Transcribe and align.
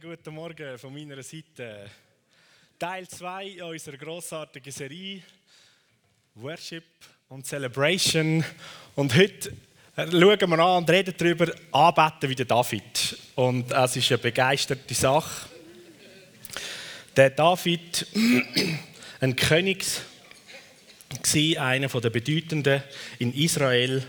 Guten 0.00 0.32
Morgen 0.32 0.78
von 0.78 0.92
meiner 0.92 1.20
Seite. 1.24 1.90
Teil 2.78 3.08
2 3.08 3.64
unserer 3.64 3.96
grossartigen 3.96 4.70
Serie 4.70 5.22
Worship 6.36 6.84
und 7.28 7.44
Celebration. 7.44 8.44
Und 8.94 9.16
heute 9.16 9.52
schauen 9.96 10.50
wir 10.50 10.58
an 10.60 10.82
und 10.82 10.90
reden 10.90 11.14
darüber, 11.16 11.52
anbeten 11.72 12.30
wie 12.30 12.36
der 12.36 12.46
David. 12.46 13.18
Und 13.34 13.72
es 13.72 13.96
ist 13.96 14.12
eine 14.12 14.18
begeisterte 14.18 14.94
Sache. 14.94 15.48
Der 17.16 17.30
David, 17.30 18.06
ein 19.20 19.34
König, 19.34 19.84
einer 21.58 21.88
der 21.88 22.10
bedeutenden 22.10 22.84
in 23.18 23.34
Israel. 23.34 24.06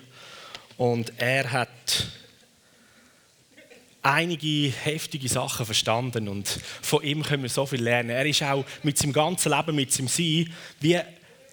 Und 0.78 1.14
er 1.18 1.52
hat 1.52 2.19
einige 4.02 4.72
heftige 4.84 5.28
Sachen 5.28 5.66
verstanden 5.66 6.28
und 6.28 6.48
von 6.82 7.04
ihm 7.04 7.24
können 7.24 7.44
wir 7.44 7.50
so 7.50 7.66
viel 7.66 7.84
lernen. 7.84 8.12
Er 8.12 8.26
ist 8.26 8.44
auch 8.44 8.66
mit 8.84 8.98
seinem 8.98 9.14
ganzen 9.14 9.52
Leben, 9.52 9.76
mit 9.76 9.92
seinem 9.92 10.07
Sein, 10.07 10.54
wie 10.80 10.98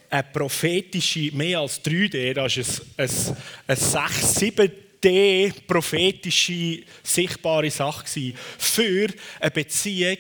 eine 0.09 0.23
prophetische, 0.33 1.35
mehr 1.35 1.61
als 1.61 1.85
3D, 1.85 2.35
das 2.35 2.57
ist 2.57 2.83
ein, 2.97 3.09
ein, 3.09 3.37
ein 3.69 3.77
6, 3.77 4.41
7D 4.41 5.53
prophetische, 5.67 6.83
sichtbare 7.03 7.71
Sache 7.71 8.33
für 8.59 9.09
eine 9.41 9.51
Beziehung 9.51 10.19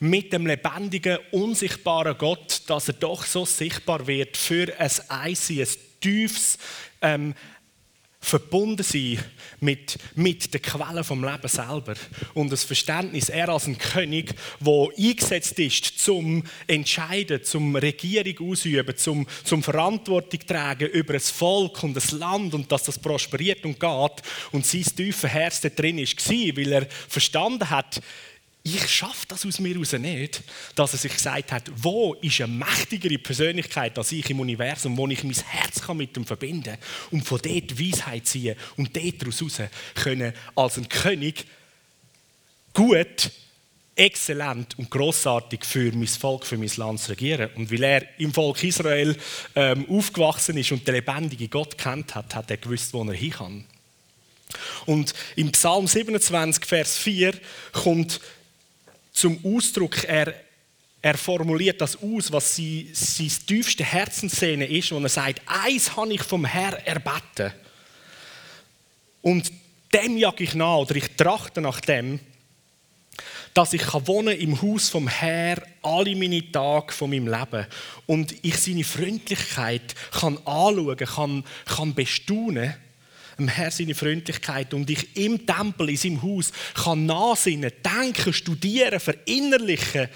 mit 0.00 0.32
dem 0.32 0.46
lebendigen, 0.46 1.18
unsichtbaren 1.30 2.16
Gott, 2.16 2.62
dass 2.66 2.88
er 2.88 2.94
doch 2.94 3.24
so 3.24 3.44
sichtbar 3.44 4.06
wird 4.06 4.36
für 4.36 4.72
ein 4.78 4.90
Eisen, 5.08 5.60
ein 5.60 5.68
tiefes, 6.00 6.58
ähm, 7.02 7.34
verbunden 8.26 8.82
sein 8.82 9.18
mit, 9.60 9.98
mit 10.16 10.52
der 10.52 10.60
Quelle 10.60 11.04
vom 11.04 11.22
Leben 11.24 11.48
selber. 11.48 11.94
Und 12.34 12.50
das 12.50 12.64
Verständnis, 12.64 13.28
er 13.28 13.48
als 13.48 13.66
ein 13.66 13.78
König, 13.78 14.34
der 14.60 14.88
eingesetzt 14.98 15.58
ist 15.60 15.98
zum 16.00 16.42
Entscheiden, 16.66 17.44
zum 17.44 17.76
Regierung 17.76 18.50
ausüben, 18.50 18.96
zum, 18.96 19.26
zum 19.44 19.62
Verantwortung 19.62 20.40
tragen 20.40 20.88
über 20.88 21.14
ein 21.14 21.20
Volk 21.20 21.84
und 21.84 21.94
das 21.94 22.10
Land 22.10 22.52
und 22.54 22.70
dass 22.72 22.82
das 22.82 22.98
prosperiert 22.98 23.64
und 23.64 23.78
geht. 23.78 24.22
Und 24.50 24.66
sein 24.66 24.82
tiefer 24.82 25.28
Herz 25.28 25.60
da 25.60 25.68
drin 25.68 25.98
war, 25.98 26.56
weil 26.56 26.72
er 26.72 26.86
verstanden 27.08 27.70
hat, 27.70 28.00
ich 28.74 28.88
schaffe 28.88 29.26
das 29.28 29.46
aus 29.46 29.60
mir 29.60 29.74
heraus 29.74 29.92
nicht, 29.92 30.42
dass 30.74 30.92
er 30.92 30.98
sich 30.98 31.12
gesagt 31.12 31.52
hat, 31.52 31.70
wo 31.76 32.14
ist 32.14 32.40
eine 32.40 32.52
mächtigere 32.52 33.18
Persönlichkeit 33.18 33.96
als 33.96 34.10
ich 34.10 34.28
im 34.30 34.40
Universum, 34.40 34.96
wo 34.96 35.06
ich 35.06 35.22
mein 35.22 35.34
Herz 35.34 35.82
kann 35.82 35.96
mit 35.96 36.16
ihm 36.16 36.26
verbinden 36.26 36.64
kann 36.64 36.78
und 37.12 37.22
von 37.22 37.40
dort 37.40 37.78
Weisheit 37.78 38.26
ziehen 38.26 38.56
und 38.76 38.96
dort 38.96 39.22
daraus 39.22 39.62
können 39.94 40.32
als 40.56 40.78
ein 40.78 40.88
König 40.88 41.46
gut, 42.72 43.30
exzellent 43.94 44.78
und 44.78 44.90
großartig 44.90 45.64
für 45.64 45.92
mein 45.92 46.06
Volk, 46.06 46.44
für 46.44 46.58
mein 46.58 46.70
Land 46.76 47.00
zu 47.00 47.12
regieren. 47.12 47.50
Und 47.54 47.72
weil 47.72 47.82
er 47.82 48.20
im 48.20 48.34
Volk 48.34 48.62
Israel 48.62 49.16
ähm, 49.54 49.88
aufgewachsen 49.88 50.58
ist 50.58 50.72
und 50.72 50.86
den 50.86 50.96
lebendigen 50.96 51.48
Gott 51.48 51.78
kennt 51.78 52.14
hat, 52.14 52.34
hat 52.34 52.50
er 52.50 52.58
gewusst, 52.58 52.92
wo 52.92 53.02
er 53.04 53.14
hin 53.14 53.30
kann. 53.30 53.64
Und 54.84 55.14
im 55.34 55.50
Psalm 55.52 55.86
27, 55.86 56.64
Vers 56.66 56.98
4 56.98 57.34
kommt 57.72 58.20
zum 59.16 59.40
Ausdruck. 59.44 60.04
Er, 60.04 60.34
er 61.02 61.16
formuliert 61.16 61.80
das 61.80 61.96
aus, 62.00 62.30
was 62.30 62.54
sie, 62.54 62.90
sein 62.92 63.30
tiefste 63.46 63.84
Herzensszene 63.84 64.66
ist, 64.66 64.92
wo 64.92 64.98
er 64.98 65.08
sagt, 65.08 65.42
eins 65.46 65.96
habe 65.96 66.12
ich 66.12 66.22
vom 66.22 66.44
Herr 66.44 66.86
erbeten. 66.86 67.52
Und 69.22 69.50
dem 69.92 70.16
jag 70.16 70.40
ich 70.40 70.54
nach, 70.54 70.76
oder 70.76 70.96
ich 70.96 71.08
trachte 71.16 71.60
nach 71.60 71.80
dem, 71.80 72.20
dass 73.54 73.72
ich 73.72 73.82
wohnen 74.06 74.38
im 74.38 74.60
Haus 74.60 74.90
vom 74.90 75.08
Herr 75.08 75.62
alle 75.80 76.14
meine 76.14 76.52
Tage 76.52 76.92
von 76.92 77.08
meinem 77.08 77.26
Leben 77.26 77.66
und 78.04 78.34
ich 78.44 78.58
seine 78.58 78.84
Freundlichkeit 78.84 79.94
kann 80.12 80.36
anschauen, 80.44 80.96
kann, 80.98 81.44
kann 81.64 81.94
bestaunen 81.94 82.74
dem 83.38 83.48
Herr 83.48 83.70
seine 83.70 83.94
Freundlichkeit 83.94 84.72
und 84.74 84.88
ich 84.88 85.16
im 85.16 85.46
Tempel, 85.46 85.90
in 85.90 85.96
seinem 85.96 86.22
Haus, 86.22 86.52
kann 86.74 87.06
nachsinnen, 87.06 87.70
denken, 87.84 88.32
studieren, 88.32 88.98
verinnerlichen, 88.98 90.08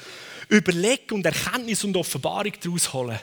überlegen 0.49 1.15
und 1.15 1.27
Erkenntnis 1.27 1.85
und 1.85 1.97
Offenbarung 1.97 2.53
daraus 2.63 2.93
holen, 2.93 3.19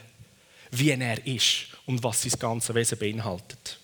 wie 0.71 0.91
er 0.91 1.25
ist 1.25 1.67
und 1.85 2.03
was 2.03 2.21
sein 2.21 2.33
ganzes 2.39 2.75
Wesen 2.75 2.97
beinhaltet. 2.97 3.79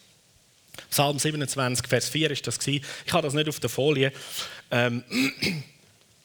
Psalm 0.90 1.20
27, 1.20 1.88
Vers 1.88 2.10
4 2.10 2.32
ist 2.32 2.48
das. 2.48 2.60
Ich 2.68 2.82
habe 3.12 3.24
das 3.24 3.34
nicht 3.34 3.50
auf 3.50 3.60
der 3.60 3.70
Folie. 3.70 4.12
Ähm, 4.72 5.04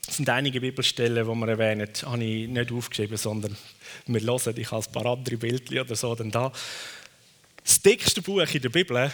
es 0.06 0.16
sind 0.16 0.28
einige 0.30 0.60
Bibelstellen, 0.60 1.26
die 1.26 1.34
wir 1.34 1.48
erwähnen, 1.48 1.88
habe 2.04 2.24
ich 2.24 2.48
nicht 2.48 2.72
aufgeschrieben, 2.72 3.16
sondern 3.18 3.56
wir 4.06 4.20
hören, 4.20 4.54
ich 4.56 4.70
habe 4.70 4.84
ein 4.86 4.92
paar 4.92 5.06
andere 5.06 5.36
Bildchen 5.36 5.80
oder 5.80 5.96
so 5.96 6.14
dann 6.14 6.30
da. 6.30 6.50
Das 7.62 7.82
dickste 7.82 8.22
Buch 8.22 8.46
in 8.54 8.62
der 8.62 8.70
Bibel 8.70 9.10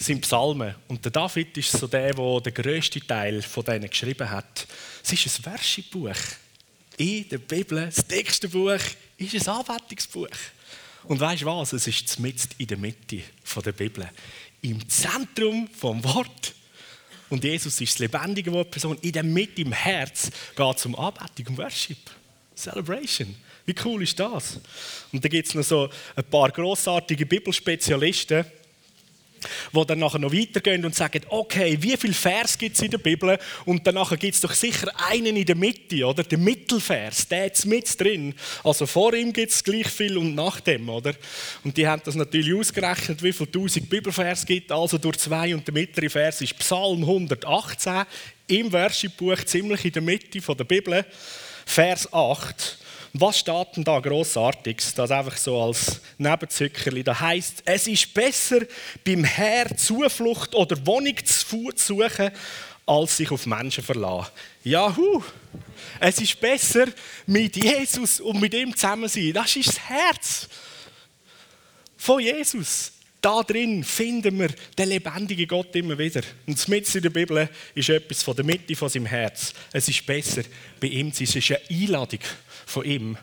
sind 0.00 0.22
Psalmen. 0.22 0.74
Und 0.88 1.04
der 1.04 1.12
David 1.12 1.56
ist 1.58 1.72
so 1.72 1.86
der, 1.86 2.14
der 2.14 2.40
den 2.40 2.54
grössten 2.54 3.06
Teil 3.06 3.42
von 3.42 3.64
denen 3.64 3.88
geschrieben 3.88 4.28
hat. 4.28 4.66
Es 5.02 5.12
ist 5.12 5.38
ein 5.38 5.52
Worship-Buch. 5.52 6.16
In 6.96 7.28
der 7.28 7.38
Bibel, 7.38 7.84
das 7.86 8.06
dickste 8.06 8.48
Buch, 8.48 8.80
ist 9.18 9.34
ein 9.34 9.54
Anbetungsbuch. 9.54 10.28
Und 11.04 11.20
weißt 11.20 11.42
du 11.42 11.46
was? 11.46 11.72
Es 11.72 11.86
ist 11.86 12.18
mitten 12.18 12.48
in 12.58 12.66
der 12.66 12.78
Mitte 12.78 13.22
der 13.64 13.72
Bibel. 13.72 14.08
Im 14.62 14.88
Zentrum 14.88 15.68
vom 15.68 16.02
Wort. 16.04 16.54
Und 17.28 17.44
Jesus 17.44 17.80
ist 17.80 17.94
das 17.94 17.98
lebendige 18.00 18.52
Wort 18.52 18.70
Person. 18.70 18.98
In 19.02 19.12
der 19.12 19.22
Mitte, 19.22 19.62
im 19.62 19.72
Herz, 19.72 20.30
geht 20.56 20.76
es 20.76 20.86
um 20.86 20.96
Anbetung, 20.96 21.48
um 21.48 21.58
Worship. 21.58 21.98
Celebration. 22.54 23.34
Wie 23.64 23.74
cool 23.84 24.02
ist 24.02 24.18
das? 24.18 24.58
Und 25.12 25.24
da 25.24 25.28
gibt 25.28 25.46
es 25.46 25.54
noch 25.54 25.62
so 25.62 25.88
ein 26.16 26.24
paar 26.24 26.50
grossartige 26.50 27.24
Bibelspezialisten, 27.24 28.44
die 29.72 29.86
dann 29.86 29.98
nachher 29.98 30.18
noch 30.18 30.32
weitergehen 30.32 30.84
und 30.84 30.94
sagen, 30.94 31.22
okay, 31.28 31.76
wie 31.80 31.96
viele 31.96 32.12
Vers 32.12 32.58
gibt 32.58 32.76
es 32.76 32.82
in 32.82 32.90
der 32.90 32.98
Bibel? 32.98 33.38
Und 33.64 33.86
danach 33.86 34.16
gibt 34.18 34.34
es 34.34 34.40
doch 34.40 34.52
sicher 34.52 34.88
einen 35.08 35.36
in 35.36 35.46
der 35.46 35.56
Mitte, 35.56 36.04
oder? 36.04 36.22
Der 36.22 36.38
Mittelvers, 36.38 37.28
der 37.28 37.52
ist 37.52 37.66
mit 37.66 38.00
drin. 38.00 38.34
Also 38.64 38.86
vor 38.86 39.14
ihm 39.14 39.32
gibt 39.32 39.52
es 39.52 39.62
gleich 39.62 39.88
viel 39.88 40.16
und 40.18 40.34
nach 40.34 40.60
dem, 40.60 40.88
oder? 40.88 41.14
Und 41.64 41.76
die 41.76 41.86
haben 41.86 42.02
das 42.04 42.14
natürlich 42.14 42.54
ausgerechnet, 42.54 43.22
wie 43.22 43.32
viele 43.32 43.50
tausend 43.50 43.88
Bibelvers 43.88 44.44
gibt, 44.46 44.72
also 44.72 44.98
durch 44.98 45.18
zwei 45.18 45.54
und 45.54 45.66
der 45.66 45.74
mittlere 45.74 46.10
Vers 46.10 46.40
ist 46.40 46.58
Psalm 46.58 47.00
118 47.00 48.04
im 48.48 48.72
Worship-Buch, 48.72 49.44
ziemlich 49.44 49.84
in 49.84 49.92
der 49.92 50.02
Mitte 50.02 50.40
der 50.40 50.64
Bibel, 50.64 51.04
Vers 51.66 52.12
8. 52.12 52.79
Was 53.12 53.40
steht 53.40 53.76
denn 53.76 53.84
da 53.84 53.98
Grossartiges? 53.98 54.94
Das 54.94 55.10
einfach 55.10 55.36
so 55.36 55.60
als 55.60 56.00
Nebenzückerli. 56.18 57.02
Da 57.02 57.18
heißt, 57.18 57.62
es 57.64 57.86
ist 57.88 58.14
besser, 58.14 58.60
beim 59.04 59.24
Herr 59.24 59.76
Zuflucht 59.76 60.54
oder 60.54 60.86
Wohnung 60.86 61.16
zu 61.24 61.72
suchen, 61.74 62.30
als 62.86 63.16
sich 63.16 63.30
auf 63.30 63.46
Menschen 63.46 63.82
verlassen. 63.82 64.30
Jahu! 64.62 65.22
Es 65.98 66.20
ist 66.20 66.40
besser, 66.40 66.86
mit 67.26 67.56
Jesus 67.56 68.20
und 68.20 68.40
mit 68.40 68.54
ihm 68.54 68.74
zusammen 68.76 69.08
zu 69.08 69.20
sein. 69.20 69.32
Das 69.32 69.56
ist 69.56 69.68
das 69.68 69.80
Herz 69.80 70.48
von 71.96 72.20
Jesus. 72.20 72.92
Da 73.20 73.42
drin 73.42 73.84
finden 73.84 74.38
wir 74.38 74.48
den 74.78 74.88
lebendigen 74.88 75.46
Gott 75.46 75.74
immer 75.76 75.98
wieder. 75.98 76.22
Und 76.46 76.68
mit 76.68 76.94
in 76.94 77.02
der 77.02 77.10
Bibel 77.10 77.48
ist 77.74 77.90
etwas 77.90 78.22
von 78.22 78.34
der 78.34 78.44
Mitte 78.44 78.74
von 78.74 78.88
seinem 78.88 79.06
Herz. 79.06 79.52
Es 79.72 79.88
ist 79.88 80.06
besser, 80.06 80.42
bei 80.80 80.86
ihm 80.86 81.12
zu 81.12 81.26
sein. 81.26 81.38
Es 81.38 81.50
ist 81.50 81.50
eine 81.50 81.80
Einladung 81.82 82.20
von 82.70 82.84
ihm. 82.84 83.18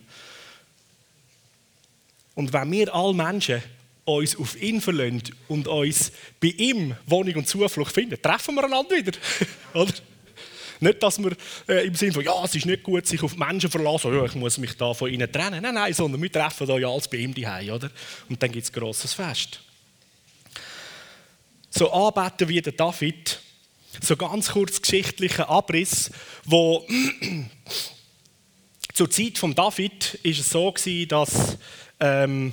Und 2.36 2.54
wenn 2.54 2.72
wir 2.72 2.94
alle 2.94 3.14
Menschen 3.14 3.64
uns 4.06 4.38
auf 4.38 4.62
ihn 4.62 4.80
verlassen 4.80 5.36
und 5.48 5.68
uns 5.68 6.12
bei 6.40 6.50
ihm 6.50 6.96
Wohnung 7.08 7.36
und 7.36 7.48
Zuflucht 7.48 7.94
finden, 7.94 8.22
treffen 8.22 8.56
wir 8.56 8.64
einander 8.64 8.96
wieder. 8.96 9.18
Oder? 9.74 9.94
Nicht, 10.80 11.02
dass 11.02 11.18
wir 11.18 11.36
äh, 11.68 11.88
im 11.88 11.96
Sinne 11.96 12.14
von, 12.14 12.24
ja, 12.24 12.44
es 12.44 12.54
ist 12.56 12.66
nicht 12.66 12.84
gut, 12.84 13.08
sich 13.08 13.22
auf 13.24 13.36
Menschen 13.36 13.70
verlassen, 13.70 14.14
ja, 14.14 14.24
ich 14.26 14.36
muss 14.36 14.58
mich 14.60 14.78
da 14.78 14.94
von 14.94 15.12
ihnen 15.12 15.32
trennen. 15.32 15.62
Nein, 15.62 15.74
nein, 15.74 15.94
sondern 15.94 16.22
wir 16.22 16.32
treffen 16.32 16.68
da 16.68 16.78
ja 16.78 16.88
alles 16.88 17.08
bei 17.08 17.18
ihm 17.18 17.34
daheim, 17.34 17.72
oder? 17.72 17.90
Und 18.30 18.42
dann 18.42 18.52
gibt 18.52 18.66
es 18.66 18.72
ein 18.72 18.80
grosses 18.80 19.14
Fest. 19.14 19.60
So 21.72 21.92
anbeten 21.92 22.48
wie 22.48 22.62
der 22.62 22.74
David, 22.74 23.40
so 24.02 24.16
ganz 24.16 24.50
kurz 24.50 24.82
geschichtlicher 24.82 25.50
Abriss, 25.50 26.12
wo 26.46 26.88
zur 28.98 29.12
Zeit 29.12 29.38
von 29.38 29.54
David 29.54 30.16
ist 30.24 30.40
es 30.40 30.50
so 30.50 30.74
dass 31.08 31.56
ähm, 32.00 32.52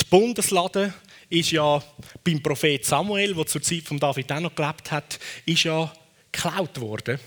die 0.00 0.04
Bundeslade 0.08 0.94
ist 1.28 1.50
ja 1.50 1.82
beim 2.22 2.40
Prophet 2.40 2.84
Samuel, 2.84 3.34
der 3.34 3.46
zur 3.46 3.60
Zeit 3.60 3.82
von 3.82 3.98
David 3.98 4.30
auch 4.30 4.38
noch 4.38 4.54
gelebt 4.54 4.92
hat, 4.92 5.18
ist 5.44 5.64
ja 5.64 5.92
geklaut 6.30 6.80
worden. 6.80 7.18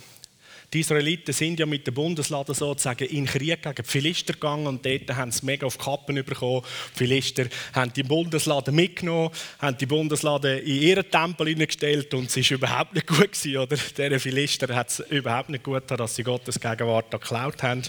Die 0.71 0.81
Israeliten 0.81 1.33
sind 1.33 1.59
ja 1.59 1.65
mit 1.65 1.87
den 1.87 1.95
Bundesladen 1.95 2.53
sozusagen 2.53 3.07
in 3.07 3.25
Krieg 3.25 3.63
gegen 3.63 3.75
die 3.75 3.83
Philister 3.83 4.33
gegangen 4.33 4.67
und 4.67 4.85
dort 4.85 5.09
haben 5.15 5.31
sie 5.31 5.43
mega 5.43 5.65
auf 5.65 5.77
die 5.77 5.83
Kappen 5.83 6.15
bekommen. 6.23 6.61
Die 6.93 6.97
Philister 6.97 7.45
haben 7.73 7.91
die 7.91 8.03
Bundesladen 8.03 8.75
mitgenommen, 8.75 9.31
haben 9.57 9.77
die 9.79 9.87
Bundesladen 9.87 10.59
in 10.59 10.81
ihren 10.81 11.09
Tempel 11.09 11.47
hineingestellt 11.47 12.13
und 12.13 12.29
es 12.29 12.51
war 12.51 12.57
überhaupt 12.57 12.93
nicht 12.93 13.07
gut. 13.07 13.31
Gewesen, 13.31 13.57
oder? 13.57 13.77
Dieser 13.77 14.19
Philister 14.19 14.75
hat 14.75 14.89
es 14.89 14.99
überhaupt 15.09 15.49
nicht 15.49 15.63
gut 15.63 15.81
getan, 15.81 15.97
dass 15.97 16.15
sie 16.15 16.23
Gottes 16.23 16.59
Gegenwart 16.59 17.09
geklaut 17.09 17.63
haben. 17.63 17.81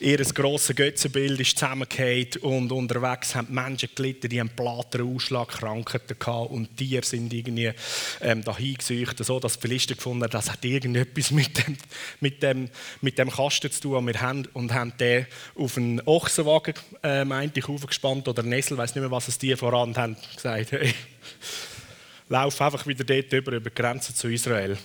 Ihr 0.00 0.18
grosses 0.18 0.76
Götzenbild 0.76 1.40
ist 1.40 1.58
zusammengefallen 1.58 2.28
und 2.42 2.72
unterwegs 2.72 3.34
haben 3.34 3.46
die 3.48 3.54
Menschen 3.54 3.88
gelitten, 3.94 4.28
die 4.28 4.40
haben 4.40 4.50
Plater, 4.50 5.02
Ausschlagkrankheiten 5.04 6.18
gehabt 6.18 6.50
und 6.50 6.76
Tiere 6.76 7.04
sind 7.04 7.32
irgendwie 7.32 7.72
ähm, 8.20 8.44
dahin 8.44 8.74
gesucht, 8.74 9.24
so 9.24 9.40
dass 9.40 9.58
die 9.58 9.60
Philister 9.60 9.94
gefunden 9.94 10.24
haben, 10.24 10.30
das 10.30 10.50
hat 10.50 10.64
irgendetwas 10.64 11.30
mit 11.30 11.56
dem, 11.58 11.76
mit 12.20 12.42
dem, 12.42 12.68
mit 13.00 13.18
dem 13.18 13.30
Kasten 13.30 13.70
zu 13.70 13.80
tun, 13.80 14.06
wir 14.06 14.20
haben 14.20 14.46
und 14.52 14.74
haben 14.74 14.92
den 14.98 15.26
auf 15.54 15.76
einen 15.76 16.00
Ochsenwagen 16.02 16.74
äh, 17.02 17.24
meinte 17.24 17.60
ich, 17.60 17.68
aufgespannt 17.68 18.28
oder 18.28 18.42
Nessel, 18.42 18.74
ich 18.74 18.78
weiß 18.78 18.94
nicht 18.94 19.02
mehr, 19.02 19.10
was 19.10 19.28
es 19.28 19.38
die 19.38 19.56
voran 19.56 19.96
haben 19.96 20.16
gesagt, 20.34 20.72
hey, 20.72 20.92
lauf 22.28 22.60
einfach 22.60 22.86
wieder 22.86 23.04
dort 23.04 23.32
über, 23.32 23.52
über 23.52 23.70
die 23.70 23.74
Grenze 23.74 24.14
zu 24.14 24.28
Israel. 24.28 24.76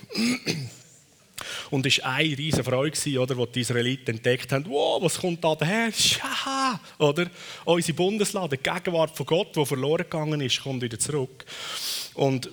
Und 1.70 1.86
es 1.86 1.98
war 1.98 2.14
eine 2.14 2.36
riesige 2.36 2.64
Freude, 2.64 3.20
oder, 3.20 3.36
wo 3.36 3.46
die 3.46 3.60
Israeliten 3.60 4.16
entdeckt 4.16 4.52
haben, 4.52 4.66
wow, 4.68 5.02
was 5.02 5.18
kommt 5.18 5.42
da 5.42 5.54
daher? 5.54 5.92
Schaha! 5.92 6.80
Oder? 6.98 7.30
Unsere 7.64 7.94
Bundeslade, 7.94 8.56
die 8.56 8.62
Gegenwart 8.62 9.16
von 9.16 9.26
Gott, 9.26 9.56
die 9.56 9.66
verloren 9.66 10.04
gegangen 10.04 10.40
ist, 10.40 10.62
kommt 10.62 10.82
wieder 10.82 10.98
zurück. 10.98 11.44
Und 12.14 12.50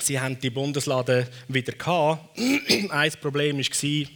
sie 0.00 0.18
haben 0.18 0.38
die 0.40 0.50
Bundeslade 0.50 1.28
wieder 1.48 1.72
gehabt. 1.72 2.38
Ein 2.90 3.12
Problem 3.20 3.58
war, 3.58 4.08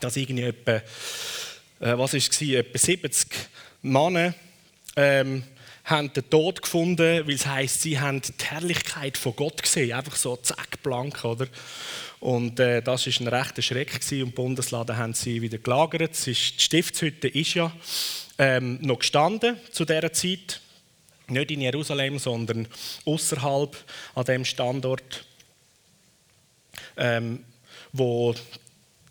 dass 0.00 0.16
irgendwie 0.16 0.44
etwa, 0.44 0.72
äh, 0.72 1.98
was 1.98 2.14
ist 2.14 2.32
es, 2.32 2.42
etwa 2.42 2.78
70 2.78 3.28
Männer 3.82 4.34
ähm, 4.96 5.44
haben 5.84 6.12
den 6.12 6.28
Tod 6.30 6.62
gefunden, 6.62 7.26
weil 7.26 7.34
es 7.34 7.46
heisst, 7.46 7.82
sie 7.82 8.00
haben 8.00 8.22
die 8.22 8.44
Herrlichkeit 8.44 9.18
von 9.18 9.36
Gott 9.36 9.62
gesehen, 9.62 9.92
einfach 9.92 10.16
so 10.16 10.36
zack, 10.36 10.82
blank, 10.82 11.24
oder? 11.24 11.46
Und 12.24 12.58
äh, 12.58 12.80
das 12.80 13.06
war 13.06 13.12
ein 13.20 13.28
rechter 13.28 13.60
Schreck 13.60 14.00
gewesen. 14.00 14.22
und 14.22 14.30
die 14.30 14.34
Bundeslade 14.34 14.96
haben 14.96 15.12
sie 15.12 15.42
wieder 15.42 15.58
gelagert. 15.58 16.16
Die 16.24 16.34
Stiftshütte 16.34 17.28
ist 17.28 17.52
ja 17.52 17.70
ähm, 18.38 18.78
noch 18.80 19.00
gestanden 19.00 19.58
zu 19.70 19.84
dieser 19.84 20.10
Zeit, 20.10 20.62
nicht 21.28 21.50
in 21.50 21.60
Jerusalem, 21.60 22.18
sondern 22.18 22.66
außerhalb 23.04 23.76
an 24.14 24.24
dem 24.24 24.46
Standort, 24.46 25.26
ähm, 26.96 27.44
wo 27.92 28.34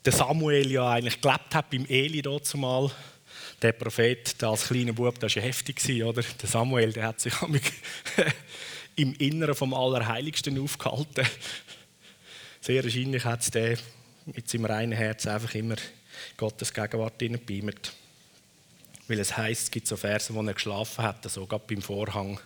der 0.03 0.13
Samuel 0.13 0.71
ja 0.71 0.89
eigentlich 0.89 1.21
gelebt 1.21 1.53
hat 1.53 1.69
beim 1.69 1.85
Eli 1.85 2.23
dort 2.23 2.47
zumal 2.47 2.89
der 3.61 3.73
Prophet, 3.73 4.41
der 4.41 4.49
als 4.49 4.69
kleiner 4.69 4.93
Bub, 4.93 5.19
das 5.19 5.35
war 5.35 5.43
ja 5.43 5.47
heftig, 5.47 6.03
oder? 6.03 6.23
Der 6.41 6.49
Samuel, 6.49 6.91
der 6.91 7.09
hat 7.09 7.19
sich 7.21 7.33
im 8.95 9.13
Inneren 9.13 9.53
vom 9.53 9.75
Allerheiligsten 9.75 10.59
aufgehalten. 10.59 11.27
Sehr 12.63 12.81
wahrscheinlich 12.81 13.25
hat 13.25 13.41
es 13.41 13.51
der 13.51 13.77
mit 14.25 14.49
seinem 14.49 14.63
reinen 14.63 14.93
Herz 14.93 15.27
einfach 15.27 15.53
immer 15.53 15.75
Gottes 16.37 16.73
Gegenwart 16.73 17.19
hineingebeamt. 17.19 17.91
Weil 19.09 19.19
es 19.19 19.35
heisst, 19.35 19.63
es 19.63 19.71
gibt 19.71 19.85
so 19.85 19.97
Verse, 19.97 20.33
wo 20.33 20.41
er 20.41 20.53
geschlafen 20.53 21.03
hat, 21.03 21.29
sogar 21.29 21.59
beim 21.59 21.81
Vorhang 21.81 22.39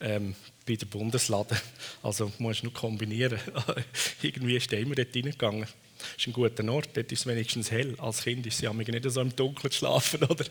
ähm, 0.00 0.34
bei 0.66 0.76
der 0.76 0.86
Bundeslade. 0.86 1.60
Also 2.02 2.32
musst 2.38 2.62
du 2.62 2.68
nur 2.68 2.72
kombinieren. 2.72 3.38
Irgendwie 4.22 4.56
ist 4.56 4.72
er 4.72 4.78
immer 4.78 4.94
dort 4.94 5.12
hineingegangen. 5.12 5.60
Das 5.98 6.16
ist 6.16 6.26
ein 6.26 6.32
guter 6.32 6.66
Ort, 6.72 6.96
dort 6.96 7.12
ist 7.12 7.20
es 7.20 7.26
wenigstens 7.26 7.70
hell. 7.70 7.94
Als 7.98 8.22
Kind 8.22 8.46
ist 8.46 8.56
sie 8.56 8.72
nicht 8.72 9.10
so 9.10 9.20
im 9.20 9.36
Dunkeln 9.36 9.70
schlafen, 9.70 10.24
oder? 10.24 10.46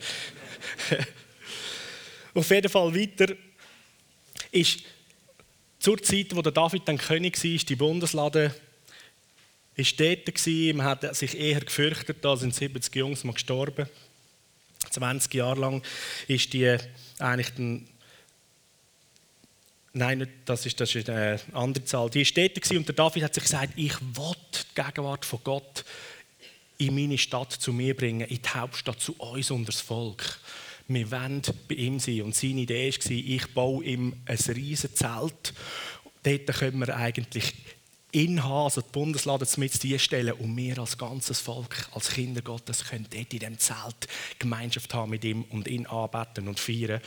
Auf 2.36 2.50
jeden 2.52 2.70
Fall 2.70 2.94
weiter 2.94 3.34
ist 4.52 4.84
zur 5.80 6.04
Zeit, 6.04 6.36
wo 6.36 6.44
der 6.44 6.52
David 6.52 6.84
dann 6.86 7.00
König 7.00 7.44
war, 7.44 7.66
die 7.66 7.75
Bundeslade 7.75 8.54
ist 9.77 10.00
dort 10.00 10.25
gewesen, 10.25 10.77
man 10.77 10.85
hat 10.88 11.15
sich 11.15 11.38
eher 11.38 11.62
gefürchtet, 11.62 12.18
da 12.21 12.35
sind 12.35 12.53
70 12.53 12.94
Jungs 12.95 13.24
mal 13.24 13.33
gestorben. 13.33 13.88
20 14.89 15.33
Jahre 15.33 15.59
lang 15.59 15.83
ist 16.27 16.51
die 16.53 16.77
eigentlich 17.19 17.53
den 17.56 17.88
Nein, 19.94 20.27
das 20.45 20.65
ist, 20.68 20.79
das 20.79 20.94
ist 20.94 21.09
eine 21.09 21.39
andere 21.53 21.83
Zahl. 21.83 22.09
Die 22.12 22.21
ist 22.21 22.38
dort 22.38 22.71
und 22.71 22.88
der 22.88 22.94
David 22.94 23.24
hat 23.24 23.33
sich 23.33 23.44
gesagt, 23.44 23.74
ich 23.75 24.00
will 24.00 24.35
die 24.53 24.81
Gegenwart 24.81 25.25
von 25.25 25.39
Gott 25.44 25.83
in 26.77 26.94
meine 26.94 27.18
Stadt 27.18 27.51
zu 27.51 27.74
mir 27.74 27.95
bringen, 27.95 28.27
in 28.27 28.39
die 28.41 28.50
Hauptstadt 28.50 29.00
zu 29.00 29.13
uns 29.13 29.50
und 29.50 29.68
das 29.68 29.81
Volk. 29.81 30.39
Wir 30.88 31.09
wollen 31.09 31.41
bei 31.68 31.75
ihm 31.75 32.00
sein. 32.00 32.21
Und 32.21 32.35
seine 32.35 32.62
Idee 32.62 32.91
war, 32.91 33.12
ich 33.12 33.53
baue 33.56 33.83
ihm 33.83 34.13
ein 34.25 34.38
riesiges 34.38 34.95
Zelt. 34.95 35.53
Dort 36.21 36.59
können 36.59 36.79
wir 36.79 36.95
eigentlich 36.95 37.56
ihn 38.18 38.44
haben, 38.44 38.66
also 38.66 38.81
die 38.81 38.92
Bundeslade 38.92 39.46
mit 39.58 39.84
die 39.84 39.98
stellen 40.00 40.34
und 40.34 40.58
wir 40.58 40.80
als 40.80 40.98
ganzes 40.98 41.40
Volk, 41.40 41.88
als 41.94 42.10
Kinder 42.10 42.42
Gottes, 42.42 42.86
können 42.86 43.08
dort 43.10 43.34
in 43.34 43.40
diesem 43.40 43.60
Zelt 43.60 44.08
Gemeinschaft 44.40 44.94
haben 44.94 45.12
mit 45.12 45.24
ihm 45.24 45.44
und 45.50 45.68
ihn 45.68 45.86
anbeten 45.86 46.48
und 46.48 46.60
feiern. 46.60 47.02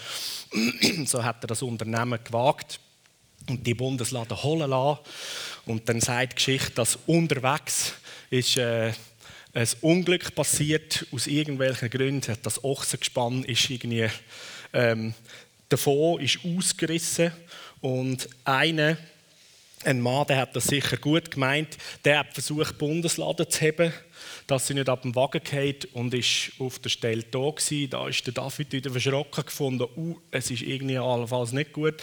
so 1.06 1.24
hat 1.24 1.42
er 1.42 1.48
das 1.48 1.62
Unternehmen 1.62 2.18
gewagt 2.22 2.78
und 3.48 3.66
die 3.66 3.74
Bundeslade 3.74 4.40
holen 4.42 4.70
lassen. 4.70 5.00
Und 5.66 5.88
dann 5.88 6.00
sagt 6.00 6.32
die 6.32 6.36
Geschichte, 6.36 6.72
dass 6.76 6.98
unterwegs 7.06 7.94
ist 8.30 8.56
äh, 8.56 8.92
ein 9.52 9.68
Unglück 9.80 10.34
passiert, 10.36 11.06
aus 11.10 11.26
irgendwelchen 11.26 11.90
Gründen. 11.90 12.36
Das 12.42 12.62
Ochsengespann 12.62 13.42
ist 13.44 13.68
irgendwie 13.68 14.08
ähm, 14.72 15.14
davon, 15.68 16.20
ist 16.20 16.38
ausgerissen 16.44 17.32
und 17.80 18.28
einer 18.44 18.96
ein 19.84 20.00
Mann, 20.00 20.26
der 20.26 20.36
hat 20.36 20.54
das 20.54 20.64
sicher 20.64 20.96
gut 20.98 21.30
gemeint, 21.30 21.78
der 22.04 22.20
hat 22.20 22.34
versucht, 22.34 22.76
Bundesladen 22.76 23.48
zu 23.48 23.60
heben, 23.60 23.92
dass 24.46 24.66
sie 24.66 24.74
nicht 24.74 24.88
ab 24.88 25.02
dem 25.02 25.14
Wagen 25.14 25.40
geht 25.42 25.86
und 25.94 26.12
ist 26.12 26.52
auf 26.58 26.78
der 26.80 26.90
Stelle 26.90 27.22
da 27.22 27.50
gewesen. 27.50 27.90
Da 27.90 28.06
ist 28.08 28.26
der 28.26 28.34
David 28.34 28.72
wieder 28.72 28.90
verschrocken 28.90 29.44
gefunden, 29.44 29.86
uh, 29.96 30.16
es 30.30 30.50
ist 30.50 30.62
irgendwie 30.62 30.98
allenfalls 30.98 31.52
nicht 31.52 31.72
gut. 31.72 31.94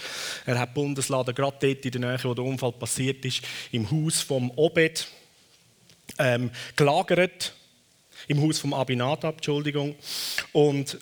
Er 0.46 0.58
hat 0.58 0.74
Bundesladen 0.74 1.36
gerade 1.36 1.58
dort 1.60 1.86
in 1.86 1.92
der 1.92 2.02
Nähe, 2.02 2.24
wo 2.24 2.34
der 2.34 2.46
Unfall 2.46 2.72
passiert 2.72 3.24
ist, 3.26 3.42
im 3.72 3.90
Haus 3.92 4.22
vom 4.22 4.50
Obed 4.52 5.08
ähm, 6.18 6.50
gelagert, 6.76 7.54
im 8.28 8.42
Haus 8.42 8.60
vom 8.60 8.74
Abinadab, 8.74 9.36
Entschuldigung. 9.36 9.96
Und 10.52 10.98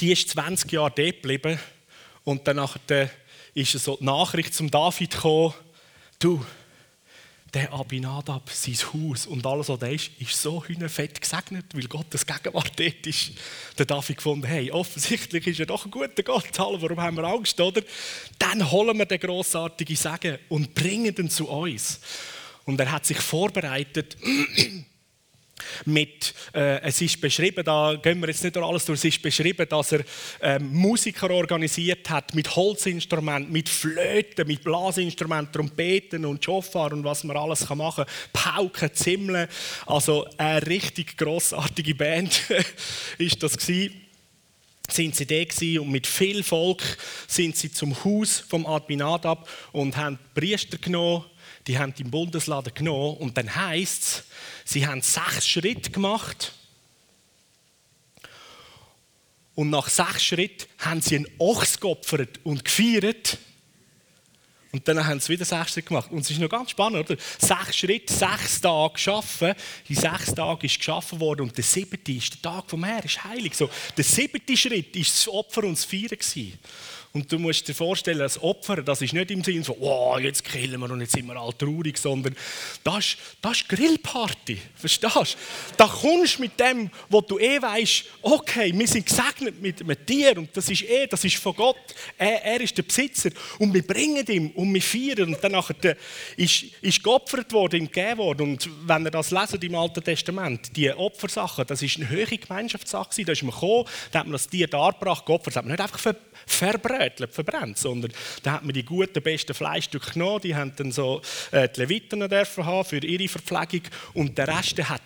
die 0.00 0.12
ist 0.12 0.30
20 0.30 0.72
Jahre 0.72 0.92
dort 0.96 1.22
geblieben 1.22 1.58
und 2.24 2.48
dann 2.48 2.56
nach 2.56 2.76
der 2.78 3.10
ist 3.54 3.72
so 3.72 3.96
die 3.96 4.04
Nachricht 4.04 4.54
zum 4.54 4.70
David 4.70 5.10
gekommen, 5.10 5.54
du, 6.18 6.44
der 7.52 7.70
Abinadab, 7.72 8.48
sein 8.48 8.76
Haus 8.94 9.26
und 9.26 9.46
alles, 9.46 9.68
was 9.68 9.78
da 9.78 9.86
ist, 9.86 10.10
ist 10.18 10.40
so 10.40 10.64
hühnerfett 10.64 11.20
gesegnet, 11.20 11.66
weil 11.74 11.86
Gottes 11.86 12.24
Gegenwart 12.24 12.72
dort 12.76 13.06
ist. 13.06 13.32
Der 13.76 13.84
David 13.84 14.16
gefunden, 14.16 14.46
hey, 14.46 14.70
offensichtlich 14.70 15.46
ist 15.46 15.60
er 15.60 15.66
doch 15.66 15.84
ein 15.84 15.90
guter 15.90 16.22
Gott, 16.22 16.48
warum 16.56 17.00
haben 17.00 17.16
wir 17.18 17.24
Angst, 17.24 17.60
oder? 17.60 17.82
Dann 18.38 18.70
holen 18.70 18.96
wir 18.96 19.04
den 19.04 19.20
grossartigen 19.20 19.96
Segen 19.96 20.38
und 20.48 20.74
bringen 20.74 21.14
ihn 21.14 21.28
zu 21.28 21.46
uns. 21.48 22.00
Und 22.64 22.80
er 22.80 22.90
hat 22.90 23.04
sich 23.04 23.18
vorbereitet, 23.18 24.16
mit, 25.84 26.34
äh, 26.54 26.80
es 26.82 27.00
ist 27.00 27.20
beschrieben, 27.20 27.64
da 27.64 27.94
gehen 27.94 28.20
wir 28.20 28.28
jetzt 28.28 28.42
nicht 28.42 28.56
durch 28.56 28.66
alles 28.66 28.84
durch, 28.84 28.98
es 28.98 29.04
ist 29.04 29.22
beschrieben, 29.22 29.66
dass 29.68 29.92
er 29.92 30.04
ähm, 30.40 30.72
Musiker 30.72 31.30
organisiert 31.30 32.08
hat 32.10 32.34
mit 32.34 32.54
Holzinstrumenten, 32.54 33.52
mit 33.52 33.68
Flöten, 33.68 34.46
mit 34.46 34.62
Blasinstrumenten, 34.62 35.52
Trompeten 35.52 36.24
und 36.24 36.44
Schofar 36.44 36.92
und 36.92 37.04
was 37.04 37.24
man 37.24 37.36
alles 37.36 37.66
kann 37.66 37.78
machen 37.78 38.04
kann, 38.04 38.54
Pauken, 38.54 38.94
Zimmeln, 38.94 39.48
also 39.86 40.26
eine 40.36 40.66
richtig 40.66 41.16
grossartige 41.16 41.94
Band 41.94 42.40
ist 43.18 43.42
das 43.42 43.56
gewesen 43.56 44.02
sind 44.90 45.16
sie 45.16 45.26
da 45.26 45.80
und 45.80 45.90
mit 45.90 46.06
viel 46.06 46.42
Volk 46.42 46.82
sind 47.26 47.56
sie 47.56 47.72
zum 47.72 48.04
Haus 48.04 48.40
vom 48.40 48.66
Adminadab 48.66 49.48
und 49.72 49.96
haben 49.96 50.18
Priester 50.34 50.78
genommen, 50.78 51.24
die 51.66 51.78
haben 51.78 51.94
den 51.94 52.10
Bundesladen 52.10 52.74
genommen 52.74 53.16
und 53.18 53.36
dann 53.36 53.54
heißt 53.54 54.02
es, 54.02 54.24
Sie 54.64 54.86
haben 54.86 55.02
sechs 55.02 55.48
Schritte 55.48 55.90
gemacht. 55.90 56.52
Und 59.54 59.70
nach 59.70 59.88
sechs 59.88 60.24
Schritten 60.24 60.66
haben 60.78 61.02
sie 61.02 61.16
einen 61.16 61.28
Ochs 61.38 61.78
geopfert 61.78 62.40
und 62.42 62.64
gefeiert. 62.64 63.38
Und 64.70 64.88
dann 64.88 65.06
haben 65.06 65.20
sie 65.20 65.34
wieder 65.34 65.44
sechs 65.44 65.72
Schritte 65.72 65.88
gemacht. 65.88 66.10
Und 66.10 66.20
es 66.20 66.30
ist 66.30 66.40
noch 66.40 66.48
ganz 66.48 66.70
spannend, 66.70 67.10
oder? 67.10 67.20
Sechs 67.38 67.76
Schritte, 67.76 68.12
sechs 68.12 68.60
Tage 68.62 68.94
geschaffen. 68.94 69.54
In 69.88 69.96
sechs 69.96 70.34
Tagen 70.34 70.64
ist 70.64 70.78
geschaffen 70.78 71.20
worden. 71.20 71.42
Und 71.42 71.56
der 71.56 71.64
siebte 71.64 72.12
ist 72.12 72.32
der 72.32 72.50
Tag 72.50 72.70
vom 72.70 72.82
Herrn, 72.82 73.04
ist 73.04 73.22
heilig. 73.22 73.54
So, 73.54 73.68
der 73.94 74.04
siebte 74.04 74.56
Schritt 74.56 74.96
ist 74.96 75.14
das 75.14 75.28
Opfer 75.28 75.64
und 75.64 75.76
das 75.76 75.84
Feiern. 75.84 76.18
Und 77.14 77.30
du 77.30 77.38
musst 77.38 77.68
dir 77.68 77.74
vorstellen, 77.74 78.20
das 78.20 78.42
Opfer, 78.42 78.76
das 78.82 79.02
ist 79.02 79.12
nicht 79.12 79.30
im 79.30 79.44
Sinn 79.44 79.62
von, 79.62 79.76
wow, 79.80 80.18
jetzt 80.18 80.44
killen 80.44 80.80
wir 80.80 80.90
und 80.90 81.02
jetzt 81.02 81.12
sind 81.12 81.26
wir 81.26 81.36
alle 81.36 81.56
traurig, 81.56 81.98
sondern 81.98 82.34
das 82.82 82.98
ist, 82.98 83.18
das 83.42 83.58
ist 83.58 83.68
Grillparty. 83.68 84.58
Verstehst 84.74 85.14
du? 85.14 85.74
Da 85.76 85.86
kommst 85.88 86.38
du 86.38 86.42
mit 86.42 86.58
dem, 86.58 86.90
wo 87.10 87.20
du 87.20 87.38
eh 87.38 87.60
weißt, 87.60 88.04
okay, 88.22 88.72
wir 88.74 88.88
sind 88.88 89.04
gesegnet 89.04 89.60
mit, 89.60 89.86
mit 89.86 90.08
dir 90.08 90.38
und 90.38 90.56
das 90.56 90.70
ist 90.70 90.84
eh, 90.84 91.06
das 91.06 91.22
ist 91.22 91.36
von 91.36 91.54
Gott. 91.54 91.76
Er, 92.16 92.44
er 92.44 92.60
ist 92.62 92.78
der 92.78 92.84
Besitzer 92.84 93.30
und 93.58 93.74
wir 93.74 93.86
bringen 93.86 94.26
ihm 94.28 94.50
und 94.52 94.72
wir 94.72 94.80
feiern. 94.82 95.34
Und 95.34 95.44
dann 95.44 95.62
ist, 96.38 96.64
ist 96.80 97.02
geopfert 97.02 97.52
worden, 97.52 97.82
ihm 97.82 97.90
gegeben 97.90 98.18
worden. 98.18 98.52
Und 98.52 98.70
wenn 98.86 99.04
ihr 99.04 99.10
das 99.10 99.30
lesen 99.30 99.60
im 99.60 99.74
Alten 99.74 100.02
Testament, 100.02 100.74
die 100.74 100.90
Opfersachen, 100.90 101.66
das 101.66 101.82
ist 101.82 101.98
eine 101.98 102.08
höhere 102.08 102.38
Gemeinschaftssache. 102.38 103.22
Da 103.22 103.32
ist 103.32 103.42
man 103.42 103.52
gekommen, 103.52 103.84
da 104.10 104.20
hat 104.20 104.26
man 104.26 104.32
das 104.32 104.48
Tier 104.48 104.66
dargebracht, 104.66 105.26
geopfert, 105.26 105.48
das 105.48 105.56
hat 105.56 105.66
man 105.66 105.72
nicht 105.72 105.82
einfach 105.82 106.00
ver 106.00 106.16
verbrötelt, 107.02 107.32
verbrennt, 107.32 107.78
sondern 107.78 108.12
da 108.42 108.52
hat 108.52 108.64
man 108.64 108.72
die 108.72 108.84
guten, 108.84 109.22
besten 109.22 109.54
Fleischstücke 109.54 110.12
genommen, 110.12 110.40
die 110.42 110.54
haben 110.54 110.72
dann 110.76 110.92
so 110.92 111.20
äh, 111.50 111.68
die 111.68 111.80
Leviten 111.80 112.28
dürfen 112.28 112.66
haben 112.66 112.84
für 112.84 112.98
ihre 112.98 113.28
Verpflegung 113.28 113.82
und 114.14 114.38
der 114.38 114.48
Rest 114.48 114.78
hat 114.88 115.02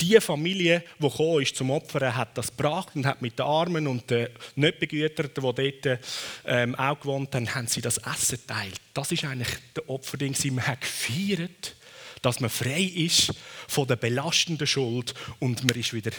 die 0.00 0.20
Familie, 0.20 0.82
die 0.98 1.08
gekommen 1.08 1.42
ist 1.42 1.56
zum 1.56 1.70
Opfern, 1.70 2.16
hat 2.16 2.36
das 2.36 2.48
gebracht 2.48 2.88
und 2.94 3.06
hat 3.06 3.22
mit 3.22 3.38
den 3.38 3.46
Armen 3.46 3.86
und 3.86 4.10
den 4.10 4.28
nicht 4.56 4.80
Begüterten, 4.80 5.56
die 5.56 5.80
dort 5.82 6.00
ähm, 6.46 6.74
auch 6.74 6.98
gewohnt 6.98 7.34
haben, 7.34 7.54
haben 7.54 7.66
sie 7.68 7.80
das 7.80 7.98
Essen 7.98 8.38
geteilt. 8.38 8.80
Das 8.92 9.12
ist 9.12 9.24
eigentlich 9.24 9.48
der 9.76 9.88
Opferding. 9.88 10.34
Man 10.52 10.66
hat 10.66 10.80
gefeiert, 10.80 11.76
dass 12.22 12.40
man 12.40 12.50
frei 12.50 12.82
ist 12.82 13.32
von 13.68 13.86
der 13.86 13.96
belastenden 13.96 14.66
Schuld 14.66 15.14
und 15.38 15.62
man 15.64 15.78
ist 15.78 15.94
wieder 15.94 16.12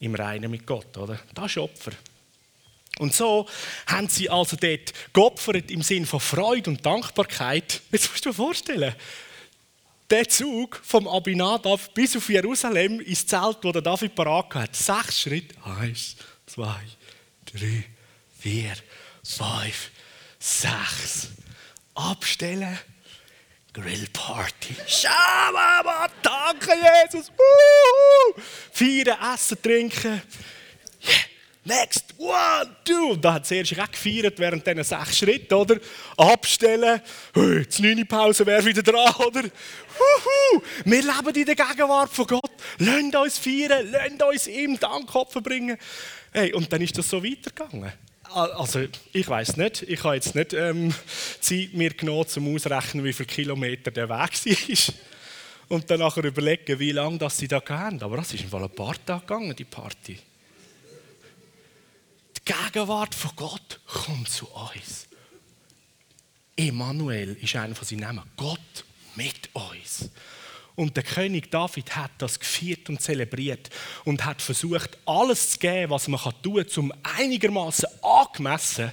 im 0.00 0.14
Reinen 0.14 0.50
mit 0.50 0.66
Gott. 0.66 0.96
Oder? 0.96 1.20
Das 1.34 1.50
ist 1.50 1.58
Opfer. 1.58 1.92
Und 2.98 3.14
so 3.14 3.46
haben 3.86 4.08
sie 4.08 4.28
also 4.28 4.56
dort 4.56 4.92
geopfert 5.12 5.70
im 5.70 5.82
Sinn 5.82 6.04
von 6.04 6.20
Freude 6.20 6.70
und 6.70 6.84
Dankbarkeit. 6.84 7.80
Jetzt 7.90 8.10
musst 8.10 8.26
du 8.26 8.30
dir 8.30 8.34
vorstellen, 8.34 8.94
der 10.10 10.28
Zug 10.28 10.80
vom 10.84 11.06
Abinadab 11.06 11.94
bis 11.94 12.16
auf 12.16 12.28
Jerusalem 12.28 13.00
ins 13.00 13.26
Zelt, 13.26 13.58
wo 13.62 13.72
der 13.72 13.82
David 13.82 14.14
parat 14.14 14.54
hat. 14.54 14.76
Sechs 14.76 15.20
Schritte. 15.20 15.54
Eins, 15.64 16.16
zwei, 16.46 16.80
drei, 17.46 17.84
vier, 18.40 18.74
fünf, 19.22 19.90
sechs. 20.38 21.28
Abstellen. 21.94 22.78
Grillparty. 23.72 24.74
Schababa, 24.86 26.08
danke 26.22 26.72
Jesus. 27.04 27.30
Uhuhu. 27.30 28.42
Feiern, 28.72 29.16
essen, 29.32 29.62
trinken. 29.62 30.22
Yeah. 31.02 31.29
Next, 31.64 32.14
one, 32.16 32.74
two. 32.84 33.12
Und 33.12 33.24
da 33.24 33.34
hat 33.34 33.50
erst 33.52 33.76
recht 33.76 33.92
gefeiert 33.92 34.38
während 34.38 34.66
diesen 34.66 34.82
sechs 34.82 35.18
Schritten, 35.18 35.52
oder? 35.54 35.76
Abstellen. 36.16 37.02
Die 37.36 37.82
neune 37.82 38.04
Pause 38.06 38.46
wäre 38.46 38.64
wieder 38.64 38.82
dran, 38.82 39.14
oder? 39.16 39.42
Huhu. 39.42 40.62
Wir 40.86 41.02
leben 41.02 41.34
in 41.34 41.44
der 41.44 41.54
Gegenwart 41.54 42.10
von 42.10 42.26
Gott. 42.26 42.50
Lasst 42.78 43.14
uns 43.14 43.38
feiern, 43.38 43.90
lasst 43.90 44.22
uns 44.22 44.46
ihm 44.46 44.80
Dankopfer 44.80 45.42
bringen. 45.42 45.76
Hey, 46.32 46.52
und 46.54 46.72
dann 46.72 46.80
ist 46.80 46.96
das 46.96 47.10
so 47.10 47.22
weitergegangen. 47.22 47.92
Also, 48.32 48.86
ich 49.12 49.28
weiß 49.28 49.56
nicht. 49.58 49.82
Ich 49.82 50.02
habe 50.02 50.14
jetzt 50.14 50.34
nicht 50.34 50.54
ähm, 50.54 50.94
Zeit 51.40 51.74
mir 51.74 51.90
genommen, 51.90 52.26
um 52.36 52.54
auszurechnen, 52.54 53.04
wie 53.04 53.12
viele 53.12 53.26
Kilometer 53.26 53.90
der 53.90 54.08
Weg 54.08 54.46
war. 54.46 54.94
Und 55.68 55.90
dann 55.90 56.00
nachher 56.00 56.24
überlegen, 56.24 56.78
wie 56.78 56.92
lange 56.92 57.18
das 57.18 57.36
sie 57.36 57.48
da 57.48 57.58
gehen. 57.58 58.02
Aber 58.02 58.16
das 58.16 58.32
ist 58.32 58.44
im 58.44 58.48
Fall 58.48 58.62
ein 58.62 58.70
paar 58.70 58.94
Tage 59.04 59.20
gegangen, 59.20 59.54
die 59.54 59.64
Party. 59.64 60.18
Gegenwart 62.50 63.14
von 63.14 63.30
Gott 63.36 63.80
kommt 63.86 64.28
zu 64.28 64.48
uns. 64.48 65.06
Emanuel 66.56 67.36
ist 67.40 67.54
einer 67.54 67.76
von 67.76 67.86
seinen 67.86 68.00
Namen. 68.00 68.22
Gott 68.36 68.84
mit 69.14 69.50
uns. 69.52 70.10
Und 70.74 70.96
der 70.96 71.04
König 71.04 71.50
David 71.50 71.94
hat 71.94 72.10
das 72.18 72.40
gefeiert 72.40 72.88
und 72.88 73.00
zelebriert 73.00 73.70
und 74.04 74.24
hat 74.24 74.42
versucht, 74.42 74.98
alles 75.06 75.50
zu 75.50 75.58
geben, 75.58 75.90
was 75.90 76.08
man 76.08 76.20
tun 76.42 76.66
kann, 76.66 76.84
um 76.84 76.92
einigermaßen 77.18 77.88
angemessen 78.02 78.90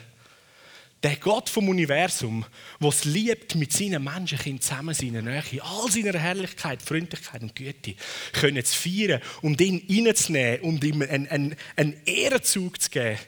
der 1.03 1.15
Gott 1.17 1.47
vom 1.47 1.69
Universum, 1.69 2.43
der 2.81 2.89
es 2.89 3.05
liebt, 3.05 3.55
mit 3.55 3.71
seinen 3.71 4.03
Menschenkindern 4.03 4.61
zusammen 4.61 4.95
seine 4.95 5.21
Nähe, 5.21 5.61
all 5.61 5.91
seiner 5.91 6.17
Herrlichkeit, 6.17 6.81
Freundlichkeit 6.81 7.41
und 7.43 7.55
Güte, 7.55 7.95
können 8.33 8.65
zu 8.65 8.75
feiern 8.75 9.21
und 9.41 9.61
ihn 9.61 9.83
reinzunehmen 9.89 10.61
und 10.61 10.83
ihm 10.83 11.03
einen, 11.03 11.27
einen, 11.27 11.55
einen 11.75 12.01
Ehrenzug 12.05 12.81
zu 12.81 12.89
geben 12.89 13.19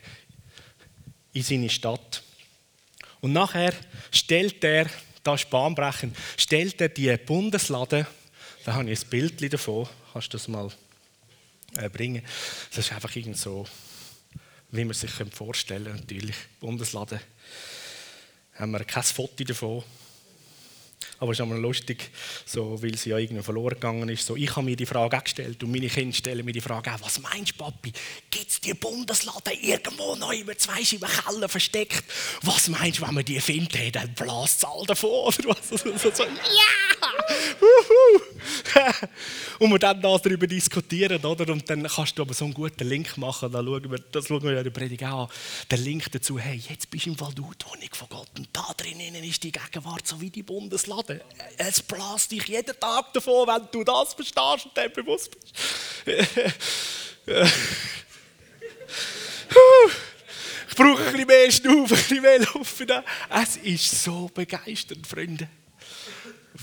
in 1.40 1.44
seine 1.44 1.70
Stadt. 1.70 2.24
Und 3.22 3.34
nachher 3.34 3.74
stellt 4.12 4.64
er, 4.64 4.88
das 5.24 5.42
ist 5.42 5.50
bahnbrechend, 5.50 6.16
stellt 6.38 6.80
er 6.80 6.90
die 6.90 7.16
Bundeslade 7.18 8.08
da 8.70 8.76
habe 8.76 8.92
ich 8.92 9.04
ein 9.04 9.10
Bild 9.10 9.54
davon. 9.54 9.88
Kannst 10.14 10.34
du 10.34 10.38
das 10.38 10.48
mal 10.48 10.70
äh, 11.76 11.90
bringen? 11.90 12.24
Das 12.70 12.86
ist 12.86 12.92
einfach 12.92 13.16
irgend 13.16 13.38
so, 13.38 13.66
wie 14.72 14.86
man 14.86 14.94
sich 14.94 15.10
vorstellen 15.10 15.86
kann. 15.86 15.96
Natürlich, 15.96 16.36
Bundeslade. 16.60 17.20
Haben 18.54 18.72
wir 18.72 18.84
kein 18.84 19.02
Foto 19.02 19.44
davon. 19.44 19.84
Aber 21.20 21.32
es 21.32 21.40
ist 21.40 21.44
immer 21.46 21.58
lustig, 21.58 22.12
so, 22.46 22.82
weil 22.82 22.96
sie 22.98 23.10
ja 23.10 23.18
irgendwie 23.18 23.44
verloren 23.44 23.76
gegangen 23.76 24.08
ist. 24.10 24.26
So, 24.26 24.36
ich 24.36 24.56
habe 24.56 24.66
mir 24.66 24.76
die 24.76 24.86
Frage 24.86 25.18
auch 25.18 25.24
gestellt 25.24 25.62
und 25.64 25.72
meine 25.72 25.88
Kinder 25.88 26.16
stellen 26.16 26.46
mir 26.46 26.54
die 26.54 26.62
Frage 26.62 26.94
auch, 26.94 27.02
was 27.02 27.20
meinst 27.20 27.54
du, 27.54 27.64
Papi? 27.64 27.92
Gibt 28.30 28.50
es 28.50 28.62
die 28.62 28.74
Bundeslade 28.74 29.52
irgendwo 29.62 30.16
noch 30.16 30.34
über 30.34 30.58
zwei 30.58 30.84
Scheiben 30.84 31.10
Keller 31.10 31.50
versteckt? 31.50 32.04
Was 32.44 32.70
meinst 32.70 33.00
du, 33.00 33.08
wenn 33.08 33.16
wir 33.16 33.24
die 33.24 33.40
findet, 33.40 33.96
dann 33.96 34.14
blast 34.14 34.60
es 34.60 34.66
all 34.66 34.86
davon, 34.86 35.34
oder 35.34 35.50
was? 35.50 35.70
So, 36.00 36.12
so, 36.12 36.24
ja! 36.24 36.99
und 39.60 39.72
wir 39.72 39.80
dann 39.80 40.02
darüber 40.02 40.48
diskutieren, 40.48 41.24
oder? 41.24 41.52
Und 41.52 41.70
dann 41.70 41.84
kannst 41.84 42.18
du 42.18 42.22
aber 42.22 42.34
so 42.34 42.46
einen 42.46 42.54
guten 42.54 42.88
Link 42.88 43.18
machen, 43.18 43.52
da 43.52 43.62
schauen 43.64 43.92
wir, 43.92 44.00
das 44.00 44.28
schauen 44.28 44.44
wir 44.44 44.54
ja 44.54 44.60
in 44.60 44.64
der 44.64 44.72
Predigt 44.72 45.04
auch 45.04 45.30
an, 45.30 45.36
der 45.70 45.80
Link 45.80 46.10
dazu, 46.12 46.40
hey, 46.40 46.62
jetzt 46.70 46.90
bist 46.90 47.06
du 47.06 47.10
im 47.12 47.18
Fall 47.18 47.34
du 47.34 47.52
die 47.82 47.90
von 47.92 48.08
Gott 48.10 48.30
und 48.38 48.48
da 48.54 48.74
drinnen 48.78 49.16
ist 49.16 49.44
die 49.44 49.52
Gegenwart 49.52 50.08
so 50.08 50.22
wie 50.22 50.30
die 50.30 50.44
Bundeslade. 50.44 51.22
Es 51.58 51.82
blast 51.82 52.32
dich 52.32 52.48
jeden 52.48 52.80
Tag 52.80 53.12
davon, 53.14 53.48
wenn 53.48 53.68
du 53.72 53.84
das 53.84 54.14
verstehst 54.14 54.66
und 54.66 54.78
dem 54.78 54.94
bewusst 54.94 55.32
bist. 55.32 55.54
ich 60.70 60.76
brauche 60.76 61.04
ein 61.04 61.12
bisschen 61.12 61.28
mehr 61.28 61.52
Stufen, 61.52 61.84
ein 61.84 62.04
bisschen 62.04 62.22
mehr 62.22 62.40
Luft. 62.40 62.88
Es 63.30 63.58
ist 63.58 64.04
so 64.04 64.32
begeisternd, 64.34 65.06
Freunde. 65.06 65.50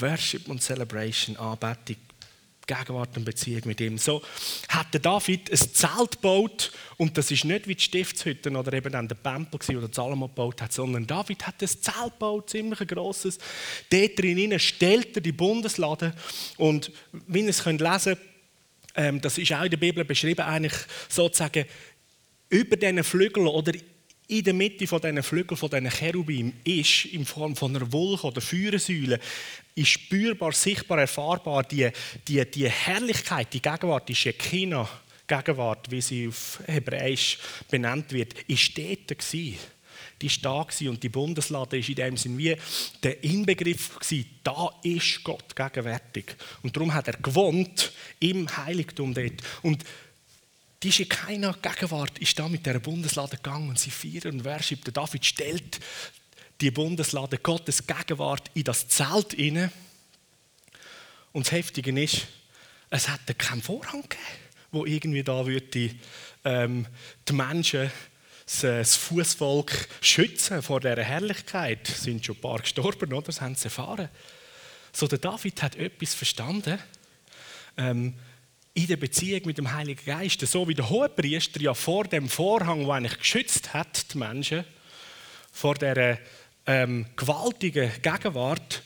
Worship 0.00 0.48
und 0.48 0.62
Celebration, 0.62 1.36
Anbetung, 1.36 1.96
Gegenwart 2.66 3.16
und 3.16 3.24
Beziehung 3.24 3.62
mit 3.66 3.80
ihm. 3.80 3.96
So 3.96 4.22
hat 4.68 4.92
der 4.92 5.00
David 5.00 5.50
ein 5.50 5.56
Zelt 5.56 6.12
gebaut 6.12 6.72
und 6.96 7.16
das 7.16 7.30
ist 7.30 7.44
nicht 7.44 7.68
wie 7.68 7.76
die 7.76 7.82
Stiftshütte 7.82 8.50
oder 8.50 8.72
eben 8.72 8.92
dann 8.92 9.06
der 9.06 9.22
Tempel 9.22 9.76
oder 9.76 9.88
Salomo 9.92 10.26
gebaut 10.26 10.60
hat, 10.60 10.72
sondern 10.72 11.06
David 11.06 11.46
hat 11.46 11.62
ein 11.62 11.68
Zelt 11.68 12.12
gebaut, 12.12 12.50
ziemlich 12.50 12.80
ein 12.80 12.86
grosses. 12.88 13.38
Dort 13.90 14.18
drin 14.18 14.58
stellt 14.58 15.16
er 15.16 15.22
die 15.22 15.32
Bundeslade 15.32 16.12
und 16.56 16.90
wie 17.12 17.40
ihr 17.40 17.48
es 17.50 17.62
könnt 17.62 17.80
lesen 17.80 18.16
ähm, 18.96 19.20
das 19.20 19.38
ist 19.38 19.52
auch 19.52 19.64
in 19.64 19.70
der 19.70 19.76
Bibel 19.76 20.04
beschrieben, 20.04 20.40
eigentlich 20.40 20.74
sozusagen 21.08 21.66
über 22.48 22.76
diesen 22.76 23.04
Flügeln 23.04 23.46
oder 23.46 23.72
in 24.28 24.44
der 24.44 24.54
Mitte 24.54 24.86
von 24.86 25.00
diesen 25.00 25.22
Flügeln, 25.22 25.56
von 25.56 25.70
diesen 25.70 25.90
Cherubim, 25.90 26.52
ist 26.64 27.06
in 27.06 27.24
Form 27.24 27.54
von 27.54 27.76
einer 27.76 27.92
Wolke 27.92 28.26
oder 28.26 28.40
Feuersäule, 28.40 29.20
ist 29.74 29.88
spürbar, 29.88 30.52
sichtbar, 30.52 31.00
erfahrbar 31.00 31.62
die, 31.62 31.90
die, 32.26 32.44
die 32.50 32.68
Herrlichkeit, 32.68 33.52
die 33.52 33.62
Gegenwart, 33.62 34.08
die 34.08 34.14
Shekinah, 34.14 34.88
Gegenwart, 35.26 35.90
wie 35.90 36.00
sie 36.00 36.28
auf 36.28 36.60
Hebräisch 36.66 37.38
benannt 37.70 38.12
wird, 38.12 38.34
ist 38.48 38.76
dort 38.78 39.08
gewesen. 39.08 39.58
Die 40.22 40.30
war 40.42 40.66
da 40.66 40.88
und 40.88 41.02
die 41.02 41.08
Bundeslade 41.10 41.78
ist 41.78 41.90
in 41.90 41.94
dem 41.96 42.16
Sinn 42.16 42.38
wie 42.38 42.56
der 43.02 43.22
Inbegriff 43.22 43.98
gewesen, 43.98 44.30
da 44.42 44.70
ist 44.82 45.22
Gott 45.22 45.54
gegenwärtig. 45.54 46.36
Und 46.62 46.74
darum 46.74 46.94
hat 46.94 47.08
er 47.08 47.18
gewohnt 47.18 47.92
im 48.18 48.48
Heiligtum 48.56 49.12
dort. 49.12 49.42
Und 49.62 49.84
die 50.86 50.92
Shekinah 50.92 51.56
Gegenwart 51.60 52.16
ist 52.20 52.38
da 52.38 52.48
mit 52.48 52.64
der 52.64 52.78
Bundeslade 52.78 53.38
gegangen 53.38 53.70
und 53.70 53.76
sie 53.76 53.90
feiern 53.90 54.34
und 54.34 54.44
worship. 54.44 54.84
Der 54.84 54.92
David 54.92 55.26
stellt 55.26 55.80
die 56.60 56.70
Bundeslade 56.70 57.38
Gottes 57.38 57.88
Gegenwart 57.88 58.52
in 58.54 58.62
das 58.62 58.86
Zelt 58.86 59.34
inne. 59.34 59.72
Und 61.32 61.46
das 61.46 61.50
Heftige 61.50 62.00
ist, 62.00 62.28
es 62.88 63.08
hätte 63.08 63.34
keinen 63.34 63.62
Vorhang 63.62 64.02
gegeben, 64.02 64.22
wo 64.70 64.86
irgendwie 64.86 65.24
da 65.24 65.44
würde 65.44 65.90
ähm, 66.44 66.86
die 67.28 67.32
Menschen 67.32 67.90
das 68.60 68.94
Fußvolk 68.94 69.88
schützen 70.00 70.62
vor 70.62 70.78
dieser 70.78 71.02
Herrlichkeit. 71.02 71.88
Es 71.88 72.04
sind 72.04 72.24
schon 72.24 72.36
ein 72.36 72.40
paar 72.40 72.60
gestorben, 72.60 73.12
oder? 73.12 73.26
Das 73.26 73.40
haben 73.40 73.56
sie 73.56 73.64
erfahren. 73.64 74.08
So, 74.92 75.08
der 75.08 75.18
David 75.18 75.64
hat 75.64 75.74
etwas 75.74 76.14
verstanden. 76.14 76.78
Ähm, 77.76 78.14
in 78.76 78.86
der 78.86 78.98
Beziehung 78.98 79.40
mit 79.46 79.56
dem 79.56 79.72
Heiligen 79.72 80.04
Geist, 80.04 80.40
so 80.46 80.68
wie 80.68 80.74
der 80.74 80.90
Hohepriester 80.90 81.60
ja 81.62 81.72
vor 81.72 82.04
dem 82.04 82.28
Vorhang, 82.28 82.84
der 82.84 82.94
eigentlich 82.94 83.18
geschützt 83.18 83.72
hat, 83.72 84.12
die 84.12 84.18
Menschen, 84.18 84.64
vor 85.50 85.76
dieser 85.76 86.18
ähm, 86.66 87.06
gewaltigen 87.16 87.90
Gegenwart 88.02 88.82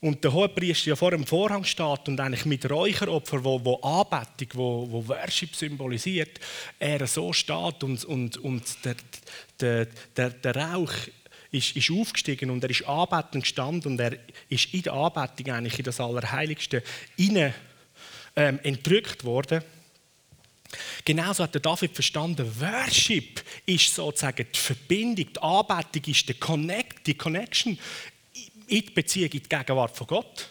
und 0.00 0.24
der 0.24 0.32
Hohepriester 0.32 0.88
ja 0.88 0.96
vor 0.96 1.12
dem 1.12 1.24
Vorhang 1.24 1.62
steht 1.62 2.08
und 2.08 2.18
eigentlich 2.18 2.46
mit 2.46 2.68
Räucheropfer, 2.68 3.44
wo, 3.44 3.64
wo 3.64 3.76
Anbetung, 3.76 4.48
wo, 4.54 4.88
wo 4.90 5.08
Worship 5.08 5.54
symbolisiert, 5.54 6.40
er 6.80 7.06
so 7.06 7.32
steht 7.32 7.84
und, 7.84 8.04
und, 8.04 8.38
und 8.38 8.84
der, 8.84 8.96
der, 9.60 9.86
der, 10.16 10.30
der 10.30 10.56
Rauch 10.56 10.92
ist, 11.52 11.76
ist 11.76 11.92
aufgestiegen 11.92 12.50
und 12.50 12.64
er 12.64 12.70
ist 12.70 12.88
anbetend 12.88 13.44
gestanden 13.44 13.92
und 13.92 14.00
er 14.00 14.18
ist 14.48 14.74
in 14.74 14.82
der 14.82 14.94
Anbetung 14.94 15.54
eigentlich 15.54 15.78
in 15.78 15.84
das 15.84 16.00
Allerheiligste 16.00 16.82
hinein 17.16 17.54
ähm, 18.36 18.58
entrückt 18.62 19.24
worden. 19.24 19.62
Genauso 21.04 21.42
hat 21.42 21.54
der 21.54 21.60
David 21.60 21.92
verstanden, 21.92 22.50
Worship 22.60 23.42
ist 23.66 23.94
sozusagen 23.94 24.46
die 24.52 24.58
Verbindung, 24.58 25.26
die 25.32 25.42
Anbetung 25.42 26.02
ist 26.06 26.28
der 26.28 26.36
Connect, 26.36 27.06
die 27.06 27.14
Connection 27.14 27.78
in 28.66 28.86
die 28.86 28.90
Beziehung, 28.90 29.30
in 29.32 29.42
die 29.42 29.48
Gegenwart 29.48 29.96
von 29.96 30.06
Gott. 30.06 30.48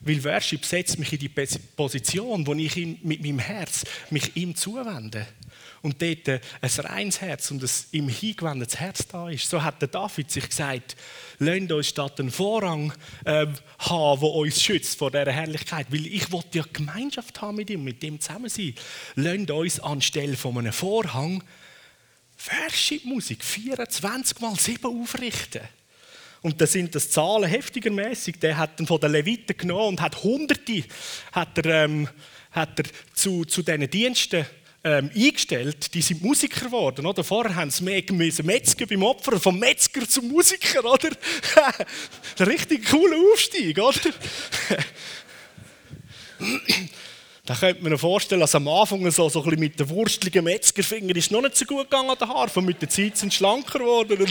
Weil 0.00 0.22
Worship 0.24 0.64
setzt 0.64 0.98
mich 0.98 1.12
in 1.12 1.18
die 1.18 1.28
Position, 1.28 2.46
wo 2.46 2.54
ich 2.54 2.76
mit 2.76 3.20
meinem 3.20 3.40
Herz 3.40 3.84
mich 4.10 4.36
ihm 4.36 4.54
zuwende 4.54 5.26
und 5.82 6.02
dort 6.02 6.28
ein 6.28 6.40
reines 6.62 7.20
Herz 7.20 7.50
und 7.50 7.62
ein 7.62 7.70
ihm 7.92 8.08
hingewendetes 8.08 8.78
Herz 8.78 9.06
da 9.06 9.28
ist. 9.28 9.48
So 9.48 9.62
hat 9.62 9.80
der 9.80 9.88
David 9.88 10.30
sich 10.30 10.48
gesagt, 10.48 10.96
lasst 11.38 11.72
uns 11.72 11.88
statt 11.88 12.20
einen 12.20 12.30
Vorrang 12.30 12.92
äh, 13.24 13.46
haben, 13.78 14.20
der 14.20 14.30
uns 14.30 14.62
schützt 14.62 14.98
vor 14.98 15.10
dieser 15.10 15.32
Herrlichkeit. 15.32 15.86
Weil 15.90 16.06
ich 16.06 16.30
wollte 16.32 16.58
ja 16.58 16.64
Gemeinschaft 16.72 17.40
haben 17.40 17.56
mit 17.56 17.70
ihm, 17.70 17.84
mit 17.84 18.02
ihm 18.02 18.20
zusammen 18.20 18.48
sein. 18.48 18.74
Lasst 19.14 19.50
uns 19.50 19.80
anstelle 19.80 20.36
von 20.36 20.58
einem 20.58 20.72
Vorhang 20.72 21.42
Worship-Musik 22.38 23.44
24 23.44 24.40
mal 24.40 24.56
7 24.56 25.02
aufrichten. 25.02 25.62
Und 26.40 26.60
da 26.60 26.66
sind 26.66 26.94
das 26.94 27.10
Zahlen 27.10 27.48
heftigermäßig. 27.48 28.38
Der 28.38 28.56
hat 28.56 28.78
dann 28.78 28.86
von 28.86 29.00
den 29.00 29.12
Leviten 29.12 29.56
genommen 29.56 29.88
und 29.88 30.00
hat 30.00 30.22
Hunderte 30.22 30.84
hat 31.32 31.58
er, 31.58 31.84
ähm, 31.84 32.08
hat 32.52 32.78
er 32.78 32.84
zu, 33.12 33.44
zu 33.44 33.62
diesen 33.62 33.90
Diensten 33.90 34.46
ähm, 34.88 35.10
eingestellt, 35.14 35.92
die 35.92 36.00
sind 36.00 36.22
Musiker 36.22 36.64
geworden. 36.64 37.04
Oder? 37.04 37.22
Vorher 37.22 37.54
haben 37.54 37.70
sie 37.70 37.84
mehr 37.84 38.02
Metzger 38.42 38.86
beim 38.86 39.02
Opfer, 39.02 39.38
vom 39.38 39.58
Metzger 39.58 40.08
zum 40.08 40.28
Musiker. 40.28 40.82
Oder? 40.84 41.10
Ein 42.38 42.46
richtig 42.46 42.86
cooler 42.88 43.16
Aufstieg, 43.32 43.78
oder? 43.78 44.00
Da 47.44 47.54
könnte 47.54 47.82
man 47.82 47.92
sich 47.92 48.00
vorstellen, 48.02 48.42
dass 48.42 48.54
am 48.54 48.68
Anfang 48.68 49.10
so, 49.10 49.28
so 49.30 49.40
ein 49.40 49.44
bisschen 49.44 49.60
mit 49.60 49.80
den 49.80 49.88
wurstligen 49.88 50.44
Metzgerfingern 50.44 51.16
ist 51.16 51.30
noch 51.30 51.40
nicht 51.40 51.56
so 51.56 51.64
gut 51.64 51.90
gegangen 51.90 52.10
an 52.10 52.18
der 52.18 52.28
Harfe. 52.28 52.60
Mit 52.60 52.82
der 52.82 52.90
Zeit 52.90 53.16
sind 53.16 53.32
sie 53.32 53.38
schlanker 53.38 53.78
geworden. 53.78 54.30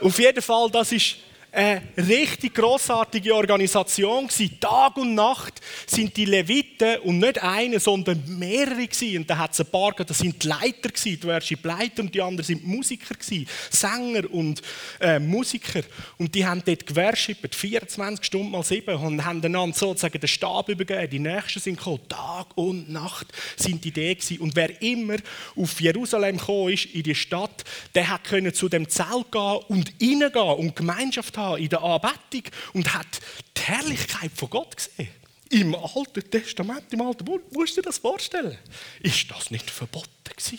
Auf 0.00 0.18
jeden 0.18 0.42
Fall, 0.42 0.70
das 0.70 0.90
ist 0.92 1.16
eine 1.54 1.82
richtig 1.96 2.54
großartige 2.54 3.34
Organisation 3.34 4.26
gewesen. 4.26 4.58
Tag 4.60 4.96
und 4.96 5.14
Nacht 5.14 5.60
sind 5.86 6.16
die 6.16 6.24
Leviten 6.24 6.98
und 7.04 7.20
nicht 7.20 7.40
eine, 7.42 7.78
sondern 7.78 8.22
mehrere 8.26 8.86
gewesen. 8.86 9.18
Und 9.18 9.30
da 9.30 9.38
hat 9.38 9.52
es 9.52 9.60
ein 9.60 9.66
paar, 9.66 9.92
das 9.92 10.18
sind 10.18 10.42
die 10.42 10.48
Leiter 10.48 10.88
gewesen, 10.88 11.20
die 11.20 11.24
worship 11.24 11.64
Leiter 11.64 12.02
und 12.02 12.14
die 12.14 12.20
anderen 12.20 12.44
sind 12.44 12.66
Musiker 12.66 13.14
gewesen, 13.14 13.46
Sänger 13.70 14.30
und 14.32 14.62
äh, 15.00 15.20
Musiker. 15.20 15.82
Und 16.18 16.34
die 16.34 16.44
haben 16.44 16.62
dort 16.64 16.86
geworshippet, 16.86 17.54
24 17.54 18.24
Stunden 18.24 18.50
mal 18.50 18.64
sieben 18.64 18.96
und 18.96 19.24
haben 19.24 19.44
einander 19.44 19.76
sozusagen 19.76 20.18
den 20.18 20.28
Stab 20.28 20.68
übergeben. 20.68 21.10
Die 21.10 21.18
Nächsten 21.20 21.60
sind 21.60 21.78
gekommen, 21.78 22.00
Tag 22.08 22.48
und 22.56 22.90
Nacht 22.90 23.28
sind 23.56 23.84
die 23.84 23.92
da 23.92 24.12
gewesen. 24.12 24.38
Und 24.40 24.56
wer 24.56 24.82
immer 24.82 25.16
auf 25.56 25.80
Jerusalem 25.80 26.38
gekommen 26.38 26.72
ist, 26.72 26.86
in 26.86 27.04
die 27.04 27.14
Stadt, 27.14 27.64
der 27.94 28.18
können 28.24 28.52
zu 28.52 28.68
dem 28.68 28.88
Zelt 28.88 29.30
gehen 29.30 29.60
und 29.68 29.92
reingehen 30.00 30.54
und 30.58 30.74
Gemeinschaft 30.74 31.36
haben 31.36 31.43
in 31.58 31.68
der 31.68 31.82
Anbetung 31.82 32.42
und 32.72 32.92
hat 32.94 33.20
die 33.56 33.62
Herrlichkeit 33.62 34.30
von 34.34 34.50
Gott 34.50 34.76
gesehen. 34.76 35.08
Im 35.50 35.74
Alten 35.74 36.30
Testament, 36.30 36.92
im 36.92 37.02
Alten 37.02 37.24
Bund, 37.24 37.52
musst 37.52 37.76
du 37.76 37.80
dir 37.80 37.86
das 37.86 37.98
vorstellen? 37.98 38.58
Ist 39.00 39.30
das 39.30 39.50
nicht 39.50 39.70
verboten 39.70 40.08
gewesen? 40.24 40.58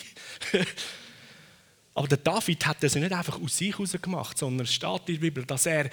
Aber 1.96 2.08
der 2.08 2.18
David 2.18 2.65
hat 2.65 2.84
das 2.84 2.96
nicht 2.96 3.12
einfach 3.12 3.42
aus 3.42 3.58
sich 3.58 3.74
heraus 3.74 3.96
gemacht, 4.01 4.38
sondern 4.38 4.65
es 4.65 4.74
steht 4.74 5.01
in 5.08 5.15
der 5.15 5.22
Bibel, 5.22 5.46
dass 5.46 5.65
er 5.65 5.89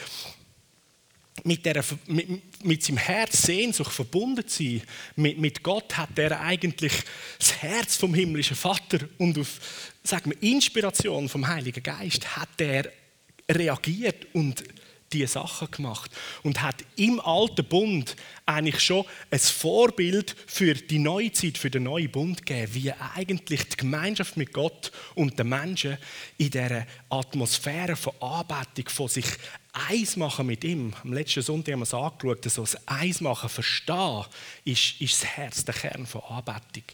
mit, 1.45 1.65
der, 1.65 1.83
mit, 2.07 2.65
mit 2.65 2.83
seinem 2.83 2.99
Herz 2.99 3.43
Sehnsucht 3.43 3.93
verbunden 3.93 4.45
sein. 4.47 4.83
Mit, 5.17 5.39
mit 5.39 5.63
Gott 5.63 5.97
hat 5.97 6.19
er 6.19 6.41
eigentlich 6.41 6.93
das 7.39 7.63
Herz 7.63 7.97
vom 7.97 8.15
himmlischen 8.15 8.57
Vater 8.57 8.99
und 9.19 9.39
auf 9.39 9.59
sagen 10.05 10.33
wir, 10.33 10.43
Inspiration 10.43 11.29
vom 11.29 11.47
Heiligen 11.47 11.83
Geist 11.83 12.37
hat 12.37 12.61
er 12.61 12.93
reagiert 13.51 14.27
und 14.35 14.63
diese 15.13 15.35
Sachen 15.35 15.71
gemacht 15.71 16.11
und 16.43 16.63
hat 16.63 16.85
im 16.97 17.21
alten 17.21 17.65
Bund 17.65 18.17
eigentlich 18.47 18.81
schon 18.81 19.05
ein 19.31 19.39
Vorbild 19.39 20.35
für 20.47 20.75
die 20.75 20.99
neue 20.99 21.33
Zeit, 21.33 21.59
für 21.59 21.71
den 21.71 21.85
neuen 21.85 22.11
Bund 22.11 22.45
gegeben, 22.47 22.75
wie 22.75 22.93
eigentlich 22.93 23.69
die 23.69 23.77
Gemeinschaft 23.77 24.37
mit 24.37 24.53
Gott 24.53 24.93
und 25.15 25.39
den 25.39 25.49
Menschen 25.49 25.99
in 26.39 26.51
dieser 26.51 26.87
Atmosphäre 27.09 27.97
von 27.97 28.15
Anbetung, 28.21 28.89
von 28.89 29.09
sich 29.09 29.27
eins 29.73 30.17
machen 30.17 30.47
mit 30.47 30.65
ihm. 30.65 30.93
Am 31.03 31.13
letzten 31.13 31.43
Sonntag 31.43 31.73
haben 31.73 31.81
wir 31.81 31.85
es 31.85 31.95
angeschaut, 31.95 32.45
so 32.45 32.63
das 32.63 32.89
Eins 32.89 33.21
machen, 33.21 33.49
verstehen, 33.49 34.25
ist, 34.65 35.01
ist 35.01 35.23
das 35.23 35.25
Herz, 35.25 35.65
der 35.65 35.75
Kern 35.75 36.07
von 36.07 36.23
Anbetung. 36.23 36.85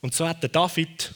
Und 0.00 0.14
so 0.14 0.28
hat 0.28 0.42
der 0.42 0.50
David 0.50 1.14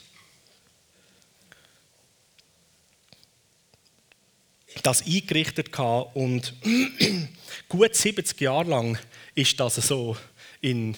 das 4.83 5.05
eingerichtet 5.05 5.77
und 6.13 6.53
gut 7.69 7.95
70 7.95 8.39
Jahre 8.41 8.69
lang 8.69 8.97
ist 9.35 9.59
das 9.59 9.75
so 9.75 10.15
in 10.61 10.95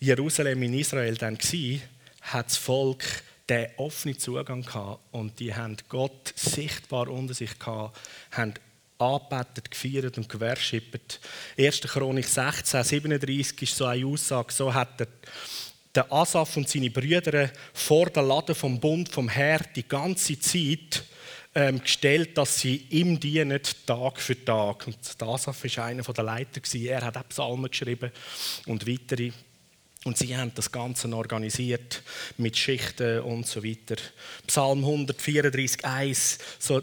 Jerusalem 0.00 0.62
in 0.62 0.74
Israel 0.74 1.14
dann 1.16 1.38
gewesen, 1.38 1.82
hat 2.22 2.46
das 2.46 2.56
Volk 2.56 3.04
den 3.48 3.66
offenen 3.76 4.18
Zugang 4.18 4.62
gehabt 4.62 5.00
und 5.12 5.38
die 5.38 5.54
haben 5.54 5.76
Gott 5.88 6.32
sichtbar 6.36 7.08
unter 7.08 7.34
sich 7.34 7.58
gehabt, 7.58 7.98
haben 8.30 8.54
angebetet, 8.98 9.70
gefeiert 9.70 10.16
und 10.16 10.28
gewerschippt. 10.28 11.20
1. 11.58 11.80
Chronik 11.82 12.26
16, 12.26 12.82
37 12.82 13.62
ist 13.62 13.76
so 13.76 13.84
eine 13.84 14.06
Aussage, 14.06 14.52
so 14.52 14.72
hat 14.72 15.00
der, 15.00 15.08
der 15.94 16.12
Asaf 16.12 16.56
und 16.56 16.68
seine 16.68 16.90
Brüder 16.90 17.50
vor 17.72 18.06
der 18.06 18.22
Lade 18.22 18.54
vom 18.54 18.80
Bund 18.80 19.10
vom 19.10 19.28
Herr 19.28 19.60
die 19.74 19.86
ganze 19.86 20.38
Zeit 20.38 21.04
ähm, 21.54 21.80
gestellt, 21.80 22.36
dass 22.36 22.58
sie 22.58 22.86
ihm 22.90 23.20
dienen, 23.20 23.60
Tag 23.86 24.20
für 24.20 24.44
Tag. 24.44 24.86
Und 24.86 24.96
Asaf 25.22 25.64
war 25.64 25.84
einer 25.84 26.02
der 26.02 26.24
Leiter. 26.24 26.60
Er 26.74 27.02
hat 27.02 27.16
auch 27.16 27.28
Psalmen 27.28 27.70
geschrieben 27.70 28.10
und 28.66 28.86
weitere. 28.86 29.30
Und 30.04 30.18
sie 30.18 30.36
haben 30.36 30.52
das 30.54 30.70
Ganze 30.70 31.08
organisiert 31.14 32.02
mit 32.36 32.58
Schichten 32.58 33.20
und 33.20 33.46
so 33.46 33.64
weiter. 33.64 33.96
Psalm 34.46 34.80
134, 34.80 35.84
1, 35.84 36.38
so 36.58 36.82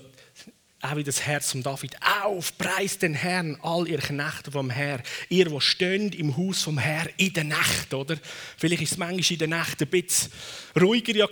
auch 0.81 0.95
wie 0.95 1.03
das 1.03 1.25
Herz 1.25 1.51
von 1.51 1.61
David. 1.63 1.95
Auf, 2.23 2.57
preist 2.57 3.01
den 3.01 3.13
Herrn, 3.13 3.57
all 3.61 3.87
ihr 3.87 3.99
Knechte 3.99 4.51
vom 4.51 4.69
Herr. 4.69 5.01
Ihr, 5.29 5.51
wo 5.51 5.59
stöhnt 5.59 6.15
im 6.15 6.35
Haus 6.35 6.63
vom 6.63 6.77
Herr 6.77 7.07
in 7.17 7.33
der 7.33 7.43
Nacht, 7.43 7.93
oder? 7.93 8.17
Vielleicht 8.57 8.81
ist 8.81 8.93
es 8.93 8.97
manchmal 8.97 9.31
in 9.31 9.37
der 9.37 9.47
Nacht 9.47 9.81
ein 9.81 9.87
bisschen 9.87 10.31
ruhiger 10.79 11.13
ja 11.15 11.27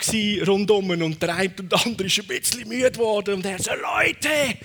rundum 0.45 0.89
und 0.89 1.21
der 1.21 1.35
eine 1.35 1.53
und 1.59 1.71
der 1.71 1.85
andere 1.85 2.07
ist 2.07 2.19
ein 2.19 2.27
bisschen 2.27 2.67
müde 2.67 2.91
geworden 2.91 3.35
und 3.35 3.45
er 3.45 3.59
sagt, 3.59 3.81
Leute, 3.81 4.57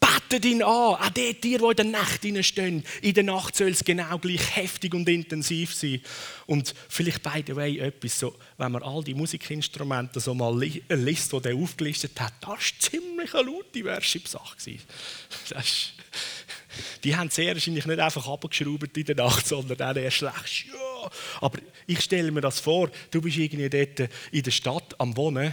betet 0.00 0.44
ihn 0.44 0.62
an, 0.62 0.68
auch 0.68 1.08
die 1.10 1.34
Tiere, 1.34 1.74
die 1.74 1.82
in 1.82 1.92
der 1.92 2.00
Nacht 2.00 2.44
stehen. 2.44 2.84
In 3.02 3.14
der 3.14 3.24
Nacht 3.24 3.56
soll 3.56 3.68
es 3.68 3.84
genau 3.84 4.18
gleich 4.18 4.56
heftig 4.56 4.94
und 4.94 5.08
intensiv 5.08 5.74
sein. 5.74 6.00
Und 6.46 6.74
vielleicht, 6.88 7.22
by 7.22 7.42
the 7.46 7.56
way, 7.56 7.78
etwas 7.78 8.18
so, 8.18 8.36
wenn 8.56 8.72
man 8.72 8.82
all 8.82 9.02
die 9.02 9.14
Musikinstrumente 9.14 10.20
so 10.20 10.34
mal 10.34 10.56
liest, 10.58 11.32
die 11.32 11.40
er 11.44 11.56
aufgelistet 11.56 12.20
hat, 12.20 12.34
das 12.40 12.48
war 12.48 12.58
ziemlich 12.78 13.34
eine 13.34 13.50
laute 13.50 13.84
Worship-Sache. 13.84 14.56
Die 17.02 17.16
haben 17.16 17.30
sehr 17.30 17.54
wahrscheinlich 17.54 17.86
nicht 17.86 17.98
einfach 17.98 18.28
abgeschraubt 18.28 18.96
in 18.96 19.04
der 19.04 19.16
Nacht, 19.16 19.46
sondern 19.46 19.76
dann 19.76 19.96
erst 19.96 20.22
recht, 20.22 20.66
ja. 20.66 21.10
Aber 21.40 21.58
ich 21.86 22.00
stelle 22.00 22.30
mir 22.30 22.40
das 22.40 22.60
vor, 22.60 22.90
du 23.10 23.20
bist 23.20 23.36
irgendwie 23.36 23.68
dort 23.68 24.10
in 24.30 24.42
der 24.42 24.50
Stadt 24.50 24.94
am 25.00 25.16
Wohnen 25.16 25.52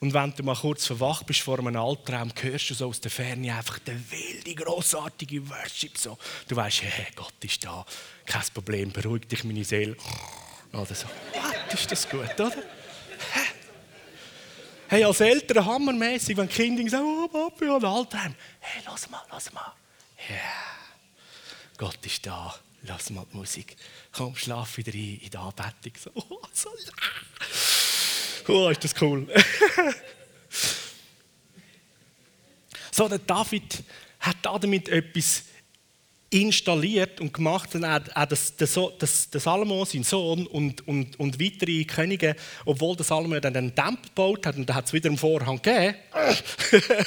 und 0.00 0.12
wenn 0.12 0.34
du 0.34 0.42
mal 0.42 0.54
kurz 0.54 0.86
verwacht 0.86 1.26
bist 1.26 1.40
vor 1.40 1.58
einem 1.58 1.76
Albtraum, 1.76 2.32
hörst 2.40 2.70
du 2.70 2.74
so 2.74 2.88
aus 2.88 3.00
der 3.00 3.10
Ferne 3.10 3.56
einfach 3.56 3.78
den 3.78 4.04
wilde, 4.10 4.54
grossartige 4.54 5.48
Worship. 5.48 5.96
So. 5.96 6.18
Du 6.48 6.56
weißt, 6.56 6.82
hey, 6.82 7.06
Gott 7.14 7.32
ist 7.42 7.64
da, 7.64 7.84
kein 8.26 8.42
Problem, 8.52 8.92
beruhigt 8.92 9.32
dich 9.32 9.44
meine 9.44 9.64
Seele. 9.64 9.96
Oder 10.72 10.94
so. 10.94 11.06
What, 11.32 11.72
ist 11.72 11.90
das 11.90 12.08
gut, 12.08 12.38
oder? 12.38 12.52
Hey, 14.88 15.02
als 15.02 15.20
Eltern 15.20 15.64
hammermäßig, 15.64 16.36
wenn 16.36 16.46
die 16.46 16.54
Kinder 16.54 16.88
sagen, 16.88 17.06
oh 17.06 17.26
Papi, 17.26 17.64
ich 17.64 17.70
habe 17.70 17.88
Albtraum. 17.88 18.34
Hey, 18.60 18.82
lass 18.86 19.10
mal, 19.10 19.22
lass 19.30 19.52
mal. 19.52 19.72
Ja, 20.28 20.34
yeah. 20.34 20.76
Gott 21.76 21.98
ist 22.06 22.24
da. 22.24 22.54
lass 22.82 23.10
mal 23.10 23.26
die 23.32 23.36
Musik. 23.36 23.76
Komm, 24.12 24.36
schlaf 24.36 24.76
wieder 24.76 24.92
ein 24.92 25.20
in 25.22 25.30
der 25.30 25.40
Anbetung. 25.40 25.92
So, 25.98 26.10
oh, 26.14 26.40
so, 26.52 26.70
oh, 28.48 28.68
ist 28.68 28.84
das 28.84 28.94
cool. 29.00 29.26
so, 32.90 33.08
der 33.08 33.18
David 33.18 33.82
hat 34.20 34.36
damit 34.42 34.88
etwas 34.88 35.44
installiert 36.30 37.20
und 37.20 37.32
gemacht. 37.32 37.74
Und 37.74 37.84
auch, 37.84 38.00
auch 38.14 38.26
das, 38.26 38.56
das, 38.56 38.78
das, 38.98 39.30
das 39.30 39.42
Salomo, 39.42 39.84
sein 39.84 40.02
Sohn, 40.02 40.46
und, 40.46 40.86
und, 40.86 41.18
und 41.18 41.40
weitere 41.40 41.84
Könige, 41.84 42.36
obwohl 42.64 42.96
der 42.96 43.04
Salomo 43.04 43.38
dann 43.40 43.56
einen 43.56 43.74
Tempel 43.74 44.08
gebaut 44.08 44.46
hat, 44.46 44.56
und 44.56 44.68
da 44.68 44.74
hat 44.74 44.86
es 44.86 44.92
wieder 44.92 45.08
einen 45.08 45.18
Vorhang 45.18 45.60
gegeben. 45.62 45.96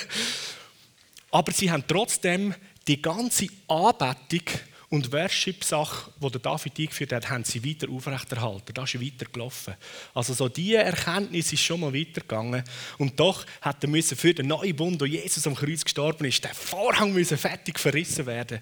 Aber 1.32 1.52
sie 1.52 1.70
haben 1.70 1.84
trotzdem 1.88 2.56
die 2.88 3.02
ganze 3.02 3.48
Anbetung 3.68 4.44
und 4.90 5.12
Worship-Sache, 5.12 6.12
die 6.20 6.40
David 6.40 6.80
eingeführt 6.80 7.14
hat, 7.14 7.30
haben 7.30 7.44
sie 7.44 7.64
weiter 7.64 7.90
aufrechterhalten. 7.90 8.74
Das 8.74 8.94
ist 8.94 9.02
weiter 9.02 9.26
gelaufen. 9.32 9.76
Also 10.16 10.34
so 10.34 10.50
diese 10.50 10.78
Erkenntnis 10.78 11.54
ist 11.54 11.62
schon 11.62 11.82
mal 11.82 11.94
weitergegangen. 11.94 12.64
Und 12.98 13.20
doch 13.20 13.46
hat 13.62 13.84
er 13.84 13.90
müssen 13.90 14.18
für 14.18 14.34
den 14.34 14.48
neuen 14.48 14.76
Bund, 14.76 15.00
wo 15.00 15.06
Jesus 15.06 15.46
am 15.46 15.54
Kreuz 15.54 15.84
gestorben 15.84 16.26
ist, 16.26 16.44
der 16.44 16.56
Vorhang 16.56 17.14
müssen 17.14 17.38
fertig 17.38 17.80
verrissen 17.80 18.26
werden, 18.26 18.60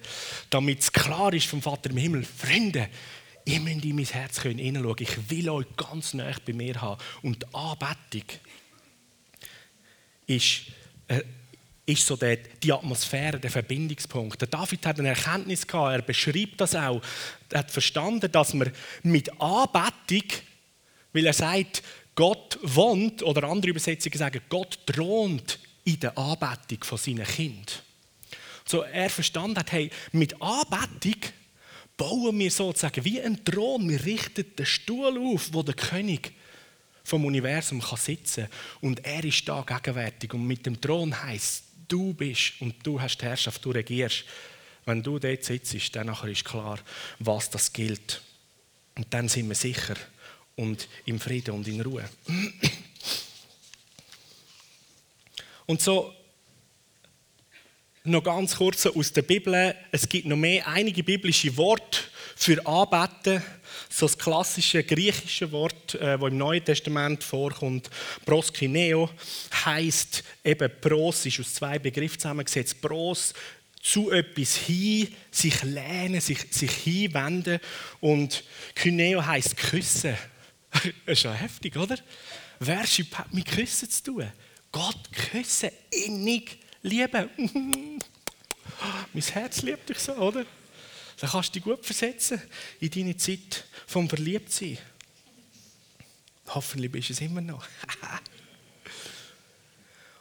damit 0.50 0.80
es 0.80 0.92
klar 0.92 1.32
ist 1.32 1.46
vom 1.46 1.62
Vater 1.62 1.90
im 1.90 1.96
Himmel, 1.96 2.24
Freunde, 2.24 2.90
ihr 3.46 3.60
müsst 3.60 3.84
in 3.84 3.96
mein 3.96 4.04
Herz 4.04 4.42
hineinschauen. 4.42 4.96
Ich 5.00 5.30
will 5.30 5.48
euch 5.48 5.66
ganz 5.76 6.12
nah 6.12 6.30
bei 6.44 6.52
mir 6.52 6.78
haben. 6.78 7.00
Und 7.22 7.42
die 7.42 7.54
Anbetung 7.54 8.38
ist 10.26 10.64
äh, 11.08 11.22
ist 11.88 12.06
so 12.06 12.16
die, 12.16 12.38
die 12.62 12.72
Atmosphäre, 12.72 13.40
der 13.40 13.50
Verbindungspunkt. 13.50 14.40
Der 14.40 14.48
David 14.48 14.84
hat 14.84 14.98
eine 14.98 15.08
Erkenntnis 15.08 15.66
gehabt, 15.66 15.94
er 15.94 16.02
beschreibt 16.02 16.60
das 16.60 16.74
auch. 16.74 17.00
Er 17.48 17.60
hat 17.60 17.70
verstanden, 17.70 18.30
dass 18.30 18.52
man 18.52 18.70
mit 19.02 19.30
Anbetung, 19.40 20.28
weil 21.14 21.26
er 21.26 21.32
sagt, 21.32 21.82
Gott 22.14 22.58
wohnt, 22.62 23.22
oder 23.22 23.44
andere 23.44 23.70
Übersetzungen 23.70 24.18
sagen, 24.18 24.42
Gott 24.50 24.78
thront 24.86 25.58
in 25.84 25.98
der 25.98 26.16
Anbetung 26.18 26.84
von 26.84 26.98
seinen 26.98 27.24
Kind. 27.24 27.82
So 28.66 28.82
er 28.82 29.08
verstanden 29.08 29.58
hat, 29.58 29.72
hey, 29.72 29.90
mit 30.12 30.42
Anbetung 30.42 31.22
bauen 31.96 32.38
wir 32.38 32.50
sozusagen 32.50 33.02
wie 33.04 33.20
ein 33.22 33.42
Thron, 33.44 33.88
wir 33.88 34.04
richten 34.04 34.44
den 34.56 34.66
Stuhl 34.66 35.18
auf, 35.18 35.48
wo 35.52 35.62
der 35.62 35.74
König 35.74 36.32
vom 37.02 37.24
Universum 37.24 37.80
kann 37.80 37.96
sitzen 37.96 38.46
und 38.82 39.02
er 39.06 39.24
ist 39.24 39.48
da 39.48 39.62
gegenwärtig 39.62 40.34
und 40.34 40.46
mit 40.46 40.66
dem 40.66 40.78
Thron 40.78 41.22
heißt 41.22 41.67
du 41.88 42.14
bist 42.14 42.60
und 42.60 42.74
du 42.86 43.00
hast 43.00 43.18
die 43.18 43.24
Herrschaft, 43.24 43.64
du 43.64 43.70
regierst. 43.70 44.24
Wenn 44.84 45.02
du 45.02 45.18
dort 45.18 45.44
sitzt, 45.44 45.96
dann 45.96 46.08
ist 46.08 46.44
klar, 46.44 46.78
was 47.18 47.50
das 47.50 47.72
gilt. 47.72 48.22
Und 48.96 49.12
dann 49.12 49.28
sind 49.28 49.48
wir 49.48 49.54
sicher 49.54 49.96
und 50.56 50.88
im 51.04 51.20
Frieden 51.20 51.54
und 51.54 51.68
in 51.68 51.80
Ruhe. 51.80 52.08
Und 55.66 55.82
so 55.82 56.14
noch 58.04 58.24
ganz 58.24 58.56
kurz 58.56 58.86
aus 58.86 59.12
der 59.12 59.22
Bibel. 59.22 59.74
Es 59.92 60.08
gibt 60.08 60.26
noch 60.26 60.36
mehr 60.36 60.66
einige 60.66 61.04
biblische 61.04 61.54
Worte 61.56 62.00
für 62.34 62.64
Anbeten. 62.66 63.42
So 63.88 64.06
das 64.06 64.18
klassische 64.18 64.82
griechische 64.82 65.50
Wort, 65.52 65.94
äh, 65.94 66.18
das 66.18 66.30
im 66.30 66.38
Neuen 66.38 66.64
Testament 66.64 67.24
vorkommt, 67.24 67.90
proskineo, 68.24 69.10
heißt 69.64 70.24
eben 70.44 70.70
pros, 70.80 71.26
ist 71.26 71.40
aus 71.40 71.54
zwei 71.54 71.78
Begriffen 71.78 72.18
zusammengesetzt. 72.18 72.80
Pros, 72.80 73.34
zu 73.82 74.10
etwas 74.10 74.56
hin, 74.56 75.08
sich 75.30 75.62
lehnen, 75.62 76.20
sich, 76.20 76.38
sich 76.50 76.70
hinwenden. 76.70 77.60
Und 78.00 78.44
kyneo 78.74 79.24
heißt 79.24 79.56
küssen. 79.56 80.16
das 80.72 80.84
ist 81.06 81.22
ja 81.22 81.32
heftig, 81.32 81.76
oder? 81.76 81.96
Worship 82.60 83.16
hat 83.16 83.32
mit 83.32 83.46
Küssen 83.46 83.88
zu 83.88 84.02
tun. 84.02 84.32
Gott 84.72 85.10
küssen, 85.12 85.70
innig 85.90 86.58
lieben. 86.82 87.30
mein 89.12 89.22
Herz 89.22 89.62
liebt 89.62 89.88
dich 89.88 89.98
so, 89.98 90.12
oder? 90.14 90.44
Dann 91.20 91.30
kannst 91.30 91.50
du 91.50 91.52
dich 91.54 91.64
gut 91.64 91.84
versetzen 91.84 92.40
in 92.80 92.90
deine 92.90 93.16
Zeit 93.16 93.64
vom 93.86 94.08
Verliebtsein. 94.08 94.78
Hoffentlich 96.48 96.92
bist 96.92 97.08
du 97.10 97.12
es 97.14 97.20
immer 97.20 97.40
noch. 97.40 97.66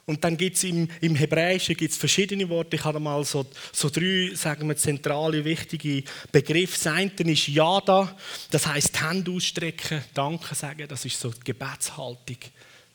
Und 0.06 0.24
dann 0.24 0.38
gibt 0.38 0.56
es 0.56 0.64
im, 0.64 0.90
im 1.02 1.16
Hebräischen 1.16 1.76
gibt's 1.76 1.98
verschiedene 1.98 2.48
Worte. 2.48 2.78
Ich 2.78 2.84
habe 2.86 2.98
mal 2.98 3.26
so, 3.26 3.46
so 3.74 3.90
drei, 3.90 4.32
sagen 4.36 4.66
wir, 4.70 4.78
zentrale, 4.78 5.44
wichtige 5.44 6.02
Begriffe. 6.32 6.78
Das 6.82 6.88
eine 6.88 7.12
ist 7.34 7.50
Yada, 7.50 8.18
das 8.50 8.66
heißt 8.66 9.02
Hände 9.02 9.32
ausstrecken, 9.32 10.02
Danke 10.14 10.56
sagen, 10.56 10.88
das 10.88 11.04
ist 11.04 11.20
so 11.20 11.30
die 11.30 11.44
Gebetshaltung. 11.44 12.38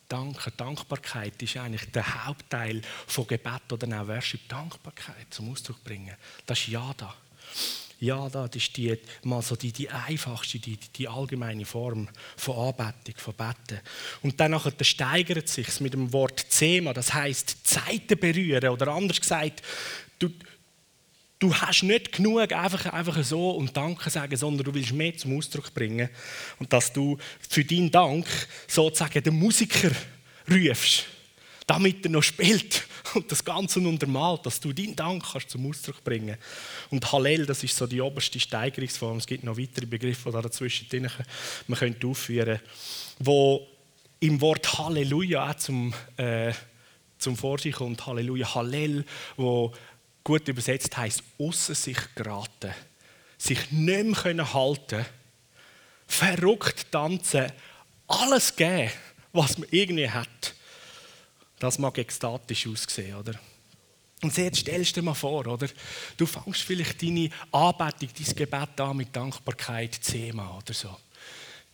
Danke, 0.09 0.51
Dankbarkeit 0.57 1.39
ist 1.41 1.55
eigentlich 1.57 1.91
der 1.91 2.25
Hauptteil 2.25 2.81
von 3.05 3.27
Gebet 3.27 3.71
oder 3.71 4.01
auch 4.01 4.07
Worship. 4.07 4.49
Dankbarkeit 4.49 5.27
zum 5.29 5.51
Ausdruck 5.51 5.83
bringen. 5.83 6.15
Das 6.47 6.59
ist 6.59 6.69
Yada. 6.69 7.13
Ja, 8.03 8.27
das 8.27 8.49
ist 8.53 8.75
die, 8.75 8.97
mal 9.23 9.41
so 9.41 9.55
die, 9.55 9.71
die 9.71 9.89
einfachste, 9.89 10.59
die, 10.59 10.75
die 10.75 11.07
allgemeine 11.07 11.63
Form 11.63 12.09
von 12.35 12.75
Anbetung, 12.75 13.15
von 13.15 13.33
Betten. 13.33 13.79
Und 14.21 14.37
dann 14.41 14.59
steigert 14.81 15.47
sich 15.47 15.79
mit 15.79 15.93
dem 15.93 16.11
Wort 16.11 16.37
Zema, 16.49 16.91
das 16.91 17.13
heißt 17.13 17.65
Zeiten 17.65 18.19
berühren 18.19 18.67
oder 18.67 18.89
anders 18.89 19.21
gesagt, 19.21 19.61
du, 20.19 20.29
du 21.39 21.55
hast 21.55 21.83
nicht 21.83 22.11
genug 22.11 22.51
einfach, 22.51 22.87
einfach 22.87 23.23
so 23.23 23.51
und 23.51 23.77
Danke 23.77 24.09
sagen, 24.09 24.35
sondern 24.35 24.65
du 24.65 24.73
willst 24.73 24.91
mehr 24.91 25.15
zum 25.15 25.37
Ausdruck 25.37 25.73
bringen. 25.73 26.09
Und 26.59 26.73
dass 26.73 26.91
du 26.91 27.17
für 27.49 27.63
deinen 27.63 27.89
Dank 27.89 28.27
sozusagen 28.67 29.23
den 29.23 29.39
Musiker 29.39 29.91
rufst, 30.51 31.05
damit 31.67 32.05
er 32.05 32.11
noch 32.11 32.23
spielt 32.23 32.83
und 33.13 33.31
das 33.31 33.43
Ganze 33.43 33.79
untermalt, 33.79 34.45
dass 34.45 34.59
du 34.59 34.73
deinen 34.73 34.95
Dank 34.95 35.23
kannst 35.31 35.49
zum 35.49 35.69
Ausdruck 35.69 36.03
bringen 36.03 36.37
Und 36.89 37.11
Hallel, 37.11 37.45
das 37.45 37.63
ist 37.63 37.75
so 37.75 37.87
die 37.87 38.01
oberste 38.01 38.39
Steigerungsform. 38.39 39.17
Es 39.17 39.27
gibt 39.27 39.43
noch 39.43 39.57
weitere 39.57 39.85
Begriffe, 39.85 40.29
die 40.29 40.33
da 40.33 40.41
dazwischen 40.41 40.89
drin 40.89 41.09
man 41.67 41.79
könnte 41.79 42.07
aufführen, 42.07 42.59
wo 43.19 43.67
im 44.19 44.39
Wort 44.41 44.77
Halleluja 44.77 45.49
auch 45.49 45.55
zum, 45.55 45.93
äh, 46.17 46.53
zum 47.17 47.37
Vorschein 47.37 47.73
kommt. 47.73 48.05
Halleluja, 48.05 48.55
Hallel, 48.55 49.05
wo 49.37 49.73
gut 50.23 50.47
übersetzt 50.47 50.95
heißt 50.95 51.23
außer 51.37 51.75
sich 51.75 51.97
geraten, 52.15 52.73
sich 53.37 53.71
nicht 53.71 54.05
mehr 54.05 54.13
können 54.13 54.53
halten, 54.53 55.05
verrückt 56.07 56.91
tanzen, 56.91 57.51
alles 58.07 58.55
geben, 58.55 58.91
was 59.33 59.57
man 59.57 59.67
irgendwie 59.71 60.09
hat 60.09 60.55
das 61.63 61.79
mag 61.79 61.97
ekstatisch 61.97 62.67
aussehen, 62.67 63.15
oder? 63.15 63.39
Und 64.21 64.35
jetzt 64.35 64.59
stellst 64.59 64.95
du 64.95 64.99
dir 64.99 65.05
mal 65.05 65.13
vor, 65.13 65.47
oder? 65.47 65.69
Du 66.17 66.25
fängst 66.25 66.61
vielleicht 66.61 67.01
deine 67.01 67.29
Anbetung, 67.51 68.09
dein 68.17 68.35
Gebet 68.35 68.81
an 68.81 68.97
mit 68.97 69.15
Dankbarkeit, 69.15 70.01
Thema 70.01 70.57
oder 70.57 70.73
so. 70.73 70.97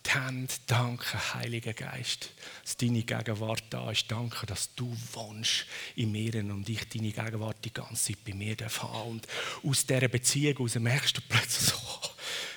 Die 0.06 0.10
Hände, 0.10 0.52
danke, 0.66 1.34
Heiliger 1.34 1.72
Geist, 1.72 2.30
dass 2.62 2.76
deine 2.76 3.02
Gegenwart 3.02 3.64
da 3.70 3.90
ist. 3.90 4.10
Danke, 4.10 4.46
dass 4.46 4.74
du 4.76 4.96
wohnst 5.12 5.66
in 5.96 6.12
mir 6.12 6.36
und 6.36 6.68
ich 6.68 6.88
deine 6.88 7.10
Gegenwart 7.10 7.56
die 7.64 7.72
ganze 7.72 8.12
Zeit 8.12 8.24
bei 8.24 8.32
mir 8.32 8.54
darf 8.54 8.84
Und 8.84 9.26
aus 9.64 9.84
dieser 9.84 10.08
Beziehung 10.08 10.56
heraus 10.56 10.76
merkst 10.76 11.16
du 11.16 11.20
plötzlich 11.28 11.68
so, 11.68 11.76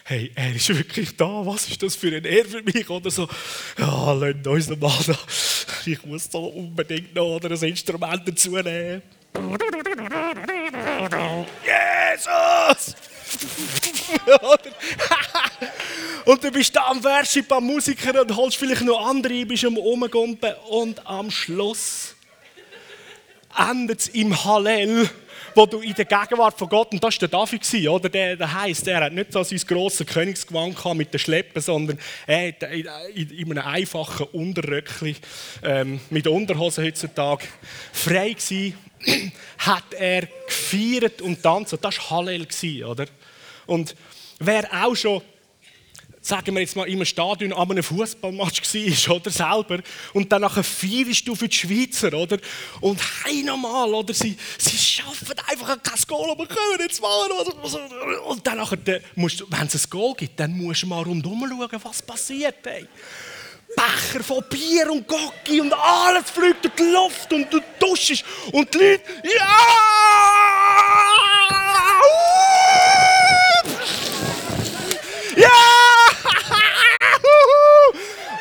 hey, 0.05 0.31
er 0.35 0.55
ist 0.55 0.69
wirklich 0.69 1.17
da, 1.17 1.45
was 1.45 1.67
ist 1.67 1.81
das 1.81 1.95
für 1.95 2.15
ein 2.15 2.25
Ehre 2.25 2.47
für 2.47 2.61
mich? 2.61 2.89
Oder 2.89 3.09
so, 3.09 3.27
ja, 3.77 4.13
lasst 4.13 4.47
uns 4.47 4.69
noch 4.69 4.77
mal 4.77 5.03
da. 5.05 5.17
Ich 5.85 6.05
muss 6.05 6.29
da 6.29 6.37
unbedingt 6.37 7.15
noch 7.15 7.39
ein 7.41 7.51
Instrument 7.51 8.27
dazu 8.27 8.51
nehmen. 8.51 9.01
Jesus! 11.63 12.95
und 16.25 16.43
du 16.43 16.51
bist 16.51 16.75
da 16.75 16.87
am 16.87 17.03
Worship, 17.03 17.51
am 17.51 17.65
Musiker 17.65 18.21
und 18.21 18.35
holst 18.35 18.57
vielleicht 18.57 18.83
noch 18.83 19.07
andere, 19.07 19.45
bist 19.45 19.65
am 19.65 19.77
Umgumpen 19.77 20.53
und 20.69 21.05
am 21.05 21.31
Schluss 21.31 22.15
endet 23.57 24.01
es 24.01 24.07
im 24.09 24.43
Hallel 24.45 25.09
wo 25.55 25.65
du 25.65 25.81
in 25.81 25.93
der 25.93 26.05
Gegenwart 26.05 26.57
von 26.57 26.69
Gott, 26.69 26.91
und 26.91 27.03
das 27.03 27.15
war 27.15 27.27
der 27.27 27.39
David, 27.39 27.87
oder? 27.87 28.09
Der, 28.09 28.35
der 28.35 28.53
heisst, 28.53 28.87
er 28.87 29.03
hat 29.03 29.13
nicht 29.13 29.31
so 29.31 29.43
sein 29.43 29.61
grosses 29.67 30.05
Königsgewand 30.07 30.95
mit 30.95 31.13
den 31.13 31.19
Schleppen, 31.19 31.61
sondern 31.61 31.99
er 32.25 32.47
hat 32.49 32.63
in, 32.63 32.87
in, 33.13 33.29
in 33.29 33.51
einem 33.51 33.67
einfachen 33.67 34.27
Unterröckchen 34.31 35.15
ähm, 35.63 35.99
mit 36.09 36.27
Unterhosen 36.27 36.83
heutzutage 36.83 37.45
frei 37.91 38.29
gewesen, 38.31 38.75
hat 39.59 39.93
er 39.97 40.27
gefeiert 40.47 41.21
und 41.21 41.43
tanzt. 41.43 41.77
Das 41.81 41.97
war 41.97 42.09
Hallel, 42.09 42.47
oder? 42.85 43.05
Und 43.65 43.95
wer 44.39 44.67
auch 44.83 44.95
schon 44.95 45.21
sagen 46.23 46.55
wir 46.55 46.61
jetzt 46.61 46.75
mal, 46.77 46.87
im 46.87 47.03
Stadion 47.03 47.51
an 47.51 47.69
einem 47.69 47.83
Fußballmatch 47.83 48.61
war, 48.61 49.15
oder 49.17 49.29
selber, 49.29 49.79
und 50.13 50.31
dann 50.31 50.41
nachher 50.41 50.63
feierst 50.63 51.27
du 51.27 51.35
für 51.35 51.49
die 51.49 51.55
Schweizer, 51.55 52.13
oder? 52.13 52.37
Und 52.79 52.99
hey 53.23 53.43
nochmal, 53.43 53.93
oder? 53.93 54.13
Sie, 54.13 54.37
sie 54.57 54.77
schaffen 54.77 55.35
einfach 55.47 55.83
kein 55.83 55.99
Goal, 56.07 56.31
aber 56.31 56.47
können 56.47 56.79
jetzt 56.79 57.01
mal, 57.01 57.29
oder? 57.29 58.25
Und 58.25 58.47
dann 58.47 58.57
nachher, 58.57 58.77
du, 58.77 59.01
wenn 59.15 59.27
es 59.27 59.75
ein 59.75 59.89
Goal 59.89 60.13
gibt, 60.15 60.39
dann 60.39 60.53
musst 60.53 60.83
du 60.83 60.87
mal 60.87 61.03
rundherum 61.03 61.45
schauen, 61.47 61.81
was 61.83 62.01
passiert, 62.01 62.55
hey. 62.63 62.87
Becher 63.75 64.23
von 64.23 64.43
Bier 64.49 64.91
und 64.91 65.07
Gocki 65.07 65.59
und 65.59 65.73
alles 65.73 66.29
fliegt 66.29 66.63
durch 66.63 66.75
die 66.75 66.83
Luft 66.83 67.33
und 67.33 67.51
du 67.51 67.59
duschst 67.79 68.23
und 68.51 68.73
die 68.73 68.77
Leute, 68.77 69.01
ja! 69.23 69.57
Ja! 75.35 75.72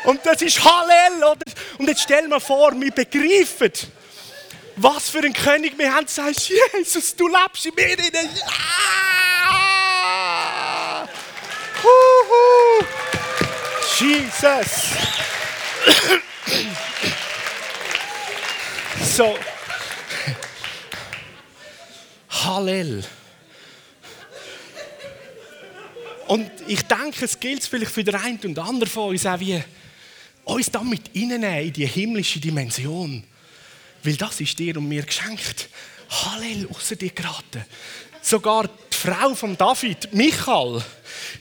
Und 0.05 0.25
das 0.25 0.41
ist 0.41 0.63
Hallel, 0.63 1.23
oder? 1.23 1.45
Und 1.77 1.87
jetzt 1.87 2.01
stell 2.01 2.27
dir 2.27 2.39
vor, 2.39 2.73
wir 2.79 2.91
begreifen, 2.91 3.71
was 4.75 5.09
für 5.09 5.19
ein 5.19 5.33
König 5.33 5.77
wir 5.77 5.93
haben. 5.93 6.07
Sagst, 6.07 6.49
Jesus, 6.49 7.15
du 7.15 7.27
lebst 7.27 7.65
in 7.65 7.75
mir. 7.75 7.95
Ja! 9.55 11.07
Huhu! 11.83 12.85
Jesus! 13.99 14.69
so. 19.15 19.37
Hallel. 22.29 23.03
Und 26.27 26.49
ich 26.67 26.81
denke, 26.83 27.25
es 27.25 27.39
gilt 27.39 27.63
vielleicht 27.63 27.91
für 27.91 28.03
den 28.03 28.15
einen 28.15 28.39
und 28.43 28.57
anderen 28.57 28.89
von 28.89 29.09
uns 29.09 29.25
auch 29.25 29.39
wie, 29.39 29.63
uns 30.43 30.71
damit 30.71 31.09
reinnehmen 31.15 31.67
in 31.67 31.73
die 31.73 31.85
himmlische 31.85 32.39
Dimension. 32.39 33.23
Weil 34.03 34.15
das 34.15 34.41
ist 34.41 34.59
dir 34.59 34.77
und 34.77 34.87
mir 34.87 35.03
geschenkt. 35.03 35.69
Hallel, 36.09 36.67
außer 36.69 36.95
dir 36.95 37.11
geraten. 37.11 37.65
Sogar 38.21 38.67
die 38.67 38.95
Frau 38.95 39.33
von 39.35 39.57
David, 39.57 40.13
Michael, 40.13 40.81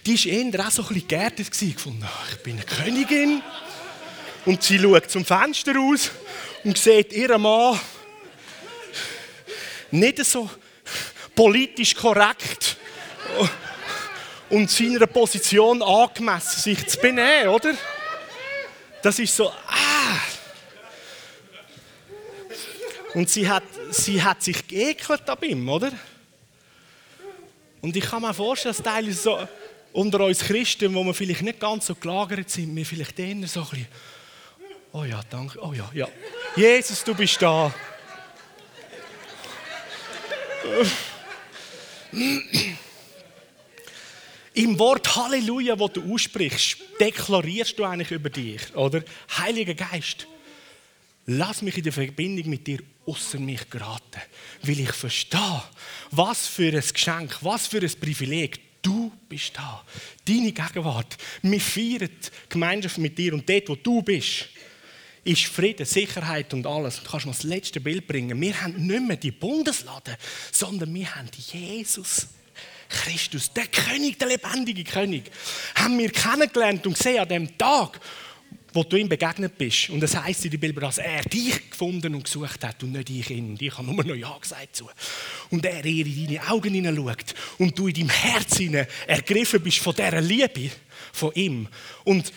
die 0.07 0.19
war 0.19 0.33
eher 0.33 0.67
auch 0.67 0.71
so 0.71 0.83
ein 0.83 0.89
bisschen 0.89 1.09
geerdet 1.09 1.51
gefunden. 1.51 2.09
Ich 2.31 2.43
bin 2.43 2.57
eine 2.57 2.65
Königin. 2.65 3.43
Und 4.45 4.63
sie 4.63 4.79
schaut 4.79 5.11
zum 5.11 5.25
Fenster 5.25 5.75
raus 5.75 6.11
und 6.65 6.77
sieht 6.77 7.13
ihren 7.13 7.43
Mann 7.43 7.79
nicht 9.93 10.25
so 10.25 10.51
politisch 11.35 11.95
korrekt 11.95 12.77
und 14.51 14.71
seiner 14.71 15.07
Position 15.07 15.83
angemessen 15.83 16.61
sich 16.61 16.87
zu 16.87 16.99
benehmen, 16.99 17.49
oder? 17.49 17.75
Das 19.03 19.19
ist 19.19 19.37
so, 19.37 19.51
ah. 19.51 20.19
Und 23.15 23.29
sie 23.29 23.49
hat, 23.49 23.65
sie 23.91 24.23
hat 24.23 24.43
sich 24.43 24.67
geekelt 24.67 25.29
ab 25.29 25.43
ihm, 25.45 25.69
oder? 25.69 25.93
Und 27.81 27.97
ich 27.97 28.05
kann 28.05 28.23
mir 28.23 28.33
vorstellen, 28.33 28.75
dass 28.75 28.85
Teile 28.85 29.13
so 29.13 29.47
unter 29.93 30.21
uns 30.21 30.41
Christen, 30.41 30.95
wo 30.95 31.05
wir 31.05 31.13
vielleicht 31.13 31.43
nicht 31.43 31.61
ganz 31.61 31.87
so 31.87 31.95
gelagert 31.95 32.49
sind, 32.49 32.75
wir 32.75 32.87
vielleicht 32.87 33.19
eher 33.19 33.47
so 33.47 33.61
ein 33.61 33.69
bisschen, 33.69 33.89
oh 34.93 35.05
ja, 35.05 35.21
danke, 35.29 35.59
oh 35.61 35.73
ja, 35.73 35.91
ja. 35.93 36.09
Jesus, 36.57 37.05
du 37.05 37.15
bist 37.15 37.43
da. 37.43 37.75
Im 44.55 44.79
Wort 44.79 45.17
Halleluja, 45.17 45.79
wo 45.79 45.89
du 45.89 46.13
aussprichst, 46.13 46.77
deklarierst 47.01 47.79
du 47.79 47.85
eigentlich 47.85 48.11
über 48.11 48.29
dich, 48.29 48.75
oder? 48.75 49.03
Heiliger 49.39 49.75
Geist, 49.75 50.27
lass 51.25 51.63
mich 51.63 51.79
in 51.79 51.85
der 51.85 51.93
Verbindung 51.93 52.51
mit 52.51 52.67
dir 52.67 52.81
außer 53.07 53.39
mich 53.39 53.69
geraten, 53.71 54.21
weil 54.63 54.81
ich 54.81 54.93
verstehe, 54.93 55.63
was 56.11 56.47
für 56.47 56.71
ein 56.71 56.85
Geschenk, 56.93 57.39
was 57.41 57.67
für 57.67 57.81
ein 57.81 57.93
Privileg. 57.99 58.61
Du 58.83 59.13
bist 59.29 59.57
da. 59.57 59.85
Deine 60.25 60.53
Gegenwart. 60.53 61.17
Wir 61.43 61.61
feiern 61.61 62.11
die 62.11 62.49
Gemeinschaft 62.49 62.99
mit 62.99 63.17
dir 63.17 63.33
und 63.33 63.49
dort, 63.49 63.69
wo 63.69 63.77
du 63.77 64.03
bist, 64.03 64.49
ist 65.25 65.45
Frieden, 65.45 65.87
Sicherheit 65.87 66.53
und 66.53 66.67
alles. 66.67 67.01
Du 67.01 67.09
kannst 67.09 67.27
mal 67.27 67.33
das 67.33 67.45
letzte 67.45 67.81
Bild 67.81 68.07
bringen. 68.09 68.41
Wir 68.41 68.61
haben 68.61 68.87
nicht 68.87 69.07
mehr 69.07 69.17
die 69.17 69.31
Bundeslade, 69.31 70.19
sondern 70.51 70.93
wir 70.93 71.15
haben 71.15 71.31
Jesus. 71.37 72.27
Christus, 72.93 73.53
der 73.53 73.67
König, 73.67 74.19
der 74.19 74.29
lebendige 74.29 74.85
König, 74.85 75.31
haben 75.75 75.99
wir 75.99 76.11
kennengelernt 76.11 76.87
und 76.87 76.97
gesehen 76.97 77.21
an 77.21 77.29
dem 77.29 77.59
Tag, 77.59 78.01
wo 78.73 78.83
du 78.85 78.97
ihm 78.97 79.09
begegnet 79.09 79.59
bist. 79.59 79.91
Und 79.91 80.01
das 80.01 80.17
heißt 80.17 80.45
in 80.45 80.51
der 80.53 80.59
Bibel, 80.59 80.81
dass 80.81 80.99
er 80.99 81.23
dich 81.23 81.71
gefunden 81.71 82.15
und 82.15 82.25
gesucht 82.25 82.65
hat 82.65 82.83
und 82.83 82.93
nicht 82.93 83.11
ich 83.11 83.31
ihn. 83.31 83.51
Und 83.51 83.63
ich 83.63 83.77
habe 83.77 83.93
nur 83.93 84.05
noch 84.05 84.15
Ja 84.15 84.37
gesagt 84.39 84.77
zu. 84.77 84.89
Und 85.51 85.65
er 85.67 85.85
in 85.85 86.27
deine 86.27 86.49
Augen 86.49 86.73
hineinschaut 86.73 87.35
und 87.59 87.79
du 87.79 87.89
in 87.89 87.95
deinem 87.95 88.11
Herz 88.11 88.61
ergriffen 89.07 89.63
bist 89.63 89.79
von 89.79 89.95
dieser 89.95 90.21
Liebe 90.21 90.71
von 91.13 91.33
ihm. 91.35 91.69
Und 92.05 92.33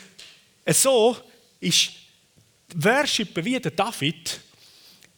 so 0.68 1.18
ist 1.60 1.91
Worship 2.76 3.44
wie 3.44 3.60
der 3.60 3.72
David 3.72 4.41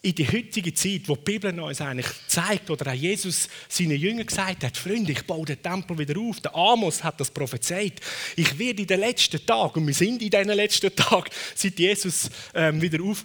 in 0.08 0.16
die 0.16 0.28
heutige 0.28 0.74
Zeit, 0.74 1.02
wo 1.08 1.16
die 1.18 1.24
Bibel 1.24 1.60
uns 1.60 1.82
eigentlich 1.82 2.08
zeigt, 2.28 2.70
oder 2.70 2.92
auch 2.92 2.96
Jesus 2.96 3.50
seinen 3.68 4.00
Jüngern 4.00 4.26
gesagt 4.26 4.64
hat, 4.64 4.78
Freunde, 4.78 5.12
ich 5.12 5.24
baue 5.24 5.46
den 5.46 5.62
Tempel 5.62 5.98
wieder 5.98 6.18
auf. 6.18 6.40
Der 6.40 6.56
Amos 6.56 7.04
hat 7.04 7.20
das 7.20 7.30
prophezeit. 7.30 8.00
Ich 8.38 8.58
werde 8.58 8.84
in 8.84 8.88
den 8.88 9.02
letzten 9.02 9.46
Tagen, 9.46 9.82
und 9.82 9.88
wir 9.88 9.94
sind 9.94 10.22
in 10.22 10.30
diesen 10.30 10.48
letzten 10.48 10.96
Tagen, 10.96 11.30
seit 11.56 11.78
Jesus 11.78 12.30
ähm, 12.54 12.82
wieder 12.82 13.04
auf, 13.04 13.22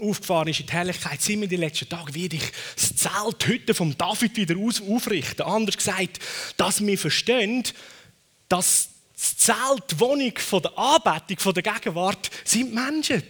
aufgefahren 0.00 0.48
ist 0.48 0.60
in 0.60 0.66
die 0.66 0.72
Herrlichkeit, 0.72 1.20
sind 1.20 1.40
wir 1.40 1.44
in 1.44 1.50
den 1.50 1.60
letzten 1.60 1.88
Tagen, 1.88 2.14
werde 2.14 2.36
ich 2.36 2.52
das 2.76 2.94
Zelt 2.94 3.48
heute 3.48 3.74
vom 3.74 3.98
David 3.98 4.36
wieder 4.36 4.56
aufrichten. 4.56 5.44
Anders 5.44 5.76
gesagt, 5.76 6.20
dass 6.56 6.86
wir 6.86 6.96
verstehen, 6.96 7.64
dass 8.48 8.90
das 9.14 9.36
Zelt, 9.36 9.90
die 9.90 9.98
Wohnung 9.98 10.32
von 10.36 10.62
der 10.62 10.78
Anbetung, 10.78 11.38
von 11.40 11.54
der 11.54 11.64
Gegenwart, 11.64 12.30
sind 12.44 12.72
Menschen. 12.72 13.24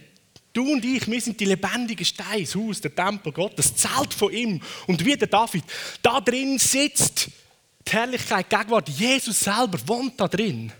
Du 0.51 0.71
und 0.71 0.83
ich, 0.83 1.07
wir 1.07 1.21
sind 1.21 1.39
die 1.39 1.45
lebendigen 1.45 2.05
Steine, 2.05 2.41
das 2.41 2.55
Haus, 2.55 2.81
der 2.81 2.93
Tempel 2.93 3.31
Gott, 3.31 3.57
das 3.57 3.75
Zelt 3.75 4.13
von 4.13 4.33
ihm. 4.33 4.61
Und 4.87 5.03
wie 5.05 5.15
der 5.15 5.27
David, 5.27 5.63
da 6.01 6.19
drin 6.19 6.57
sitzt 6.57 7.29
die 7.87 7.91
Herrlichkeit, 7.91 8.51
die 8.51 8.55
Gegenwart. 8.55 8.89
Jesus 8.89 9.39
selber 9.39 9.79
wohnt 9.85 10.19
da 10.19 10.27
drin. 10.27 10.71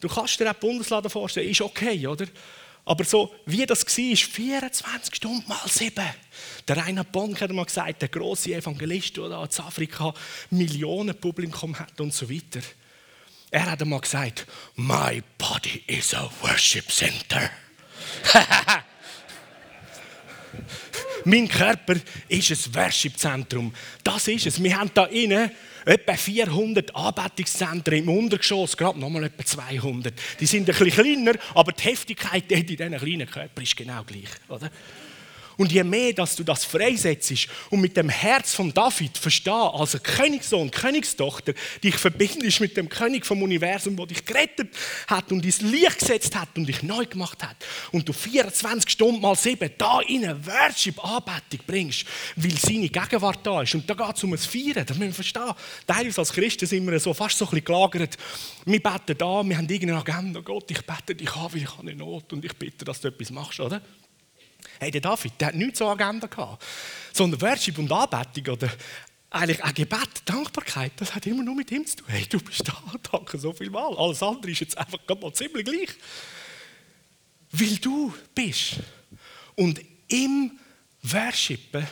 Du 0.00 0.08
kannst 0.08 0.38
dir 0.38 0.50
auch 0.50 0.54
die 0.54 0.60
Bundeslade 0.60 1.08
vorstellen, 1.08 1.50
ist 1.50 1.60
okay, 1.60 2.06
oder? 2.06 2.26
Aber 2.84 3.04
so 3.04 3.34
wie 3.44 3.66
das 3.66 3.84
war, 3.84 4.16
24 4.16 5.14
Stunden 5.14 5.46
mal 5.46 5.60
sieben. 5.66 6.06
Der 6.66 6.76
Rainer 6.76 7.04
Bonk 7.04 7.40
hat 7.40 7.52
mal 7.52 7.66
gesagt, 7.66 8.00
der 8.00 8.08
große 8.08 8.54
Evangelist, 8.54 9.16
der 9.16 9.24
in 9.24 9.32
Afrika 9.32 10.14
Millionen 10.50 11.14
Publikum 11.20 11.78
hat 11.78 12.00
und 12.00 12.14
so 12.14 12.30
weiter. 12.30 12.60
Er 13.50 13.70
hat 13.70 13.82
einmal 13.82 14.00
gesagt, 14.00 14.46
My 14.76 15.22
body 15.36 15.82
is 15.86 16.14
a 16.14 16.30
worship 16.40 16.90
center. 16.90 17.50
mein 21.24 21.48
Körper 21.48 21.94
ist 22.28 22.50
ein 22.50 22.74
Worship-Zentrum. 22.74 23.74
Das 24.02 24.28
ist 24.28 24.46
es. 24.46 24.62
Wir 24.62 24.78
haben 24.78 24.90
da 24.94 25.04
innen 25.06 25.50
etwa 25.84 26.14
400 26.14 26.94
Anbetungszentren 26.94 27.98
im 27.98 28.08
Untergeschoss, 28.08 28.76
gerade 28.76 28.98
nochmal 28.98 29.24
etwa 29.24 29.44
200. 29.44 30.14
Die 30.38 30.46
sind 30.46 30.68
ein 30.68 30.76
bisschen 30.76 30.90
kleiner, 30.90 31.38
aber 31.54 31.72
die 31.72 31.84
Heftigkeit 31.84 32.50
in 32.50 32.66
diesen 32.66 32.96
kleinen 32.96 33.30
Körpern 33.30 33.64
ist 33.64 33.76
genau 33.76 34.04
gleich. 34.04 34.28
Oder? 34.48 34.70
Und 35.58 35.72
je 35.72 35.82
mehr, 35.82 36.12
dass 36.12 36.36
du 36.36 36.44
das 36.44 36.64
freisetzt 36.64 37.48
und 37.70 37.80
mit 37.80 37.96
dem 37.96 38.08
Herz 38.08 38.54
von 38.54 38.72
David 38.72 39.18
verstehst, 39.18 39.48
als 39.48 40.00
Königssohn, 40.02 40.70
Königstochter, 40.70 41.52
dich 41.82 41.96
verbindest 41.96 42.60
mit 42.60 42.76
dem 42.76 42.88
König 42.88 43.26
vom 43.26 43.42
Universum, 43.42 43.96
der 43.96 44.06
dich 44.06 44.24
gerettet 44.24 44.68
hat 45.08 45.32
und 45.32 45.44
ins 45.44 45.60
Licht 45.60 45.98
gesetzt 45.98 46.36
hat 46.36 46.56
und 46.56 46.66
dich 46.66 46.84
neu 46.84 47.04
gemacht 47.06 47.42
hat. 47.42 47.56
Und 47.90 48.08
du 48.08 48.12
24 48.12 48.88
Stunden 48.88 49.20
mal 49.20 49.34
sieben 49.34 49.68
da 49.76 50.00
in 50.00 50.24
eine 50.24 50.46
Worship-Anbetung 50.46 51.60
bringst, 51.66 52.04
weil 52.36 52.56
seine 52.56 52.88
Gegenwart 52.88 53.44
da 53.44 53.62
ist. 53.62 53.74
Und 53.74 53.90
da 53.90 53.94
geht 53.94 54.16
es 54.16 54.22
um 54.22 54.32
ein 54.32 54.38
Feiern, 54.38 54.86
das 54.86 54.96
müssen 54.96 55.10
wir 55.10 55.14
verstehen. 55.14 55.54
Teilweise 55.88 56.20
als 56.20 56.32
Christen 56.32 56.66
sind 56.66 56.88
wir 56.88 57.00
so 57.00 57.12
fast 57.12 57.36
so 57.36 57.46
ein 57.46 57.50
bisschen 57.50 57.64
gelagert. 57.64 58.16
Wir 58.64 58.80
beten 58.80 59.18
da, 59.18 59.42
wir 59.42 59.56
haben 59.56 59.68
irgendeine 59.68 59.98
Agenda. 59.98 60.40
Gott, 60.40 60.70
ich 60.70 60.82
bete 60.82 61.16
dich 61.16 61.34
an, 61.34 61.52
weil 61.52 61.62
ich 61.62 61.68
habe 61.68 61.82
eine 61.82 61.96
Not 61.96 62.32
und 62.32 62.44
ich 62.44 62.52
bitte, 62.52 62.84
dass 62.84 63.00
du 63.00 63.08
etwas 63.08 63.30
machst, 63.32 63.58
oder? 63.58 63.82
Hey, 64.78 64.90
der 64.90 65.00
David, 65.00 65.32
der 65.40 65.48
hat 65.48 65.54
nichts 65.54 65.78
zur 65.78 65.90
Agenda 65.90 66.26
gehabt. 66.26 66.64
Sondern 67.12 67.40
Worship 67.40 67.78
und 67.78 67.90
Anbetung 67.90 68.54
oder 68.54 68.70
eigentlich 69.30 69.62
ein 69.62 69.74
Gebet, 69.74 70.22
Dankbarkeit, 70.24 70.92
das 70.96 71.14
hat 71.14 71.26
immer 71.26 71.42
nur 71.42 71.54
mit 71.54 71.70
ihm 71.70 71.84
zu 71.84 71.96
tun. 71.96 72.06
Hey, 72.08 72.26
du 72.28 72.40
bist 72.40 72.66
da, 72.66 72.74
danke 73.10 73.38
so 73.38 73.52
viel 73.52 73.70
Mal. 73.70 73.96
Alles 73.96 74.22
andere 74.22 74.52
ist 74.52 74.60
jetzt 74.60 74.78
einfach 74.78 74.98
mal 75.20 75.32
ziemlich 75.32 75.64
gleich. 75.64 75.90
Weil 77.50 77.76
du 77.76 78.14
bist. 78.34 78.80
Und 79.54 79.80
im 80.08 80.58
Worshipen 81.02 81.86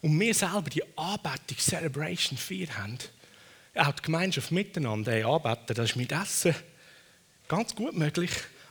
und 0.00 0.18
wir 0.18 0.34
selber 0.34 0.70
die 0.70 0.82
Anbetung, 0.96 1.58
Celebration 1.58 2.38
4 2.38 2.78
haben, 2.78 2.98
auch 3.74 3.92
die 3.92 4.02
Gemeinschaft 4.02 4.50
miteinander, 4.50 5.12
hey, 5.12 5.24
Anbeten, 5.24 5.74
das 5.74 5.90
ist 5.90 5.96
mit 5.96 6.12
Essen, 6.12 6.54
Ganz 7.50 7.74
gut 7.74 7.96
möglich, 7.96 8.30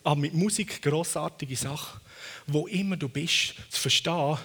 aber 0.09 0.21
mit 0.21 0.33
Musik 0.33 0.81
grossartige 0.81 1.55
Sache. 1.55 2.01
Wo 2.47 2.65
immer 2.65 2.97
du 2.97 3.07
bist, 3.07 3.53
zu 3.69 3.79
verstehen, 3.79 4.39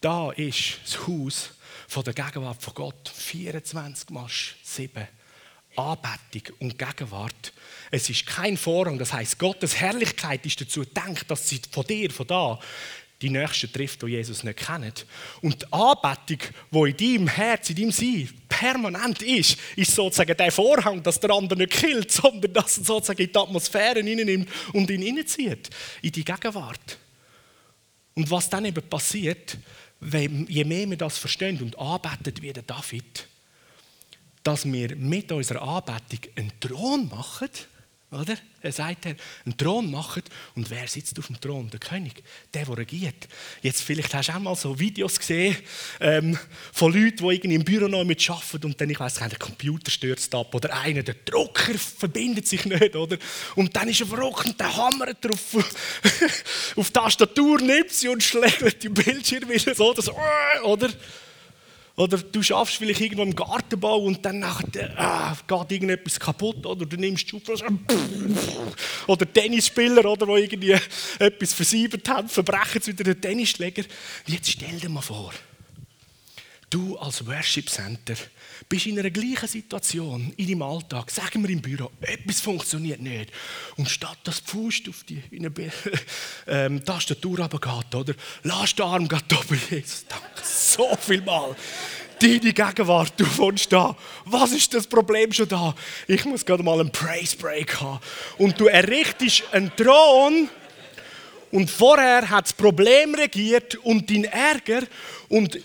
da 0.00 0.30
ist 0.30 0.78
das 0.82 1.06
Haus 1.06 1.50
von 1.88 2.04
der 2.04 2.14
Gegenwart 2.14 2.62
von 2.62 2.72
Gott. 2.72 3.10
24 3.10 4.08
mal 4.08 4.26
7. 4.62 5.06
Anbetung 5.76 6.56
und 6.60 6.78
Gegenwart. 6.78 7.52
Es 7.90 8.08
ist 8.08 8.24
kein 8.24 8.56
Vorrang. 8.56 8.98
Das 8.98 9.12
heißt, 9.12 9.38
Gottes 9.38 9.76
Herrlichkeit 9.76 10.46
ist 10.46 10.62
dazu 10.62 10.80
gedacht, 10.80 11.30
dass 11.30 11.50
sie 11.50 11.60
von 11.70 11.86
dir, 11.86 12.10
von 12.10 12.26
da, 12.26 12.58
die 13.24 13.30
Nächsten 13.30 13.72
trifft, 13.72 14.02
die 14.02 14.08
Jesus 14.08 14.44
nicht 14.44 14.58
kennt. 14.58 15.06
Und 15.40 15.62
die 15.62 15.72
Anbetung, 15.72 16.38
die 16.70 16.90
in 16.90 16.96
deinem 16.96 17.28
Herz, 17.28 17.70
in 17.70 17.76
deinem 17.76 17.92
Sein 17.92 18.28
permanent 18.48 19.22
ist, 19.22 19.56
ist 19.76 19.94
sozusagen 19.94 20.36
der 20.36 20.52
Vorhang, 20.52 21.02
dass 21.02 21.20
der 21.20 21.30
andere 21.30 21.58
nicht 21.58 21.72
killt, 21.72 22.12
sondern 22.12 22.52
dass 22.52 22.78
er 22.78 22.84
sozusagen 22.84 23.22
in 23.22 23.32
die 23.32 23.38
Atmosphäre 23.38 24.02
hineinnimmt 24.02 24.48
und 24.72 24.90
ihn 24.90 25.02
hineinzieht, 25.02 25.70
in 26.02 26.12
die 26.12 26.24
Gegenwart. 26.24 26.98
Und 28.14 28.30
was 28.30 28.48
dann 28.50 28.66
eben 28.66 28.82
passiert, 28.88 29.56
je 30.00 30.64
mehr 30.64 30.88
wir 30.90 30.96
das 30.96 31.18
verstehen 31.18 31.60
und 31.62 31.78
anbeten 31.78 32.42
wie 32.42 32.52
der 32.52 32.62
David, 32.62 33.26
dass 34.42 34.70
wir 34.70 34.94
mit 34.96 35.32
unserer 35.32 35.62
Anbetung 35.62 36.30
einen 36.36 36.52
Thron 36.60 37.08
machen, 37.08 37.48
oder? 38.14 38.36
Er 38.60 38.72
sagt, 38.72 39.06
einen 39.06 39.18
Thron 39.58 39.90
machen. 39.90 40.22
Und 40.54 40.70
wer 40.70 40.86
sitzt 40.88 41.18
auf 41.18 41.26
dem 41.26 41.40
Thron? 41.40 41.68
Der 41.70 41.80
König, 41.80 42.22
der, 42.52 42.64
der 42.64 42.78
regiert. 42.78 43.28
Jetzt 43.60 43.82
vielleicht 43.82 44.14
hast 44.14 44.28
du 44.28 44.32
auch 44.32 44.38
mal 44.38 44.54
so 44.54 44.78
Videos 44.78 45.18
gesehen 45.18 45.56
ähm, 46.00 46.38
von 46.72 46.92
Leuten, 46.92 47.28
die 47.28 47.34
irgendwie 47.34 47.54
im 47.56 47.64
Büro 47.64 47.88
noch 47.88 48.04
mit 48.04 48.28
arbeiten 48.30 48.66
und 48.66 48.80
dann, 48.80 48.88
ich 48.88 48.98
weiß 48.98 49.20
nicht, 49.20 49.32
der 49.32 49.38
Computer 49.38 49.90
stürzt 49.90 50.34
ab 50.34 50.54
oder 50.54 50.74
einer, 50.78 51.02
der 51.02 51.16
Drucker 51.24 51.74
verbindet 51.74 52.48
sich 52.48 52.64
nicht, 52.64 52.96
oder? 52.96 53.18
Und 53.54 53.74
dann 53.76 53.88
ist 53.88 54.00
er 54.00 54.06
verrückt 54.06 54.46
und 54.46 54.58
der 54.58 54.74
hammert 54.74 55.22
drauf 55.24 55.56
auf 56.76 56.86
die 56.86 56.92
Tastatur, 56.92 57.60
nimmt 57.60 57.90
sie 57.90 58.08
und 58.08 58.22
schlägt 58.22 58.82
die 58.82 58.88
Bildschirme 58.88 59.54
wieder 59.54 59.74
so, 59.74 59.92
das, 59.92 60.08
oder? 60.62 60.88
Oder 61.96 62.18
du 62.18 62.42
schaffst 62.42 62.76
vielleicht 62.76 63.00
irgendwo 63.00 63.22
im 63.22 63.36
Gartenbau 63.36 63.98
und 63.98 64.24
dann 64.24 64.40
nachher, 64.40 64.98
ah, 64.98 65.36
geht 65.46 65.70
irgendetwas 65.70 66.18
kaputt. 66.18 66.66
Oder 66.66 66.86
du 66.86 66.96
nimmst 66.96 67.30
die 67.30 67.40
Oder 69.06 69.32
Tennisspieler, 69.32 70.04
oder, 70.04 70.26
die 70.26 70.42
irgendwie 70.42 70.76
etwas 71.20 71.52
versiebert 71.52 72.08
haben, 72.08 72.28
verbrechen 72.28 72.82
sie 72.82 72.92
wieder 72.92 73.04
den 73.04 73.20
Tennisschläger. 73.20 73.84
Jetzt 74.26 74.50
stell 74.50 74.80
dir 74.80 74.88
mal 74.88 75.02
vor, 75.02 75.32
du 76.68 76.96
als 76.98 77.24
Worship 77.26 77.70
Center 77.70 78.16
bist 78.68 78.86
in 78.86 78.98
einer 78.98 79.10
gleichen 79.10 79.48
Situation 79.48 80.32
in 80.36 80.48
deinem 80.48 80.62
Alltag, 80.62 81.10
sagen 81.10 81.42
wir 81.42 81.50
im 81.50 81.60
Büro, 81.60 81.90
etwas 82.00 82.40
funktioniert 82.40 83.00
nicht. 83.00 83.30
Und 83.76 83.88
statt 83.88 84.18
dass 84.24 84.42
die 84.42 84.50
Faust 84.50 84.88
auf 84.88 85.04
die 85.04 85.22
in 85.30 85.46
eine, 85.46 85.54
ähm, 86.46 86.84
Tastatur 86.84 87.40
runtergeht, 87.40 87.94
oder? 87.94 88.14
Lass 88.42 88.74
den 88.74 88.84
Arm 88.84 89.08
gerade 89.08 89.24
oben, 89.34 89.60
Jesus, 89.70 90.04
danke 90.08 90.42
so 90.42 90.96
viel 91.00 91.22
mal. 91.22 91.54
Deine 92.18 92.52
Gegenwart, 92.52 93.12
du 93.16 93.38
wohnst 93.38 93.72
da. 93.72 93.96
Was 94.24 94.52
ist 94.52 94.72
das 94.72 94.86
Problem 94.86 95.32
schon 95.32 95.48
da? 95.48 95.74
Ich 96.06 96.24
muss 96.24 96.46
gerade 96.46 96.62
mal 96.62 96.80
einen 96.80 96.92
Praise 96.92 97.36
Break 97.36 97.80
haben. 97.80 98.00
Und 98.38 98.58
du 98.58 98.66
errichtest 98.66 99.42
einen 99.52 99.74
Thron, 99.76 100.48
und 101.54 101.70
vorher 101.70 102.28
hat 102.30 102.46
das 102.46 102.52
Problem 102.52 103.14
regiert 103.14 103.76
und 103.76 104.10
dein 104.10 104.24
Ärger 104.24 104.82
und 105.28 105.56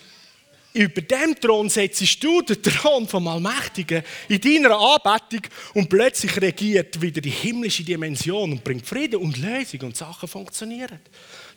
über 0.74 1.02
dem 1.02 1.40
Thron 1.40 1.68
setzt 1.68 2.24
du 2.24 2.42
den 2.42 2.62
Thron 2.62 3.08
vom 3.08 3.28
Allmächtigen 3.28 4.04
in 4.28 4.40
deiner 4.40 4.78
Anbetung 4.78 5.42
und 5.74 5.90
plötzlich 5.90 6.40
regiert 6.40 7.02
wieder 7.02 7.22
die 7.22 7.30
himmlische 7.30 7.84
Dimension 7.84 8.52
und 8.52 8.64
bringt 8.64 8.86
Frieden 8.86 9.20
und 9.20 9.38
Lösung 9.38 9.82
und 9.82 9.98
Sachen 9.98 10.30
funktionieren. 10.30 11.00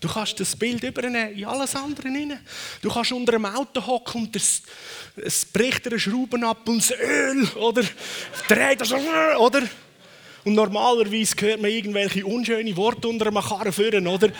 Du 0.01 0.09
kannst 0.09 0.41
das 0.41 0.57
Bild 0.57 0.83
übernehmen 0.83 1.37
in 1.37 1.45
alles 1.45 1.77
andere 1.77 2.09
hinein. 2.09 2.41
Du 2.81 2.91
kannst 2.91 3.13
unter 3.13 3.35
einem 3.35 3.47
Auto 3.47 3.87
hocken 3.87 4.23
und 4.23 4.37
es, 4.37 4.63
es 5.17 5.45
bricht 5.45 5.87
eine 5.87 6.01
Schrauben 6.01 6.43
ab 6.43 6.67
und 6.69 6.79
das 6.79 6.99
Öl, 6.99 7.47
oder? 7.57 7.83
Dreht 8.49 8.81
das, 8.81 8.93
oder? 8.93 9.63
Und 10.45 10.55
normalerweise 10.55 11.37
hört 11.39 11.61
man 11.61 11.71
irgendwelche 11.71 12.27
unschöne 12.27 12.77
Worte 12.77 13.07
unter 13.07 13.29
einem 13.29 13.41
Karren 13.41 13.73
führen, 13.73 14.07
oder? 14.09 14.31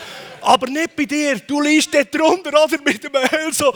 Aber 0.41 0.67
nicht 0.67 0.97
bei 0.97 1.05
dir. 1.05 1.39
Du 1.39 1.61
liest 1.61 1.95
dort 1.95 2.13
drunter, 2.13 2.51
oder? 2.65 2.79
Mit 2.85 3.05
dem 3.05 3.13
Öl 3.15 3.53
so. 3.53 3.73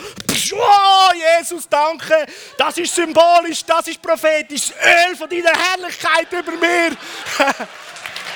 Oh, 0.53 1.11
Jesus, 1.39 1.69
danke. 1.69 2.27
Das 2.57 2.77
ist 2.79 2.95
symbolisch, 2.95 3.65
das 3.65 3.89
ist 3.89 4.01
prophetisch. 4.01 4.69
Das 4.69 5.09
Öl 5.11 5.17
von 5.17 5.29
deiner 5.29 5.53
Herrlichkeit 5.53 6.33
über 6.33 6.53
mir. 6.53 6.97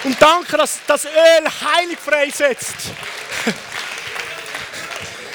Und 0.05 0.21
danke, 0.21 0.57
dass 0.57 0.81
das 0.87 1.05
Öl 1.05 1.11
heilig 1.11 1.99
freisetzt. 1.99 2.75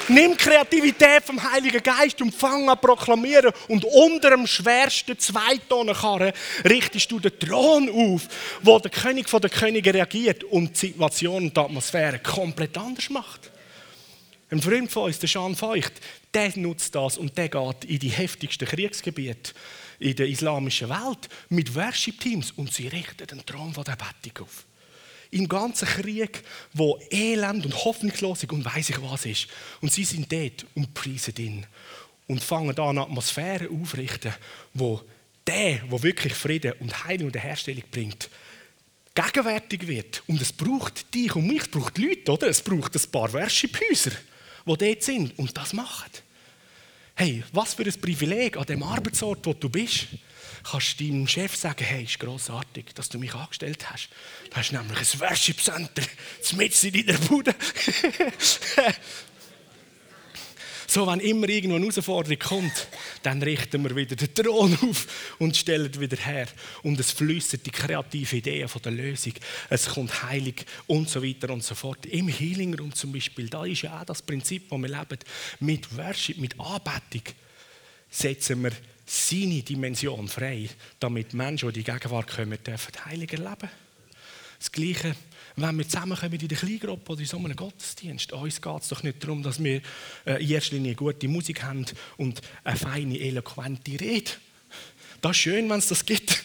Nimm 0.08 0.38
Kreativität 0.38 1.24
vom 1.24 1.42
Heiligen 1.52 1.82
Geist 1.82 2.22
und 2.22 2.34
fang 2.34 2.70
an 2.70 2.80
proklamieren. 2.80 3.52
Und 3.68 3.86
unter 3.86 4.30
dem 4.30 4.46
schwersten 4.46 5.18
Zweitonenkarren 5.18 6.32
richtest 6.64 7.12
du 7.12 7.20
den 7.20 7.38
Thron 7.40 7.90
auf, 7.90 8.28
wo 8.62 8.78
der 8.78 8.92
König 8.92 9.28
von 9.28 9.42
der 9.42 9.50
Könige 9.50 9.92
reagiert 9.94 10.44
und 10.44 10.80
die 10.80 10.88
Situation 10.88 11.46
und 11.46 11.58
die 11.58 11.60
Atmosphäre 11.60 12.20
komplett 12.20 12.78
anders 12.78 13.10
macht. 13.10 13.52
Ein 14.50 14.62
Freund 14.62 14.92
von 14.92 15.04
uns, 15.04 15.20
der 15.20 15.30
Jean 15.30 15.56
Feucht, 15.56 15.94
der 16.34 16.52
nutzt 16.58 16.94
das 16.94 17.18
und 17.18 17.38
der 17.38 17.50
geht 17.50 17.86
in 17.86 18.00
die 18.00 18.10
heftigsten 18.10 18.68
Kriegsgebiete 18.68 19.54
in 20.00 20.16
der 20.16 20.28
islamischen 20.28 20.90
Welt 20.90 21.30
mit 21.50 21.74
Worship-Teams 21.74 22.52
und 22.52 22.74
sie 22.74 22.88
richten 22.88 23.26
den 23.26 23.46
Thron 23.46 23.74
von 23.74 23.84
der 23.84 23.96
Bettung 23.96 24.46
auf 24.46 24.66
im 25.32 25.50
ganzen 25.50 25.88
Krieg, 25.88 26.44
wo 26.74 27.00
Elend 27.12 27.66
und 27.66 27.84
Hoffnungslos 27.84 28.46
und 28.46 28.64
weiß 28.64 28.92
ich 28.92 29.02
was 29.02 29.26
ist. 29.26 29.48
Und 29.82 29.92
sie 29.92 30.06
sind 30.06 30.32
dort 30.32 30.66
und 30.76 30.94
preisen 30.94 31.34
ihn 31.38 31.66
und 32.28 32.42
fangen 32.42 32.78
an, 32.80 32.90
eine 32.90 33.02
Atmosphäre 33.02 33.70
aufrichten, 33.70 34.34
wo 34.74 35.02
der, 35.46 35.82
wo 35.90 36.02
wirklich 36.02 36.34
Frieden 36.34 36.74
und 36.80 37.04
Heilung 37.04 37.28
und 37.28 37.36
Herstellung 37.36 37.84
bringt, 37.92 38.30
gegenwärtig 39.14 39.88
wird. 39.88 40.24
Und 40.28 40.42
es 40.42 40.54
braucht 40.54 41.14
dich 41.14 41.36
und 41.36 41.48
mich, 41.48 41.64
es 41.64 41.68
braucht 41.68 41.98
Leute, 41.98 42.32
oder? 42.32 42.48
Es 42.48 42.62
braucht 42.62 42.96
ein 42.96 43.12
paar 43.12 43.32
Worship-Häuser, 43.34 44.12
die 44.66 44.78
dort 44.78 45.04
sind 45.04 45.38
und 45.38 45.56
das 45.58 45.74
machen. 45.74 46.12
Hey, 47.16 47.44
was 47.54 47.76
für 47.76 47.84
ein 47.84 48.02
Privileg 48.02 48.58
an 48.58 48.66
dem 48.66 48.84
Arbeitsort, 48.84 49.46
wo 49.46 49.54
du 49.54 49.70
bist 49.70 50.08
kannst 50.70 51.00
du 51.00 51.06
deinem 51.06 51.28
Chef 51.28 51.56
sagen, 51.56 51.84
hey, 51.84 52.04
ist 52.04 52.20
grossartig, 52.20 52.94
dass 52.96 53.10
du 53.10 53.20
mich 53.20 53.34
angestellt 53.34 53.90
hast. 53.90 54.10
Du 54.50 54.56
hast 54.56 54.72
nämlich 54.72 54.98
ein 54.98 55.20
Worship 55.20 55.62
Center 55.62 56.02
mit 56.56 56.84
in 56.84 57.06
der 57.06 57.18
Bude. 57.20 57.56
so, 60.96 61.06
wenn 61.08 61.20
immer 61.20 61.50
irgendwo 61.50 61.76
eine 61.76 61.84
Herausforderung 61.88 62.40
kommt, 62.40 62.88
dann 63.22 63.44
richten 63.44 63.84
wir 63.84 63.94
wieder 63.98 64.16
den 64.16 64.34
Thron 64.34 64.78
auf 64.82 65.36
und 65.40 65.58
stellen 65.58 66.00
wieder 66.00 66.16
her. 66.16 66.48
Und 66.84 66.98
es 67.02 67.12
fließen 67.12 67.60
die 67.66 67.70
kreative 67.70 68.38
Ideen 68.38 68.70
von 68.70 68.82
der 68.82 68.94
Lösung. 68.94 69.34
Es 69.70 69.88
kommt 69.90 70.24
heilig 70.24 70.66
und 70.88 71.10
so 71.10 71.22
weiter 71.22 71.50
und 71.50 71.66
so 71.66 71.76
fort. 71.76 72.06
Im 72.06 72.30
Healing 72.30 72.76
Room 72.76 72.94
zum 72.94 73.12
Beispiel, 73.12 73.50
da 73.50 73.66
ist 73.66 73.82
ja 73.82 74.00
auch 74.00 74.06
das 74.06 74.22
Prinzip, 74.22 74.70
das 74.70 74.80
wir 74.80 74.88
leben. 74.88 75.20
Mit 75.60 75.98
Worship, 75.98 76.38
mit 76.38 76.58
Anbetung 76.58 77.24
setzen 78.10 78.64
wir 78.64 78.72
seine 79.06 79.64
Dimension 79.64 80.30
frei, 80.30 80.70
damit 80.98 81.34
Menschen, 81.34 81.74
die 81.74 81.80
in 81.80 81.86
die 81.86 81.92
Gegenwart 81.92 82.34
kommen, 82.34 82.58
dürfen 82.64 83.06
heilig 83.06 83.34
erleben. 83.34 83.70
Das 84.60 84.72
Gleiche, 84.72 85.14
wenn 85.58 85.78
wir 85.78 85.88
zusammenkommen 85.88 86.40
in 86.40 86.48
der 86.48 86.58
Kleingruppe 86.58 87.14
oder 87.14 87.22
in 87.22 87.28
so 87.28 87.38
einem 87.38 87.56
Gottesdienst. 87.56 88.34
Uns 88.34 88.62
geht 88.62 88.82
es 88.82 88.90
doch 88.90 89.04
nicht 89.04 89.24
darum, 89.24 89.42
dass 89.42 89.64
wir 89.64 89.82
äh, 90.26 90.44
in 90.44 90.50
erster 90.52 90.76
Linie 90.76 90.96
gute 90.96 91.28
Musik 91.28 91.64
haben 91.64 91.86
und 92.18 92.42
eine 92.64 92.78
feine, 92.78 93.20
eloquente 93.20 94.00
Rede. 94.00 94.32
Das 95.22 95.32
ist 95.32 95.38
schön, 95.38 95.70
wenn 95.70 95.80
es 95.80 95.88
das 95.88 96.06
gibt. 96.06 96.44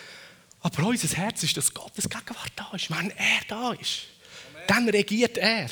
Aber 0.60 0.86
unser 0.86 1.16
Herz 1.16 1.42
ist, 1.42 1.56
dass 1.56 1.72
Gottes 1.72 2.08
Gegenwart 2.08 2.52
da 2.54 2.70
ist. 2.74 2.90
Wenn 2.90 3.10
er 3.10 3.40
da 3.48 3.72
ist, 3.72 4.02
dann 4.68 4.88
regiert 4.88 5.38
er. 5.38 5.68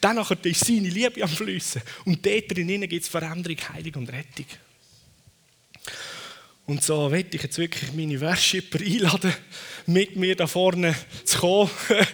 Dann 0.00 0.18
ist 0.18 0.64
seine 0.64 0.88
Liebe 0.88 1.22
am 1.22 1.28
Flüssen. 1.28 1.80
Und 2.04 2.24
dort 2.26 2.50
drinnen 2.50 2.88
gibt 2.88 3.02
es 3.02 3.08
Veränderung, 3.08 3.56
Heilung 3.72 3.94
und 3.94 4.12
Rettung. 4.12 4.46
Und 6.66 6.82
so 6.82 7.08
möchte 7.08 7.36
ich 7.36 7.44
jetzt 7.44 7.58
wirklich 7.58 7.92
meine 7.92 8.20
Worshipper 8.20 8.80
einladen, 8.80 9.32
mit 9.86 10.16
mir 10.16 10.34
da 10.34 10.48
vorne 10.48 10.96
zu 11.24 11.38
kommen. 11.38 11.70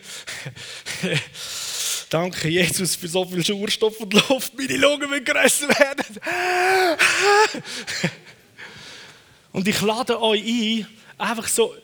Danke, 2.11 2.49
Jesus, 2.49 2.95
für 2.95 3.09
so 3.09 3.25
viel 3.25 3.43
Sauerstoff 3.43 3.99
und 4.01 4.13
Luft. 4.13 4.53
Meine 4.55 4.77
Lungen 4.77 5.09
müssen 5.09 5.25
grösser 5.25 5.69
werden. 5.71 6.05
und 9.53 9.67
ich 9.67 9.81
lade 9.81 10.21
euch 10.21 10.43
ein, 10.45 10.87
einfach 11.17 11.49
so 11.49 11.75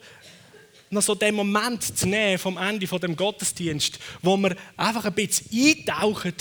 noch 0.90 1.02
so 1.02 1.14
den 1.14 1.34
Moment 1.34 1.98
zu 1.98 2.06
nehmen 2.06 2.38
vom 2.38 2.58
Ende 2.58 2.86
von 2.86 3.00
dem 3.00 3.16
Gottesdienst, 3.16 3.98
wo 4.20 4.36
wir 4.36 4.54
einfach 4.76 5.06
ein 5.06 5.14
bisschen 5.14 5.48
eintauchen 5.52 6.34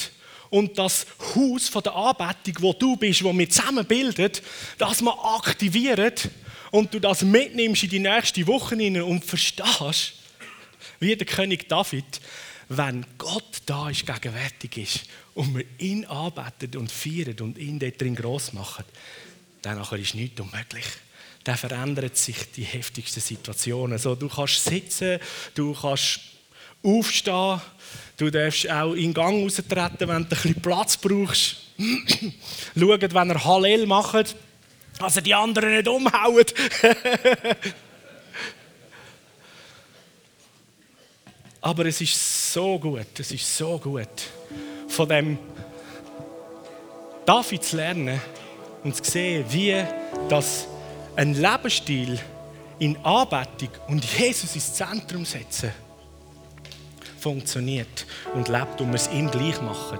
und 0.49 0.77
das 0.77 1.05
Haus 1.35 1.67
von 1.67 1.83
der 1.83 1.95
Anbetung, 1.95 2.55
wo 2.59 2.73
du 2.73 2.95
bist, 2.95 3.23
wo 3.23 3.37
wir 3.37 3.49
zusammen 3.49 3.85
bilden, 3.85 4.31
dass 4.77 5.01
man 5.01 5.17
aktiviert 5.19 6.29
und 6.71 6.93
du 6.93 6.99
das 6.99 7.21
mitnimmst 7.21 7.83
in 7.83 7.89
die 7.89 7.99
nächste 7.99 8.45
Woche 8.47 8.75
und 9.03 9.25
verstehst, 9.25 10.13
wie 10.99 11.15
der 11.15 11.27
König 11.27 11.67
David, 11.69 12.21
wenn 12.69 13.05
Gott 13.17 13.61
da 13.65 13.89
ist, 13.89 14.05
gegenwärtig 14.05 14.77
ist 14.77 15.03
und 15.35 15.55
wir 15.55 15.65
ihn 15.79 16.05
anbeten 16.05 16.77
und 16.77 16.91
feiern 16.91 17.39
und 17.39 17.57
ihn 17.57 17.79
dort 17.79 18.01
drin 18.01 18.15
gross 18.15 18.53
machen, 18.53 18.83
dann 19.61 19.81
ist 19.81 20.15
nichts 20.15 20.39
unmöglich. 20.39 20.85
Dann 21.43 21.57
verändern 21.57 22.09
sich 22.13 22.51
die 22.55 22.63
heftigsten 22.63 23.21
Situationen. 23.21 23.93
Also, 23.93 24.15
du 24.15 24.27
kannst 24.27 24.65
sitzen, 24.65 25.19
du 25.55 25.73
kannst 25.73 26.19
aufstehen, 26.83 27.61
du 28.17 28.29
darfst 28.29 28.69
auch 28.69 28.93
in 28.93 29.13
den 29.13 29.13
Gang 29.13 29.43
raustreten, 29.43 30.07
wenn 30.07 30.07
du 30.07 30.13
ein 30.13 30.25
bisschen 30.27 30.61
Platz 30.61 30.97
brauchst. 30.97 31.57
Schaut, 32.77 33.13
wenn 33.13 33.29
er 33.29 33.43
Hallel 33.43 33.85
macht, 33.85 34.35
dass 34.99 35.15
er 35.15 35.21
die 35.21 35.33
anderen 35.33 35.75
nicht 35.75 35.87
umhaut. 35.87 36.53
Aber 41.61 41.85
es 41.85 42.01
ist 42.01 42.53
so 42.53 42.79
gut, 42.79 43.19
es 43.19 43.31
ist 43.31 43.57
so 43.57 43.77
gut, 43.77 44.07
von 44.87 45.09
dem 45.09 45.37
David 47.25 47.63
zu 47.63 47.75
lernen 47.75 48.21
und 48.83 48.95
zu 48.95 49.11
sehen, 49.11 49.45
wie 49.49 49.83
das 50.29 50.67
ein 51.15 51.33
Lebensstil 51.33 52.19
in 52.79 52.95
Anbetung 53.03 53.69
und 53.87 54.05
Jesus 54.17 54.55
ins 54.55 54.73
Zentrum 54.75 55.25
setzen 55.25 55.71
funktioniert 57.19 58.05
und 58.33 58.47
lebt 58.47 58.81
und 58.81 58.89
wir 58.89 58.95
es 58.95 59.09
ihm 59.09 59.29
gleich 59.29 59.61
machen. 59.61 59.99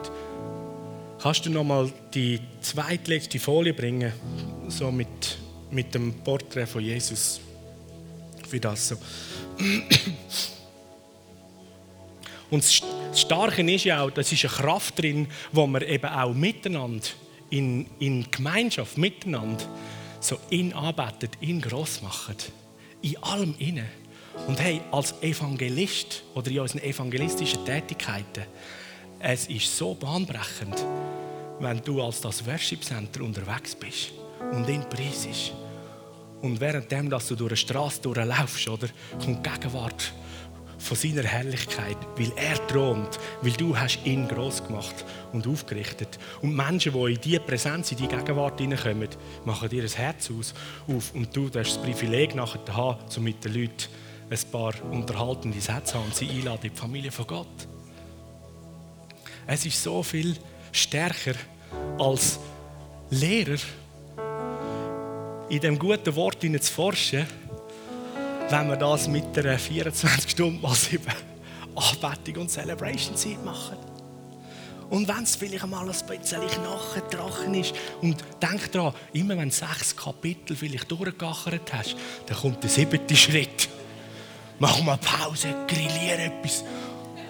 Kannst 1.22 1.46
du 1.46 1.50
noch 1.50 1.64
mal 1.64 1.92
die 2.14 2.40
zweitletzte 2.62 3.40
Folie 3.40 3.74
bringen, 3.74 4.14
so 4.68 4.92
mit, 4.92 5.38
mit 5.72 5.94
dem 5.96 6.14
Porträt 6.24 6.68
von 6.68 6.84
Jesus? 6.84 7.42
Für 8.48 8.60
das 8.60 8.90
so. 8.90 8.96
Und 12.50 12.64
das 12.64 12.82
Starke 13.20 13.62
ist 13.70 13.84
ja 13.84 14.04
auch, 14.04 14.12
das 14.12 14.32
ist 14.32 14.46
eine 14.46 14.54
Kraft 14.54 15.00
drin, 15.00 15.28
wo 15.52 15.68
wir 15.68 15.86
eben 15.88 16.06
auch 16.06 16.34
miteinander, 16.34 17.06
in, 17.50 17.88
in 18.00 18.30
Gemeinschaft 18.30 18.98
miteinander, 18.98 19.66
so 20.20 20.38
ihn 20.50 20.74
arbeitet, 20.74 21.32
ihn 21.42 21.62
gross 21.62 22.02
machen. 22.02 22.36
In 23.02 23.18
allem 23.24 23.56
innen. 23.58 23.88
Und 24.46 24.62
hey, 24.62 24.82
als 24.92 25.16
Evangelist 25.22 26.24
oder 26.36 26.52
in 26.52 26.60
unseren 26.60 26.84
evangelistischen 26.84 27.66
Tätigkeiten, 27.66 28.44
es 29.20 29.48
ist 29.48 29.76
so 29.76 29.96
bahnbrechend, 29.96 30.76
wenn 31.60 31.82
du 31.82 32.02
als 32.02 32.22
das 32.22 32.46
Worship 32.46 32.84
Center 32.84 33.24
unterwegs 33.24 33.76
bist 33.76 34.12
und 34.52 34.70
ihn 34.70 34.88
preisest. 34.90 35.54
Und 36.42 36.60
währenddem, 36.62 37.10
dass 37.10 37.28
du 37.28 37.36
durch 37.36 37.52
eine 37.52 37.58
Straße 37.58 38.02
durchlaufst, 38.02 38.70
oder, 38.70 38.88
kommt 39.20 39.44
Gegenwart 39.44 40.14
von 40.78 40.96
seiner 40.96 41.24
Herrlichkeit, 41.24 41.98
weil 42.16 42.32
er 42.36 42.68
thront, 42.68 43.20
weil 43.42 43.54
du 43.54 43.78
hast 43.78 44.00
ihn 44.06 44.28
groß 44.28 44.68
gemacht 44.68 45.04
und 45.34 45.48
aufgerichtet. 45.48 46.20
Und 46.42 46.56
Menschen, 46.56 46.94
die 46.94 47.14
in 47.14 47.22
diese 47.22 47.40
Präsenz, 47.40 47.92
in 47.92 47.98
diese 47.98 48.10
Gegenwart 48.10 48.60
hineinkommen, 48.60 49.10
machen 49.46 49.70
dir 49.70 49.84
ein 49.84 49.90
Herz 49.90 50.30
aus, 50.32 50.54
auf 50.88 51.14
und 51.16 51.36
du 51.36 51.46
hast 51.46 51.56
das 51.56 51.82
Privileg 51.82 52.36
nachher 52.36 52.62
haben, 52.76 53.00
um 53.16 53.24
mit 53.24 53.44
den 53.44 53.54
Leuten 53.54 53.88
ein 54.30 54.52
paar 54.52 54.74
unterhaltende 54.92 55.60
Sätze 55.62 55.96
haben 55.96 56.06
und 56.06 56.16
sie 56.16 56.30
einladen 56.30 56.66
in 56.66 56.74
die 56.74 56.78
Familie 56.80 57.12
von 57.12 57.28
Gott. 57.28 57.68
Es 59.46 59.66
ist 59.66 59.82
so 59.82 60.04
viel 60.04 60.36
stärker 60.72 61.34
als 61.98 62.40
Lehrer 63.10 63.58
in 65.50 65.62
dem 65.62 65.80
guten 65.80 66.16
Wort 66.16 66.42
zu 66.42 66.74
forschen, 66.74 67.26
wenn 68.50 68.68
wir 68.68 68.76
das 68.76 69.08
mit 69.08 69.38
einer 69.38 69.58
24 69.58 70.32
Stunden 70.32 70.62
mal 70.62 70.76
7 70.76 71.04
Anbetung 71.76 72.42
und 72.42 72.50
Celebration-Zeit 72.50 73.44
machen. 73.46 73.78
Und 74.90 75.08
wenn 75.08 75.24
es 75.24 75.36
vielleicht 75.36 75.68
mal 75.68 75.82
ein 75.82 75.88
bisschen 75.88 76.64
nachgetragen 76.64 77.54
ist 77.54 77.74
und 78.02 78.24
denk 78.42 78.72
daran, 78.72 78.94
immer 79.14 79.38
wenn 79.38 79.50
du 79.50 79.56
sechs 79.56 79.96
Kapitel 79.96 80.56
vielleicht 80.56 80.90
durchgegachert 80.90 81.74
hast, 81.74 81.96
dann 82.26 82.38
kommt 82.38 82.64
der 82.64 82.70
siebte 82.70 83.16
Schritt. 83.16 83.70
Mach 84.60 84.82
mal 84.82 84.98
Pause, 84.98 85.50
grilliere 85.68 86.24
etwas 86.24 86.64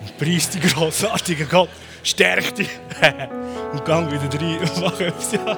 und 0.01 0.17
preis 0.17 0.49
die 0.49 0.61
grossartige 0.61 1.45
Gott. 1.45 1.69
Stärk 2.03 2.55
dich 2.55 2.69
und 3.73 3.83
gang 3.83 4.09
wieder 4.09 4.39
rein 4.39 4.59
und 4.59 4.81
mach 4.81 4.99
etwas. 4.99 5.33
Ja. 5.33 5.57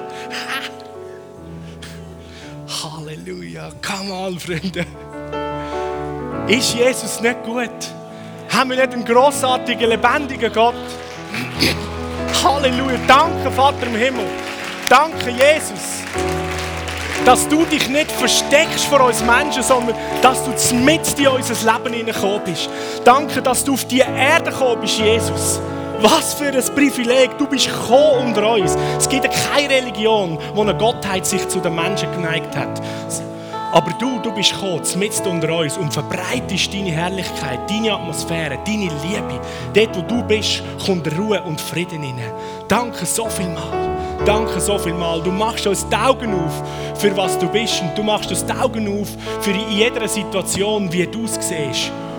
Halleluja. 2.82 3.70
Come 3.86 4.12
on, 4.12 4.40
Freunde. 4.40 4.84
Ist 6.48 6.74
Jesus 6.74 7.20
nicht 7.20 7.42
gut? 7.44 7.70
Haben 8.48 8.70
wir 8.70 8.76
nicht 8.76 8.92
einen 8.92 9.04
grossartigen, 9.04 9.90
lebendigen 9.90 10.52
Gott? 10.52 10.74
Halleluja. 12.42 12.98
Danke, 13.06 13.48
Vater 13.52 13.86
im 13.86 13.94
Himmel. 13.94 14.26
Danke, 14.88 15.30
Jesus 15.30 16.39
dass 17.24 17.48
du 17.48 17.64
dich 17.64 17.88
nicht 17.88 18.10
versteckst 18.10 18.86
vor 18.86 19.00
uns 19.00 19.22
Menschen, 19.24 19.62
sondern 19.62 19.94
dass 20.22 20.42
du 20.44 20.74
mit 20.76 21.18
in 21.18 21.28
unser 21.28 21.72
Leben 21.72 21.94
hineingekommen 21.94 22.42
bist. 22.44 22.68
Danke, 23.04 23.42
dass 23.42 23.64
du 23.64 23.74
auf 23.74 23.84
die 23.84 24.00
Erde 24.00 24.50
gekommen 24.50 24.80
bist, 24.80 24.98
Jesus. 24.98 25.60
Was 26.00 26.32
für 26.34 26.46
ein 26.46 26.74
Privileg, 26.74 27.36
du 27.36 27.46
bist 27.46 27.66
gekommen 27.66 28.28
unter 28.28 28.52
uns. 28.52 28.76
Es 28.98 29.08
gibt 29.08 29.28
keine 29.52 29.68
Religion, 29.68 30.38
wo 30.54 30.62
eine 30.62 30.74
Gottheit 30.74 31.26
sich 31.26 31.46
zu 31.48 31.60
den 31.60 31.74
Menschen 31.74 32.10
geneigt 32.12 32.56
hat. 32.56 32.80
Aber 33.72 33.92
du, 34.00 34.18
du 34.18 34.32
bist 34.32 34.52
gekommen, 34.52 34.82
mitten 34.96 35.28
unter 35.28 35.58
uns 35.58 35.76
und 35.76 35.92
verbreitest 35.92 36.72
deine 36.72 36.90
Herrlichkeit, 36.90 37.60
deine 37.68 37.92
Atmosphäre, 37.92 38.58
deine 38.66 38.90
Liebe. 39.04 39.40
Dort, 39.74 39.96
wo 39.96 40.02
du 40.02 40.22
bist, 40.24 40.62
kommt 40.84 41.06
Ruhe 41.16 41.40
und 41.42 41.60
Frieden 41.60 42.02
hinein. 42.02 42.32
Danke 42.66 43.04
so 43.06 43.28
viel 43.28 43.48
mal. 43.48 43.99
Danke 44.24 44.60
so 44.60 44.78
viel 44.78 44.94
mal. 44.94 45.22
Du 45.22 45.30
machst 45.30 45.66
uns 45.66 45.88
die 45.88 45.96
Augen 45.96 46.34
auf, 46.34 46.62
für 47.00 47.16
was 47.16 47.38
du 47.38 47.48
bist. 47.48 47.80
Und 47.80 47.96
du 47.96 48.02
machst 48.02 48.30
uns 48.30 48.44
die 48.44 48.52
Augen 48.52 49.00
auf, 49.00 49.08
für 49.40 49.50
in 49.50 49.70
jeder 49.70 50.06
Situation, 50.06 50.92
wie 50.92 51.06
du 51.06 51.24
es. 51.24 51.38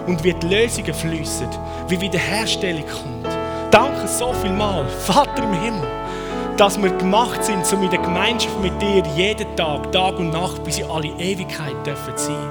Und 0.08 0.24
wie 0.24 0.34
die 0.34 0.48
Lösungen 0.48 0.94
fließen. 0.94 1.48
Wie 1.88 2.02
Wiederherstellung 2.02 2.86
kommt. 2.88 3.28
Danke 3.72 4.06
so 4.06 4.34
viel 4.34 4.52
mal, 4.52 4.86
Vater 4.86 5.44
im 5.44 5.54
Himmel, 5.54 5.88
dass 6.58 6.82
wir 6.82 6.90
gemacht 6.90 7.42
sind, 7.42 7.66
so 7.66 7.78
mit 7.78 7.94
der 7.94 8.00
Gemeinschaft 8.00 8.60
mit 8.62 8.82
dir 8.82 9.02
jeden 9.16 9.56
Tag, 9.56 9.90
Tag 9.94 10.20
und 10.20 10.32
Nacht, 10.32 10.62
bis 10.66 10.80
in 10.80 10.92
alle 10.92 11.08
Ewigkeit 11.08 11.76
dürfen 11.86 12.18
sein. 12.18 12.50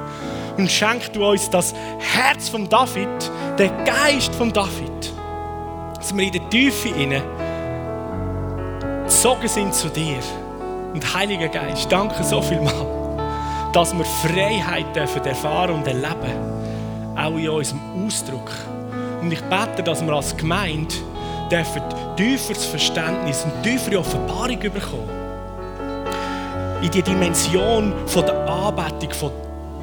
Und 0.56 0.70
schenk 0.70 1.12
du 1.12 1.26
uns 1.26 1.50
das 1.50 1.74
Herz 1.98 2.48
von 2.48 2.66
David, 2.70 3.08
den 3.58 3.70
Geist 3.84 4.34
von 4.34 4.50
David, 4.50 5.12
dass 5.94 6.16
wir 6.16 6.24
in 6.24 6.32
der 6.32 6.48
Tiefe 6.48 6.88
inne 6.88 7.22
gezogen 9.20 9.48
sind 9.48 9.74
zu 9.74 9.90
dir. 9.90 10.18
Und 10.94 11.14
Heiliger 11.14 11.48
Geist, 11.48 11.92
danke 11.92 12.24
so 12.24 12.40
viel 12.40 12.58
mal, 12.58 13.68
dass 13.70 13.92
wir 13.92 14.02
Freiheit 14.02 14.96
dürfen 14.96 15.22
erfahren 15.26 15.74
und 15.74 15.86
erleben, 15.86 16.32
auch 17.14 17.36
in 17.36 17.50
unserem 17.50 18.06
Ausdruck. 18.06 18.50
Und 19.20 19.30
ich 19.30 19.42
bete, 19.42 19.82
dass 19.82 20.00
wir 20.00 20.10
als 20.14 20.34
Gemeinde 20.34 20.94
dürfen 21.50 21.82
tieferes 22.16 22.64
Verständnis 22.64 23.44
und 23.44 23.62
tiefere 23.62 23.98
Offenbarung 23.98 24.58
bekommen. 24.58 25.10
In 26.80 26.90
die 26.90 27.02
Dimension 27.02 27.92
von 28.06 28.24
der 28.24 28.48
Anbetung, 28.48 29.12
von, 29.12 29.32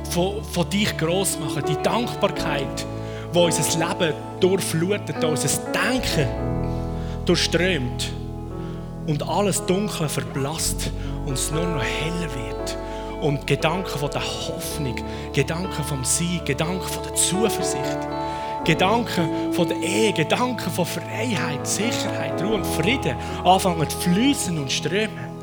von, 0.10 0.44
von 0.46 0.68
dich 0.68 0.98
gross 0.98 1.38
machen, 1.38 1.64
die 1.70 1.80
Dankbarkeit, 1.84 2.88
die 3.36 3.38
unser 3.38 3.88
Leben 3.88 4.16
durchflutet, 4.40 5.24
unser 5.24 5.62
Denken 5.72 6.28
durchströmt 7.24 8.17
und 9.08 9.28
alles 9.28 9.66
Dunkle 9.66 10.10
verblasst 10.10 10.92
und 11.26 11.34
es 11.34 11.52
nur 11.52 11.64
noch 11.64 11.84
heller 11.84 12.30
wird. 12.36 12.78
Und 13.22 13.48
Gedanken 13.48 13.98
von 13.98 14.12
der 14.12 14.22
Hoffnung, 14.22 14.96
Gedanken 15.34 15.84
vom 15.84 16.04
Sieg, 16.04 16.46
Gedanken 16.46 16.84
von 16.84 17.04
der 17.04 17.16
Zuversicht, 17.16 17.98
Gedanken 18.64 19.54
von 19.54 19.68
der 19.68 19.78
Ehe, 19.78 20.14
Gedanken 20.14 20.70
von 20.70 20.86
Freiheit, 20.86 21.66
Sicherheit, 21.66 22.40
Ruhe 22.44 22.56
und 22.56 22.66
Frieden 22.66 23.16
anfangen 23.44 23.90
zu 23.90 23.98
fließen 23.98 24.58
und 24.58 24.72
strömen. 24.72 25.38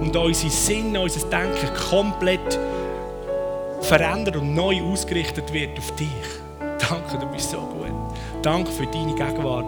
Und 0.00 0.14
unser 0.14 0.50
Sinn, 0.50 0.96
unser 0.96 1.26
Denken 1.28 1.70
komplett 1.90 2.58
verändert 3.80 4.36
und 4.36 4.54
neu 4.54 4.80
ausgerichtet 4.82 5.52
wird 5.52 5.76
auf 5.78 5.90
dich. 5.96 6.08
Danke, 6.60 7.18
du 7.18 7.26
bist 7.26 7.50
so 7.50 7.58
gut. 7.58 7.90
Danke 8.42 8.70
für 8.70 8.86
deine 8.86 9.14
Gegenwart. 9.14 9.66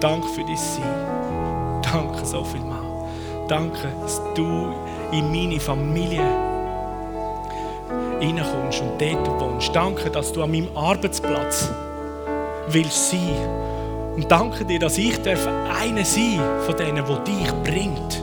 Danke 0.00 0.26
für 0.28 0.42
dein 0.42 0.56
Sein. 0.56 1.25
Danke 1.96 2.26
so 2.26 2.44
viel 2.44 2.60
mal. 2.60 3.08
Danke, 3.48 3.88
dass 4.02 4.20
du 4.34 4.74
in 5.12 5.32
meine 5.32 5.58
Familie 5.58 6.20
reinkommst 8.20 8.82
und 8.82 9.00
dort 9.00 9.40
wohnst. 9.40 9.74
Danke, 9.74 10.10
dass 10.10 10.30
du 10.30 10.42
an 10.42 10.50
meinem 10.50 10.68
Arbeitsplatz 10.76 11.70
willst 12.68 13.12
sein. 13.12 13.48
Und 14.14 14.30
danke 14.30 14.66
dir, 14.66 14.78
dass 14.78 14.98
ich 14.98 15.18
einer 15.26 16.04
sein 16.04 16.40
von 16.66 16.76
denen, 16.76 17.02
der 17.02 17.16
dich 17.20 17.52
bringt. 17.64 18.22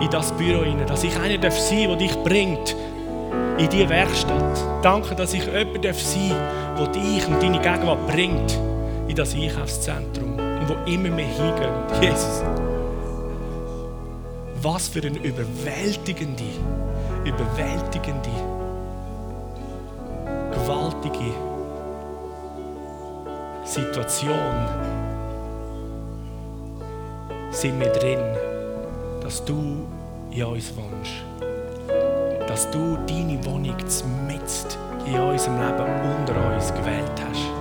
In 0.00 0.10
das 0.10 0.32
Büro 0.32 0.64
hinein. 0.64 0.86
Dass 0.88 1.04
ich 1.04 1.16
einer 1.16 1.38
darf 1.38 1.56
sein, 1.56 1.90
der 1.90 1.96
dich 1.96 2.16
bringt 2.24 2.74
in 3.56 3.68
diese 3.68 3.88
Werkstatt. 3.88 4.82
Danke, 4.82 5.14
dass 5.14 5.32
ich 5.32 5.46
jemand 5.46 5.84
sein 5.84 6.30
darf, 6.30 6.92
der 6.92 7.02
dich 7.02 7.28
und 7.28 7.40
deine 7.40 7.60
Gegenwart 7.60 8.04
bringt 8.08 8.58
in 9.06 9.14
das 9.14 9.32
Einkaufszentrum 9.36 10.47
wo 10.68 10.74
immer 10.90 11.10
mehr 11.10 11.26
hingehen. 11.26 11.72
Jesus. 12.00 12.42
Was 14.60 14.88
für 14.88 15.00
eine 15.00 15.18
überwältigende, 15.18 16.44
überwältigende, 17.24 18.30
gewaltige 20.52 21.32
Situation 23.64 24.66
sind 27.50 27.80
wir 27.80 27.92
drin, 27.92 28.18
dass 29.22 29.44
du 29.44 29.86
in 30.30 30.44
uns 30.44 30.72
wohnst. 30.76 31.12
Dass 32.46 32.70
du 32.70 32.98
deine 33.06 33.44
Wohnung 33.44 33.76
mitten 34.26 35.06
in 35.06 35.20
unserem 35.20 35.56
Leben 35.56 36.18
unter 36.18 36.54
uns 36.54 36.72
gewählt 36.74 37.22
hast. 37.28 37.57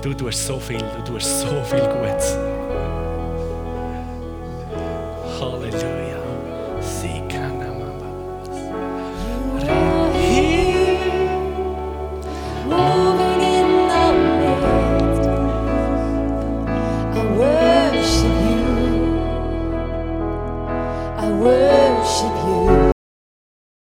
Du 0.00 0.14
tust 0.14 0.46
so 0.46 0.60
viel, 0.60 0.78
du 0.78 1.02
tust 1.02 1.40
so 1.40 1.62
viel 1.64 1.80
Gutes. 1.80 2.47